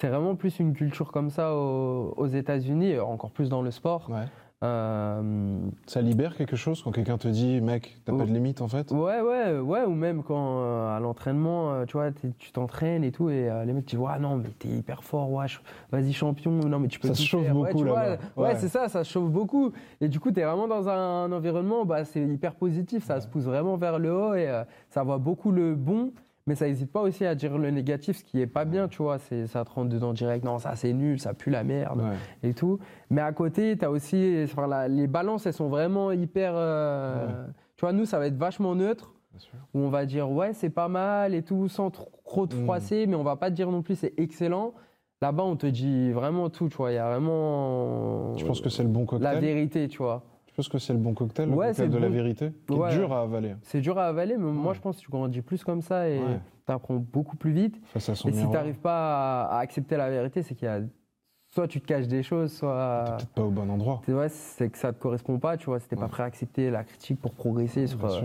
[0.01, 4.11] C'est vraiment plus une culture comme ça aux, aux États-Unis, encore plus dans le sport.
[4.11, 4.27] Ouais.
[4.63, 8.69] Euh, Ça libère quelque chose quand quelqu'un te dit mec, t'as pas de limite en
[8.69, 8.93] fait?
[8.93, 13.11] Ouais, ouais, ouais, ou même quand euh, à l'entraînement, euh, tu vois, tu t'entraînes et
[13.11, 15.47] tout, et les mecs te disent, ouais, non, mais t'es hyper fort, ouais,
[15.91, 17.57] vas-y, champion, non, mais tu peux Ça se chauffe faire.
[17.57, 18.23] Ouais, beaucoup tu vois, là-bas.
[18.37, 18.55] Ouais, Ouais.
[18.57, 19.73] c'est ça, ça se chauffe beaucoup.
[20.01, 23.45] Et du coup, t'es vraiment dans un, environnement, bah, c'est hyper positif, ça se pousse
[23.45, 24.49] vraiment vers le haut et
[24.91, 26.13] ça voit beaucoup le bon.
[26.47, 29.03] Mais ça n'hésite pas aussi à dire le négatif, ce qui est pas bien, tu
[29.03, 29.19] vois.
[29.19, 30.45] C'est, ça te rentre dedans direct.
[30.45, 32.49] Non, ça c'est nul, ça pue la merde Ouais.
[32.49, 32.79] et tout.
[33.11, 34.41] Mais à côté, tu as aussi.
[34.45, 36.53] enfin, la- les balances, elles sont vraiment hyper.
[36.57, 39.15] euh, Tu vois, nous, ça va être vachement neutre
[39.73, 42.65] où on va dire ouais c'est pas mal et tout sans trop, trop de Mm.
[42.65, 44.75] froisser mais on va pas dire non plus c'est excellent
[45.23, 46.91] là-bas, on te dit vraiment tout, tu vois.
[46.93, 48.37] Il y a vraiment.
[48.37, 49.39] Je pense que c'est le bon La cocktail?
[49.41, 50.23] vérité, tu vois.
[50.53, 52.93] Je pense que c'est le bon cocktail, le Ouais, cocktail de la vérité, qui Ouais.
[52.93, 55.41] est dur à avaler C'est dur à avaler, mais moi, je pense que tu grandis
[55.41, 56.21] plus comme ça et
[56.67, 57.81] tu apprends beaucoup plus vite.
[57.85, 60.71] face à son Et si tu n'arrives pas à, accepter la vérité, c'est qu'il y
[60.71, 60.81] a.
[61.49, 63.05] Soit tu te caches des choses, soit.
[63.19, 64.01] Peut-être pas au bon endroit.
[64.07, 65.81] C'est c'est que ça te correspond pas, tu vois.
[65.81, 66.09] Si t'es pas Ouais.
[66.09, 68.21] prêt à accepter la critique pour progresser sur, euh,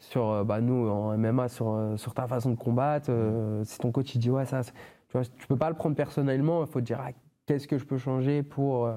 [0.00, 3.78] sur euh, bah, nous en MMA sur, euh, sur ta façon de combattre euh, si
[3.78, 4.72] ton coach il dit ouais ça tu
[5.12, 7.10] vois tu peux pas le prendre personnellement il faut te dire ah,
[7.46, 8.94] qu'est-ce que je peux changer pour euh,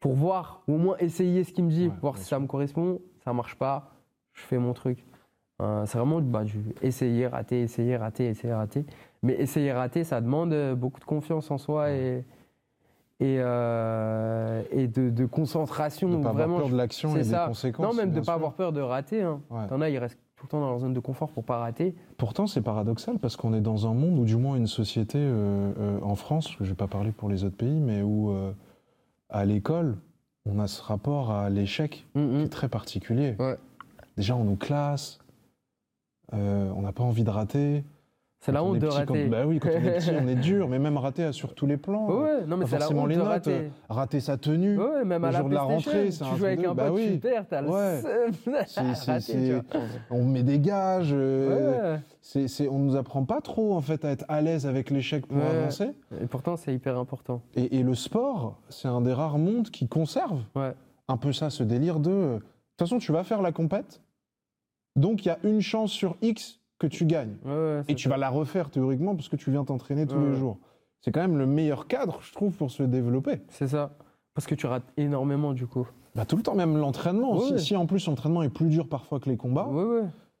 [0.00, 2.46] pour voir ou au moins essayer ce qu'il me dit Ouais, voir si ça me
[2.46, 3.90] correspond ça marche pas
[4.32, 5.04] je fais mon truc
[5.62, 8.84] Euh, c'est vraiment bah, du essayer rater essayer rater essayer rater
[9.22, 12.24] mais essayer rater ça demande euh, beaucoup de confiance en soi et
[13.18, 17.24] et, euh, et de, de concentration De pas vraiment avoir peur de l'action c'est et
[17.24, 17.44] ça.
[17.44, 17.86] des conséquences.
[17.86, 18.32] non, même de bien pas sûr.
[18.34, 19.22] avoir peur de rater.
[19.22, 19.40] Hein.
[19.48, 19.66] Ouais.
[19.68, 21.94] T'en as, ils restent tout le temps dans leur zone de confort pour pas rater.
[22.18, 25.98] Pourtant, c'est paradoxal parce qu'on est dans un monde, ou du moins une société euh,
[26.02, 28.34] en France, je ne vais pas parler pour les autres pays, mais où
[29.28, 29.96] à l'école,
[30.46, 33.36] on a ce rapport à l'échec qui est très particulier.
[33.38, 33.58] Ouais.
[34.16, 35.18] Déjà, on nous classe,
[36.32, 37.84] euh, on n'a pas envie de rater.
[38.40, 39.26] C'est la honte de petit, quand- rater.
[39.28, 41.76] bah oui, quand on est petit, on est dur, mais même rater sur tous les
[41.78, 42.06] plans.
[42.06, 43.70] Ouais, non, mais c'est la honte les de notes, rater.
[43.88, 44.78] Rater sa tenue.
[44.78, 46.74] Ouais, même le à la jour de la rentrée, c'est un tu joues avec un
[46.74, 48.02] bah pote, tu perds, t'as le Ouais.
[48.66, 49.60] seum rater,
[50.10, 51.10] on met des gages.
[51.12, 54.66] euh, Ouais, c'est- c'est- on nous apprend pas trop en fait à être à l'aise
[54.66, 55.44] avec l'échec pour Ouais.
[55.46, 55.90] avancer.
[56.20, 57.40] Et pourtant, c'est hyper important.
[57.56, 60.40] Et, et le sport, c'est un des rares mondes qui conserve
[61.08, 62.10] un peu ça, ce délire de.
[62.10, 64.02] euh, De toute façon, tu vas faire la compète,
[64.96, 67.36] donc il y a une chance sur X que tu gagnes.
[67.44, 70.28] Ouais, ouais, Et tu vas la refaire théoriquement parce que tu viens t'entraîner tous Ouais.
[70.30, 70.58] les jours.
[71.00, 73.40] C'est quand même le meilleur cadre, je trouve, pour se développer.
[73.48, 73.92] C'est ça.
[74.34, 75.86] Parce que tu rates énormément, du coup.
[76.14, 77.38] Bah, tout le temps, même l'entraînement.
[77.40, 79.68] Si, si en plus l'entraînement est plus dur parfois que les combats,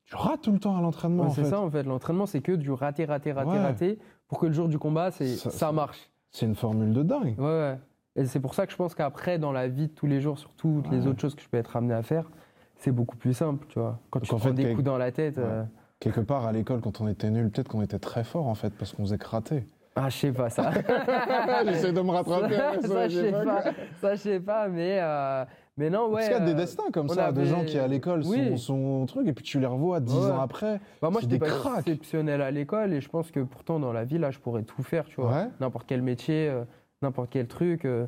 [0.04, 1.30] tu rates tout le temps à l'entraînement.
[1.30, 1.82] C'est ça, en fait.
[1.84, 3.42] L'entraînement, c'est que du rater, rater, Ouais.
[3.58, 6.10] rater, pour que le jour du combat, c'est Ça- marche.
[6.30, 7.34] C'est une formule de dingue.
[7.38, 7.78] Ouais, ouais.
[8.16, 10.38] Et c'est pour ça que je pense qu'après, dans la vie de tous les jours,
[10.38, 12.30] sur toutes les autres choses que je peux être amené à faire,
[12.76, 13.98] c'est beaucoup plus simple, tu vois.
[14.10, 15.38] Quand tu en prends fait, des coups dans la tête.
[15.38, 15.64] Euh,
[16.00, 18.70] Quelque part, à l'école, quand on était nul, peut-être qu'on était très fort en fait,
[18.70, 19.64] parce qu'on faisait que rater.
[19.98, 20.70] Ah, je sais pas ça.
[21.66, 22.54] J'essaie de me rattraper.
[22.54, 23.62] ça, ça, je sais pas.
[24.00, 25.44] Ça, je sais pas, mais, euh,
[25.78, 26.16] mais non, ouais.
[26.16, 28.50] Parce qu'il y a des euh, destins comme ça, de gens qui à l'école Oui.
[28.50, 30.30] sont, sont truc, et puis tu les revois dix Ouais.
[30.32, 30.80] ans après.
[31.00, 31.78] bah, moi, j'étais des pas cracks.
[31.88, 34.82] exceptionnel à l'école et je pense que pourtant, dans la vie, là, je pourrais tout
[34.82, 35.30] faire, tu vois.
[35.32, 35.48] Ouais.
[35.60, 36.64] N'importe quel métier, euh,
[37.00, 37.86] n'importe quel truc.
[37.86, 38.06] euh,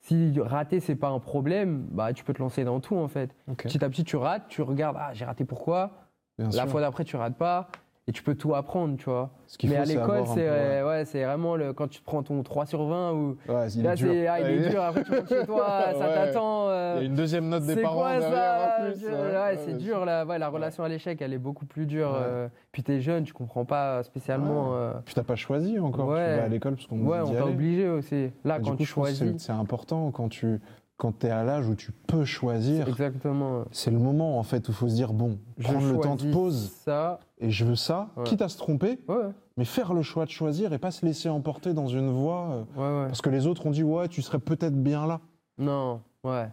[0.00, 3.34] si rater, c'est pas un problème, bah, tu peux te lancer dans tout, en fait.
[3.50, 5.90] Ok, Petit à petit, tu rates, tu regardes, ah, j'ai raté pourquoi?
[6.38, 6.68] Bien La sûr.
[6.68, 7.68] fois d'après, tu rates pas
[8.06, 9.28] et tu peux tout apprendre, tu vois.
[9.46, 12.64] Ce Mais faut, à l'école, c'est ouais, c'est vraiment le, quand tu prends ton 3
[12.64, 14.08] sur 20 ou Ouais, il là, est dur.
[14.10, 16.14] c'est ah, il est dur, après tu rentres chez toi, ça Ouais.
[16.14, 16.68] t'attend.
[16.70, 19.04] euh, Il y a une deuxième note des c'est parents quoi ça plus.
[19.06, 22.14] Ouais, c'est dur là, ouais, la relation à l'échec, elle est beaucoup plus dure.
[22.14, 24.74] Euh, puis t'es jeune, tu comprends pas spécialement.
[24.74, 26.32] euh, Puis t'as pas choisi encore, Ouais.
[26.32, 28.30] tu vas à l'école parce qu'on ouais, on t'a obligé aussi.
[28.44, 30.60] Là, quand tu choisis, c'est important quand tu
[30.98, 32.86] quand es à l'âge où tu peux choisir.
[32.88, 33.64] exactement.
[33.70, 36.16] C'est le moment en fait où il faut se dire bon, Je prendre le temps
[36.16, 38.24] de pause Ça, et je veux ça, Ouais.
[38.24, 41.28] quitte à se tromper, ouais, mais faire le choix de choisir et pas se laisser
[41.30, 43.06] emporter dans une voie euh, ouais.
[43.06, 45.20] parce que les autres ont dit ouais, tu serais peut-être bien là.
[45.56, 46.48] Non, ouais.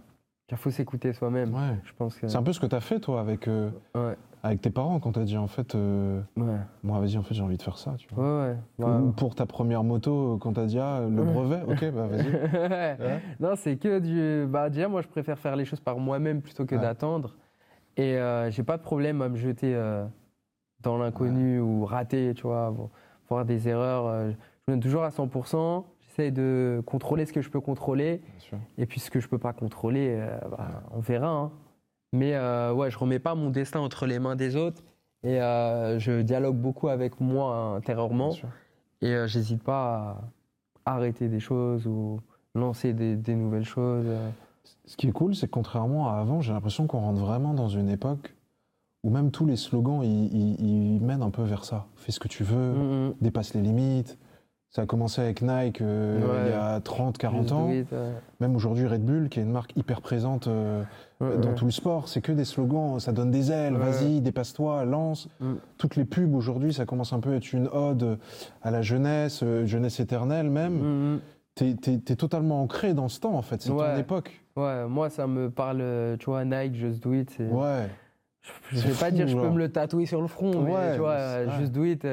[0.51, 1.53] Il faut s'écouter soi-même.
[1.55, 1.79] Ouais.
[1.83, 2.27] Je pense que.
[2.27, 3.71] C'est un peu ce que tu as fait toi avec euh,
[4.45, 7.33] avec tes parents quand tu as dit en fait euh, ouais, moi vas-y en fait
[7.33, 8.23] j'ai envie de faire ça, tu vois.
[8.47, 8.55] ouais.
[8.79, 8.85] ouais.
[8.85, 12.97] Ou pour ta première moto, euh, quand t'as dit ah, le brevet, ok, bah vas-y.
[13.39, 14.47] Non, c'est que du.
[14.47, 17.35] Bah, déjà, moi, je préfère faire les choses par moi-même plutôt que d'attendre.
[17.97, 20.05] Et euh, j'ai pas de problème à me jeter euh,
[20.81, 22.91] dans l'inconnu ou rater, tu vois, vo-
[23.29, 24.05] voir des erreurs.
[24.07, 25.85] euh, je me donne toujours à 100%.
[26.01, 28.17] J'essaie de contrôler ce que je peux contrôler.
[28.19, 28.57] Bien sûr.
[28.77, 31.29] Et puis ce que je peux pas contrôler, euh, bah, on verra.
[31.29, 31.51] hein.
[32.15, 34.81] Mais euh, ouais, je remets pas mon destin entre les mains des autres.
[35.23, 38.31] Et euh, je dialogue beaucoup avec moi intérieurement.
[39.01, 40.21] Et euh, j'hésite pas
[40.85, 42.19] à arrêter des choses ou
[42.53, 44.05] lancer des, des nouvelles choses.
[44.07, 44.29] euh.
[44.85, 47.67] Ce qui est cool, c'est que contrairement à avant, j'ai l'impression qu'on rentre vraiment dans
[47.67, 48.33] une époque
[49.03, 51.85] où même tous les slogans, ils, ils- ils mènent un peu vers ça.
[51.95, 53.13] Fais ce que tu veux, Mm, mm.
[53.21, 54.17] dépasse les limites.
[54.75, 56.47] Ça a commencé avec Nike euh, Ouais.
[56.47, 57.67] il y a 30, 40 Just ans.
[57.67, 58.11] do it, ouais.
[58.41, 60.83] Même aujourd'hui, Red Bull, qui est une marque hyper présente euh,
[61.21, 64.83] Ouais, dans tout le sport, c'est que des slogans, ça donne des ailes, vas-y, dépasse-toi,
[64.83, 65.29] lance.
[65.39, 65.53] Mm.
[65.77, 68.19] Toutes les pubs aujourd'hui, ça commence un peu à être une ode
[68.63, 70.73] à la jeunesse, euh, jeunesse éternelle même.
[70.73, 71.19] Mm, mm.
[71.55, 74.41] T'es t'es totalement ancré dans ce temps en fait, c'est ton époque.
[74.57, 77.33] Ouais, moi, ça me parle, tu vois, Nike, Just Do It.
[77.49, 77.87] Ouais.
[78.71, 80.99] Je C'est vais pas dire je peux me le tatouer sur le front, mais tu
[80.99, 81.47] vois.
[81.59, 82.05] Just Do It.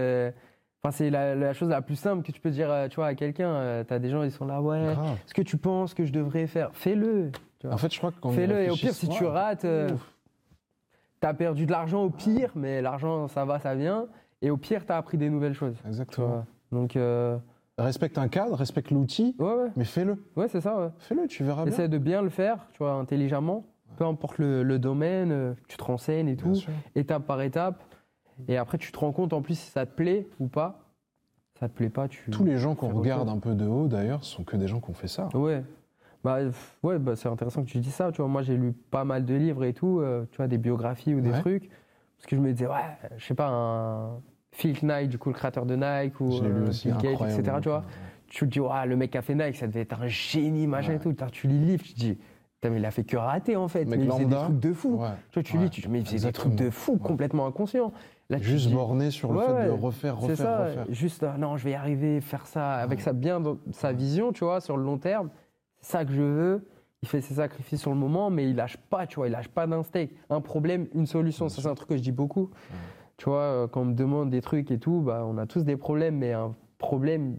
[0.84, 3.06] Enfin, c'est la, la chose la plus simple que tu peux dire, euh, tu vois,
[3.06, 3.48] à quelqu'un.
[3.50, 4.82] Euh, T'as des gens, ils sont là, ouais.
[4.94, 5.16] Grave.
[5.26, 7.30] Ce que tu penses que je devrais faire, fais-le.
[7.70, 9.88] En fait, je crois que quand Fais-le et au pire, si tu rates, euh,
[11.20, 14.06] t'as perdu de l'argent au pire, mais l'argent, ça va, ça vient.
[14.40, 15.76] Et au pire, t'as appris des nouvelles choses.
[15.86, 16.44] Exactement.
[16.72, 17.38] Donc, euh,
[17.78, 20.16] respecte un cadre, respecte l'outil, Ouais, ouais, mais fais-le.
[20.34, 20.88] ouais, c'est ça, ouais.
[20.98, 21.72] Fais-le, tu verras bien.
[21.72, 23.64] Essaie de bien le faire, tu vois, intelligemment.
[23.98, 26.72] Peu importe le, le domaine, tu te renseignes et Bien tout, sûr.
[26.96, 27.80] étape par étape.
[28.48, 30.80] Et après, tu te rends compte en plus si ça te plaît ou pas.
[31.60, 32.30] Ça te plaît pas, tu.
[32.30, 34.90] Tous les gens qu'on regarde un peu de haut, d'ailleurs, sont que des gens qui
[34.90, 35.28] ont fait ça.
[35.34, 35.62] Ouais.
[36.24, 36.38] Bah,
[36.82, 38.10] ouais, bah, c'est intéressant que tu dis ça.
[38.12, 40.58] Tu vois, moi, j'ai lu pas mal de livres et tout, euh, tu vois, des
[40.58, 41.40] biographies ou des Ouais.
[41.40, 41.68] trucs.
[42.16, 44.20] Parce que je me disais, ouais, je sais pas, un
[44.52, 47.56] Phil Knight, du coup, le créateur de Nike, ou euh, aussi, Bill Gates, etc.
[47.60, 47.84] Tu vois,
[48.28, 50.66] tu te dis, ouais, le mec qui a fait Nike, ça devait être un génie,
[50.66, 51.12] machin et tout.
[51.32, 52.18] Tu lis le livre, tu te dis,
[52.64, 53.84] mais il a fait que rater, en fait.
[53.86, 54.96] Mec mais il faisait des trucs de fou.
[54.96, 55.08] Ouais.
[55.30, 56.92] Tu vois, tu Ouais, lis, tu te dis, mais il faisait des trucs de fou,
[56.92, 56.98] Ouais.
[57.00, 57.92] complètement inconscient.
[58.32, 59.66] Là, Juste dis, borné sur le Ouais, fait ouais.
[59.66, 60.86] de refaire, refaire, ça, refaire.
[60.88, 63.04] juste, ah non, je vais y arriver, faire ça, avec Ouais.
[63.04, 65.28] ça bien dans sa vision, tu vois, sur le long terme.
[65.80, 66.66] C'est ça que je veux.
[67.02, 69.48] Il fait ses sacrifices sur le moment, mais il lâche pas, tu vois, il lâche
[69.48, 70.12] pas d'un steak.
[70.30, 71.48] Un problème, une solution.
[71.48, 72.50] Ça, c'est un truc que je dis beaucoup.
[73.18, 75.64] Tu vois, euh, quand on me demande des trucs et tout, bah, on a tous
[75.64, 77.36] des problèmes, mais un problème,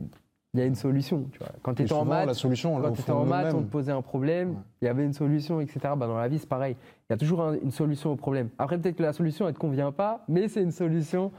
[0.53, 1.47] il y a une solution, tu vois.
[1.63, 3.69] Quand tu étais en maths, la solution, on l'a quand étais en maths, on te
[3.71, 4.55] posait un problème, Ouais.
[4.83, 5.79] il y avait une solution, etc.
[5.97, 6.75] Bah, dans la vie, c'est pareil.
[7.09, 8.49] Il y a toujours un- une solution au problème.
[8.59, 11.31] Après, peut-être que la solution, elle te convient pas, mais c'est une solution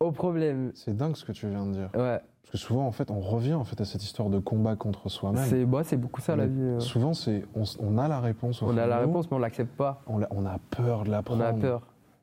[0.00, 0.72] au problème.
[0.74, 1.90] C'est dingue ce que tu viens de dire.
[1.94, 4.74] Ouais, Parce que souvent, en fait, on revient en fait à cette histoire de combat
[4.76, 5.44] contre soi-même.
[5.46, 6.60] c'est bah, c'est beaucoup ça la vie.
[6.60, 6.80] euh.
[6.80, 8.62] Souvent, c'est on, on a la réponse.
[8.62, 10.02] au On a la nous, réponse, mais on l'accepte pas.
[10.08, 11.44] On, l'a- on a peur de On l'apprendre.
[11.44, 11.82] a peur.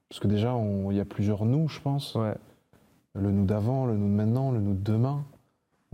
[0.09, 2.15] Parce que déjà, on- il y a plusieurs nous, je pense.
[2.15, 2.35] Ouais.
[3.15, 5.23] Le nous d'avant, le nous de maintenant, le nous de demain.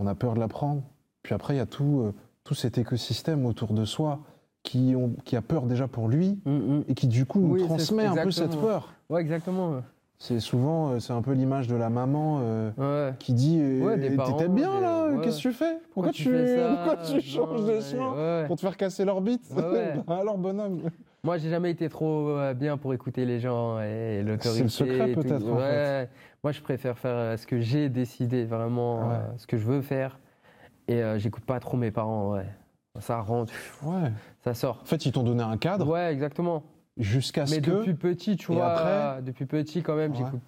[0.00, 0.82] On a peur de l'apprendre.
[1.22, 4.20] Puis après, il y a tout, euh, tout cet écosystème autour de soi
[4.62, 6.84] qui, ont- qui a peur déjà pour lui Mm, mm.
[6.88, 8.94] et qui du coup Oui, transmet un peu cette peur.
[9.10, 9.82] Ouais, exactement.
[10.18, 13.14] C'est souvent, euh, c'est un peu l'image de la maman euh, Ouais.
[13.18, 15.20] qui dit euh, Ouais, T'étais bien des- là, ouais.
[15.24, 15.78] qu'est-ce que tu fais?
[15.94, 18.44] Pourquoi, tu, fais ça pourquoi tu changes de soin.
[18.46, 19.42] Pour te faire casser l'orbite?
[19.56, 19.94] Ouais.
[20.08, 20.80] Alors bonhomme
[21.22, 24.50] Moi, j'ai jamais été trop euh, bien pour écouter les gens et l'autorité.
[24.56, 26.06] C'est le secret, peut-être, en.
[26.42, 29.14] Moi, je préfère faire euh, ce que j'ai décidé, vraiment, Ouais.
[29.16, 30.18] euh, ce que je veux faire.
[30.88, 32.46] Et euh, j'écoute pas trop mes parents, ouais.
[32.98, 33.52] Ça rentre,
[33.84, 34.10] Ouais.
[34.42, 34.78] ça sort.
[34.82, 36.64] En fait, ils t'ont donné un cadre Ouais, exactement.
[36.96, 37.70] jusqu'à ce Mais que.
[37.70, 40.18] depuis petit, tu Et vois, après depuis petit quand même, Ouais.
[40.18, 40.40] j'écoute.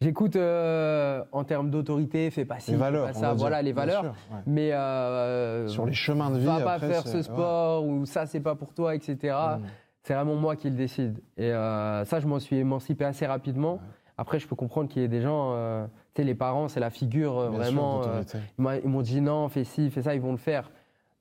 [0.00, 3.60] J'écoute euh, en termes d'autorité, fais pas ci, les fais valeurs, pas ça, dire, voilà
[3.60, 4.02] les bien valeur.
[4.04, 4.40] sûr, ouais.
[4.46, 6.46] Mais euh, Sur les chemins de vie.
[6.46, 7.22] va pas après, faire ce ouais.
[7.22, 9.36] sport ou ça c'est pas pour toi, etc.
[10.02, 11.18] C'est vraiment moi qui le décide.
[11.36, 13.74] Et euh, ça, je m'en suis émancipé assez rapidement.
[13.74, 13.80] Ouais.
[14.16, 16.80] Après, je peux comprendre qu'il y ait des gens, euh, tu sais, les parents, c'est
[16.80, 18.02] la figure euh, sûr, vraiment.
[18.58, 20.70] ils m'ont dit non, fais ci, fais ça, ils vont le faire.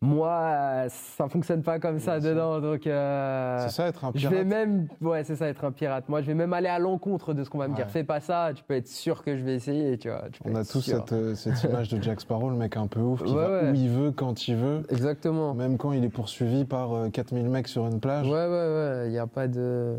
[0.02, 2.30] Moi, ça fonctionne pas comme ça Bien sûr.
[2.32, 2.88] dedans, donc.
[2.88, 4.34] euh, C'est ça, être un je pirate.
[4.34, 6.08] vais même, ouais, c'est ça, être un pirate.
[6.08, 7.86] Moi, je vais même aller à l'encontre de ce qu'on va me dire.
[7.86, 7.92] Ouais.
[7.92, 10.24] Fais pas ça, tu peux être sûr que je vais essayer, tu vois.
[10.32, 12.88] tu peux On a tous cette, euh, cette image de Jack Sparrow, le mec un
[12.88, 13.72] peu ouf, qui Ouais, va ouais.
[13.72, 15.54] où il veut, quand il veut, Exactement.
[15.54, 18.26] même quand il est poursuivi par euh, 4000 mecs sur une plage.
[18.26, 19.04] Ouais, ouais, ouais.
[19.08, 19.98] Il n'y a pas de.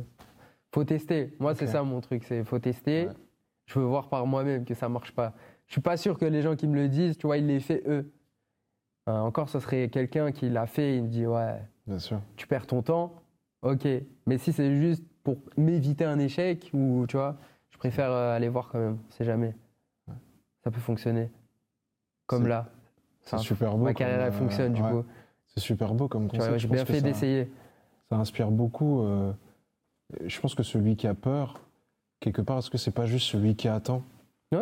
[0.74, 1.34] Faut tester.
[1.40, 2.24] Moi, c'est ça mon truc.
[2.24, 3.08] C'est faut tester.
[3.66, 5.34] Je veux voir par moi-même que ça marche pas.
[5.66, 7.60] Je suis pas sûr que les gens qui me le disent, tu vois, ils l'aient
[7.60, 8.10] fait eux.
[9.10, 10.96] Euh, encore, ce serait quelqu'un qui l'a fait.
[10.96, 12.20] Il me dit, ouais, Bien sûr.
[12.36, 13.12] tu perds ton temps.
[13.62, 13.86] Ok.
[14.26, 17.36] Mais si c'est juste pour m'éviter un échec ou tu vois,
[17.70, 18.98] je préfère euh, aller voir quand même.
[19.10, 19.54] C'est jamais.
[20.08, 20.14] Ouais.
[20.64, 21.30] Ça peut fonctionner.
[22.26, 22.68] Comme là.
[23.22, 23.84] C'est Enfin, super beau.
[23.84, 24.90] Ma carrière, comme, elle euh, fonctionne du ouais.
[24.90, 25.04] coup.
[25.48, 26.58] C'est super beau comme concept.
[26.58, 27.50] J'ai bien fait d'essayer.
[28.08, 29.02] Ça inspire beaucoup.
[29.02, 29.32] euh,
[30.24, 31.60] je pense que celui qui a peur,
[32.20, 34.02] quelque part, est-ce que c'est pas juste celui qui attend,
[34.52, 34.58] Mais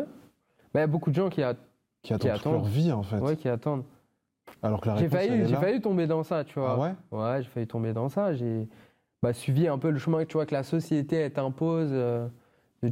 [0.75, 1.57] il y a beaucoup de gens qui, a-
[2.03, 3.85] qui attend toute leur vie en fait ouais, qui attendent.
[4.63, 6.73] Alors que la J'ai failli, j'ai failli tomber dans ça, tu vois.
[6.75, 6.95] Ah ouais?
[7.19, 8.35] Ouais, j'ai failli tomber dans ça.
[8.35, 8.69] J'ai
[9.23, 11.91] bah, suivi un peu le chemin tu vois, que la société elle t'impose.
[11.93, 12.29] euh,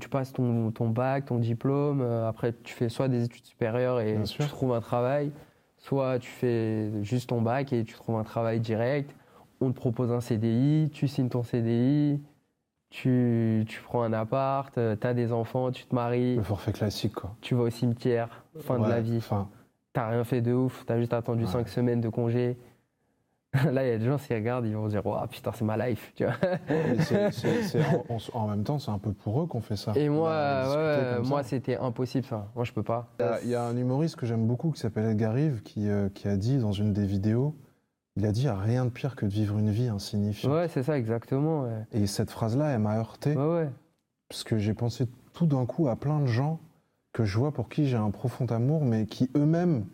[0.01, 4.01] tu passes ton, ton bac, ton diplôme, euh, après tu fais soit des études supérieures
[4.01, 4.49] et Bien tu sûr.
[4.49, 5.31] trouves un travail,
[5.79, 9.15] soit tu fais juste ton bac et tu trouves un travail direct.
[9.61, 12.21] On te propose un CDI, tu signes ton CDI,
[12.91, 17.15] tu, tu prends un appart, tu as des enfants, tu te maries, Le forfait classique
[17.15, 17.37] quoi.
[17.41, 19.21] tu vas au cimetière, fin de la vie.
[19.97, 21.51] T'as rien fait de ouf, t'as juste attendu Ouais.
[21.51, 22.59] 5 semaines de congé.
[23.73, 25.65] Là, il y a des gens, s'ils regardent, ils vont se dire, oh putain, c'est
[25.65, 26.35] ma life, tu vois.
[28.11, 29.93] en, en- en même temps, c'est un peu pour eux qu'on fait ça.
[29.97, 32.49] Et moi, ouais, moi, c'était impossible, ça.
[32.55, 33.09] Moi, je peux pas.
[33.19, 35.63] Il y a- il y, a un humoriste que j'aime beaucoup qui s'appelle Edgar Rive
[35.63, 37.55] qui, euh, qui a dit dans une des vidéos,
[38.17, 40.53] il a dit il n'y a rien de pire que de vivre une vie insignifiante.
[40.53, 41.63] Ouais, c'est ça, exactement.
[41.63, 43.43] Ouais, Et cette phrase-là, elle m'a heurté ouais.
[43.55, 43.71] ouais.
[44.29, 46.61] parce que j'ai pensé tout d'un coup à plein de gens
[47.17, 49.87] que je vois pour qui j'ai un profond amour, mais qui eux-mêmes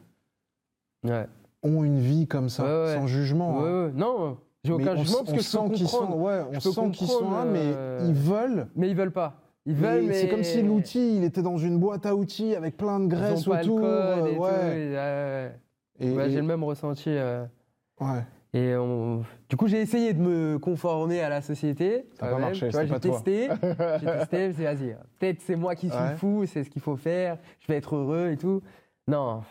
[1.04, 1.26] ouais.
[1.62, 2.94] ont une vie comme ça, Ouais, ouais.
[2.96, 3.64] sans jugement.
[3.64, 3.92] Hein.
[3.94, 6.58] Non, j'ai Mais aucun on, jugement s- parce on que sent qu'ils sont, ouais, on
[6.60, 8.66] sent qu'ils sont là, mais euh, ils veulent.
[8.74, 9.34] Mais ils veulent pas.
[9.66, 10.14] Ils veulent, mais mais.
[10.14, 13.46] C'est comme si l'outil, il était dans une boîte à outils avec plein de graisse
[13.46, 13.80] autour.
[13.80, 15.52] code euh,
[16.00, 17.10] et et, Et- et- J'ai le même ressenti.
[17.10, 17.44] euh,
[18.00, 18.24] ouais.
[18.54, 22.06] Et on- du coup, j'ai essayé de me conformer à la société.
[22.18, 23.12] Ça a pas marché, c'est j'ai pas toi.
[23.12, 23.48] testé.
[24.00, 24.96] j'ai testé, c'est vas-y.
[25.18, 26.16] Peut-être c'est moi qui suis Ouais.
[26.16, 27.38] fou, c'est ce qu'il faut faire.
[27.60, 28.60] Je vais être heureux et tout.
[29.08, 29.42] Non,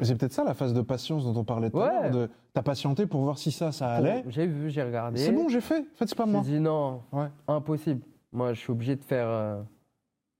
[0.00, 2.28] Mais c'est peut-être ça la phase de patience dont on parlait tout à l'heure.
[2.52, 4.24] T'as patienté pour voir si ça, ça allait.
[4.28, 5.18] J'ai vu, j'ai regardé.
[5.20, 5.78] C'est bon, j'ai fait.
[5.80, 6.42] En fait, c'est pas moi.
[6.44, 7.28] J'ai dit non, Ouais.
[7.46, 8.00] impossible.
[8.32, 9.26] Moi, je suis obligé de faire.
[9.28, 9.62] euh,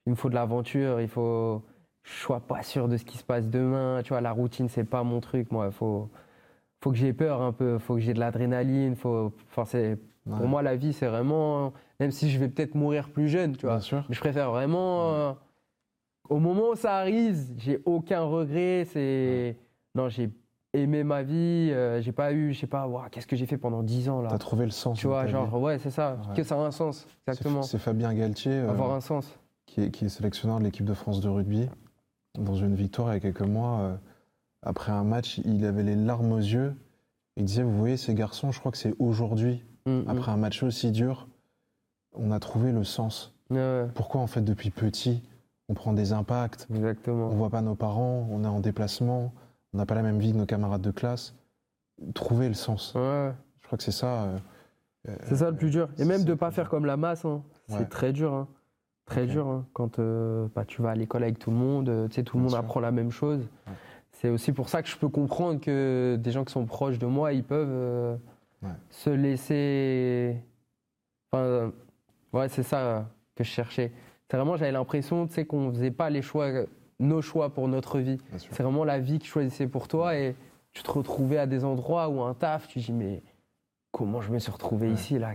[0.07, 1.63] il me faut de l'aventure, il faut.
[2.03, 4.01] Je sois pas sûr de ce qui se passe demain.
[4.03, 5.53] Tu vois, la routine, c'est pas mon truc.
[5.53, 6.09] Moi, il faut,
[6.83, 7.79] faut que j'ai peur un peu.
[7.79, 8.95] faut que j'ai de l'adrénaline.
[8.97, 9.33] Faut...
[9.51, 10.37] Enfin, c'est- Ouais.
[10.37, 11.73] Pour moi, la vie, c'est vraiment.
[12.01, 13.77] Même si je vais peut-être mourir plus jeune, tu vois.
[13.77, 14.05] Bien sûr.
[14.11, 15.15] Mais je préfère vraiment.
[15.15, 15.33] euh,
[16.29, 18.85] au moment où ça arrive, j'ai aucun regret.
[18.93, 19.57] C'est.
[19.95, 20.29] Non, j'ai
[20.75, 21.71] aimé ma vie.
[21.73, 22.53] euh, j'ai pas eu.
[22.53, 24.71] Je sais pas, Ouah, qu'est-ce que j'ai fait pendant 10 ans là T'as trouvé le
[24.71, 24.99] sens.
[24.99, 25.63] Tu vois, genre, vie.
[25.65, 26.19] ouais, c'est ça.
[26.29, 26.37] Ouais.
[26.37, 27.63] Que ça a un sens, exactement.
[27.63, 29.35] C'est Fabien Galtier, euh, Avoir un sens.
[29.65, 31.71] qui, est, qui est sélectionneur de l'équipe de France de rugby.
[32.39, 33.99] Dans une victoire il y a quelques mois,
[34.63, 36.75] après un match, il avait les larmes aux yeux.
[37.37, 40.05] Il disait Vous voyez, ces garçons, je crois que c'est aujourd'hui, Mm, mm.
[40.09, 41.29] après un match aussi dur,
[42.13, 43.33] on a trouvé le sens.
[43.51, 45.23] Ouais, Pourquoi, en fait, depuis petit,
[45.71, 47.29] on prend des impacts, on exactement.
[47.29, 49.33] voit pas nos parents, on est en déplacement,
[49.73, 51.35] on n'a pas la même vie que nos camarades de classe.
[52.15, 52.93] Trouver le sens.
[52.95, 53.33] Ouais,
[53.63, 54.25] Je crois que c'est ça.
[54.25, 54.39] euh,
[55.09, 55.89] euh, c'est ça le plus dur.
[55.99, 57.43] Et même de le pas faire comme la masse, hein.
[57.69, 57.85] c'est Ouais.
[57.87, 58.35] très dur.
[58.35, 58.49] hein.
[59.07, 59.47] Très dur.
[59.47, 59.65] hein.
[59.73, 62.43] Quand euh, bah, tu vas à l'école avec tout le monde, tu sais, tout le
[62.43, 62.59] Bien monde sûr.
[62.59, 63.41] apprend la même chose.
[63.67, 63.73] Ouais.
[64.21, 67.07] C'est aussi pour ça que je peux comprendre que des gens qui sont proches de
[67.07, 68.17] moi, ils peuvent euh,
[68.63, 68.71] Ouais.
[68.91, 70.37] se laisser.
[71.31, 71.71] Enfin, euh,
[72.33, 73.93] ouais, c'est ça que je cherchais.
[74.29, 76.51] C'est vraiment, j'avais l'impression, tu sais, qu'on faisait pas les choix,
[76.99, 78.19] nos choix pour notre vie.
[78.37, 80.35] C'est vraiment la vie qui choisissait pour toi et
[80.73, 83.23] tu te retrouvais à des endroits où un taf, tu dis mais
[83.93, 84.95] comment je me suis retrouvé Ouais.
[84.95, 85.35] ici là?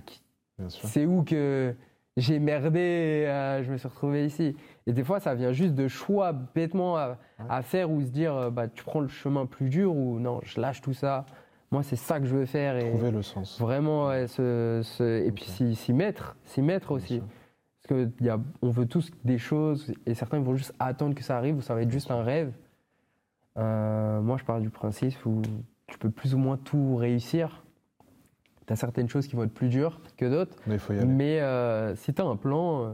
[0.68, 1.73] C'est où que
[2.18, 4.56] j'ai merdé et, euh, je me suis retrouvé ici
[4.88, 7.18] Et des fois ça vient juste de choix bêtement à,
[7.49, 10.40] à faire ou se dire euh, bah tu prends le chemin plus dur ou non
[10.44, 11.26] je lâche tout ça.
[11.72, 13.60] Moi c'est ça que je veux faire et Trouver le sens.
[13.60, 17.22] vraiment ouais, et puis s'y mettre, s'y mettre aussi.
[17.84, 21.23] Parce que y a, on veut tous des choses et certains vont juste attendre que
[21.23, 22.53] ça arrive ou ça va être juste un rêve.
[23.57, 25.41] Euh, moi, je pars du principe où
[25.88, 27.62] tu peux plus ou moins tout réussir.
[28.74, 30.56] Tu as certaines choses qui vont être plus dures que d'autres.
[30.66, 31.06] Mais il faut y aller.
[31.06, 32.90] Mais euh, si tu as un plan, euh,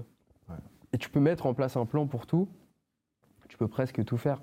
[0.49, 0.55] Ouais.
[0.93, 2.49] et tu peux mettre en place un plan pour tout,
[3.47, 4.41] tu peux presque tout faire.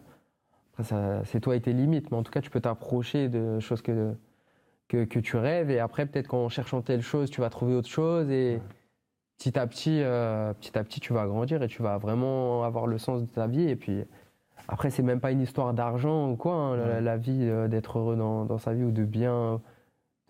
[0.78, 3.82] Après, c'est toi et tes limites, mais en tout cas, tu peux t'approcher de choses
[3.82, 4.14] que,
[4.88, 5.70] que, que tu rêves.
[5.70, 8.30] Et après, peut-être qu'en cherchant telle chose, tu vas trouver autre chose.
[8.30, 8.62] Et Ouais.
[9.38, 12.86] petit à petit, euh, petit à petit, tu vas grandir et tu vas vraiment avoir
[12.86, 13.68] le sens de ta vie.
[13.68, 14.04] Et puis,
[14.68, 16.54] après, c'est même pas une histoire d'argent ou quoi.
[16.54, 19.60] hein, la, vie, euh, d'être heureux dans, dans sa vie ou de bien,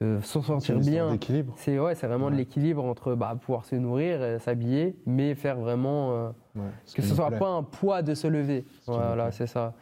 [0.00, 1.08] de s'en histoire bien.
[1.56, 5.56] C'est ouais, c'est vraiment de l'équilibre entre bah, pouvoir se nourrir, euh, s'habiller, mais faire
[5.58, 7.38] vraiment euh, Ouais, ce que ce soit plaît.
[7.38, 8.64] pas un poids de se lever.
[8.82, 9.74] Ce Voilà, c'est ça.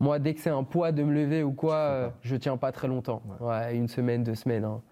[0.00, 2.56] Moi, dès que c'est un poids de me lever ou quoi, fais euh, je tiens
[2.56, 3.22] pas très longtemps.
[3.40, 3.76] Ouais.
[3.76, 4.64] Une semaine, deux semaines.
[4.64, 4.82] hein.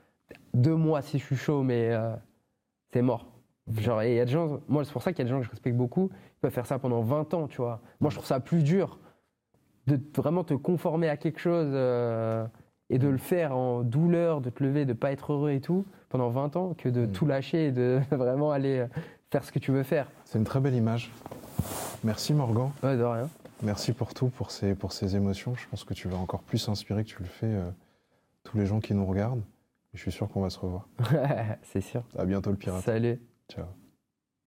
[0.54, 2.14] Deux mois si je suis chaud, mais euh,
[2.92, 3.26] c'est mort.
[3.76, 5.38] Genre, il y a des gens, moi, c'est pour ça qu'il y a des gens
[5.40, 7.80] que je respecte beaucoup, ils peuvent faire ça pendant 20 ans, tu vois.
[8.00, 8.98] Moi, je trouve ça plus dur
[9.86, 12.46] de vraiment te conformer à quelque chose euh,
[12.90, 15.86] et de le faire en douleur, de te lever, de pas être heureux et tout,
[16.08, 17.12] pendant 20 ans, que de Mm.
[17.12, 18.86] tout lâcher et de vraiment aller euh,
[19.30, 20.06] faire ce que tu veux faire.
[20.24, 21.10] C'est une très belle image.
[22.04, 22.70] Merci Morgan.
[22.82, 23.28] Ouais, de rien.
[23.62, 25.54] Merci pour tout, pour ces, pour ces émotions.
[25.54, 27.70] Je pense que tu vas encore plus inspirer que tu le fais euh,
[28.44, 29.42] tous les gens qui nous regardent.
[29.94, 30.88] Je suis sûr qu'on va se revoir.
[31.62, 32.02] c'est sûr.
[32.18, 32.82] À bientôt le pirate.
[32.82, 33.20] Salut.
[33.50, 33.66] Ciao.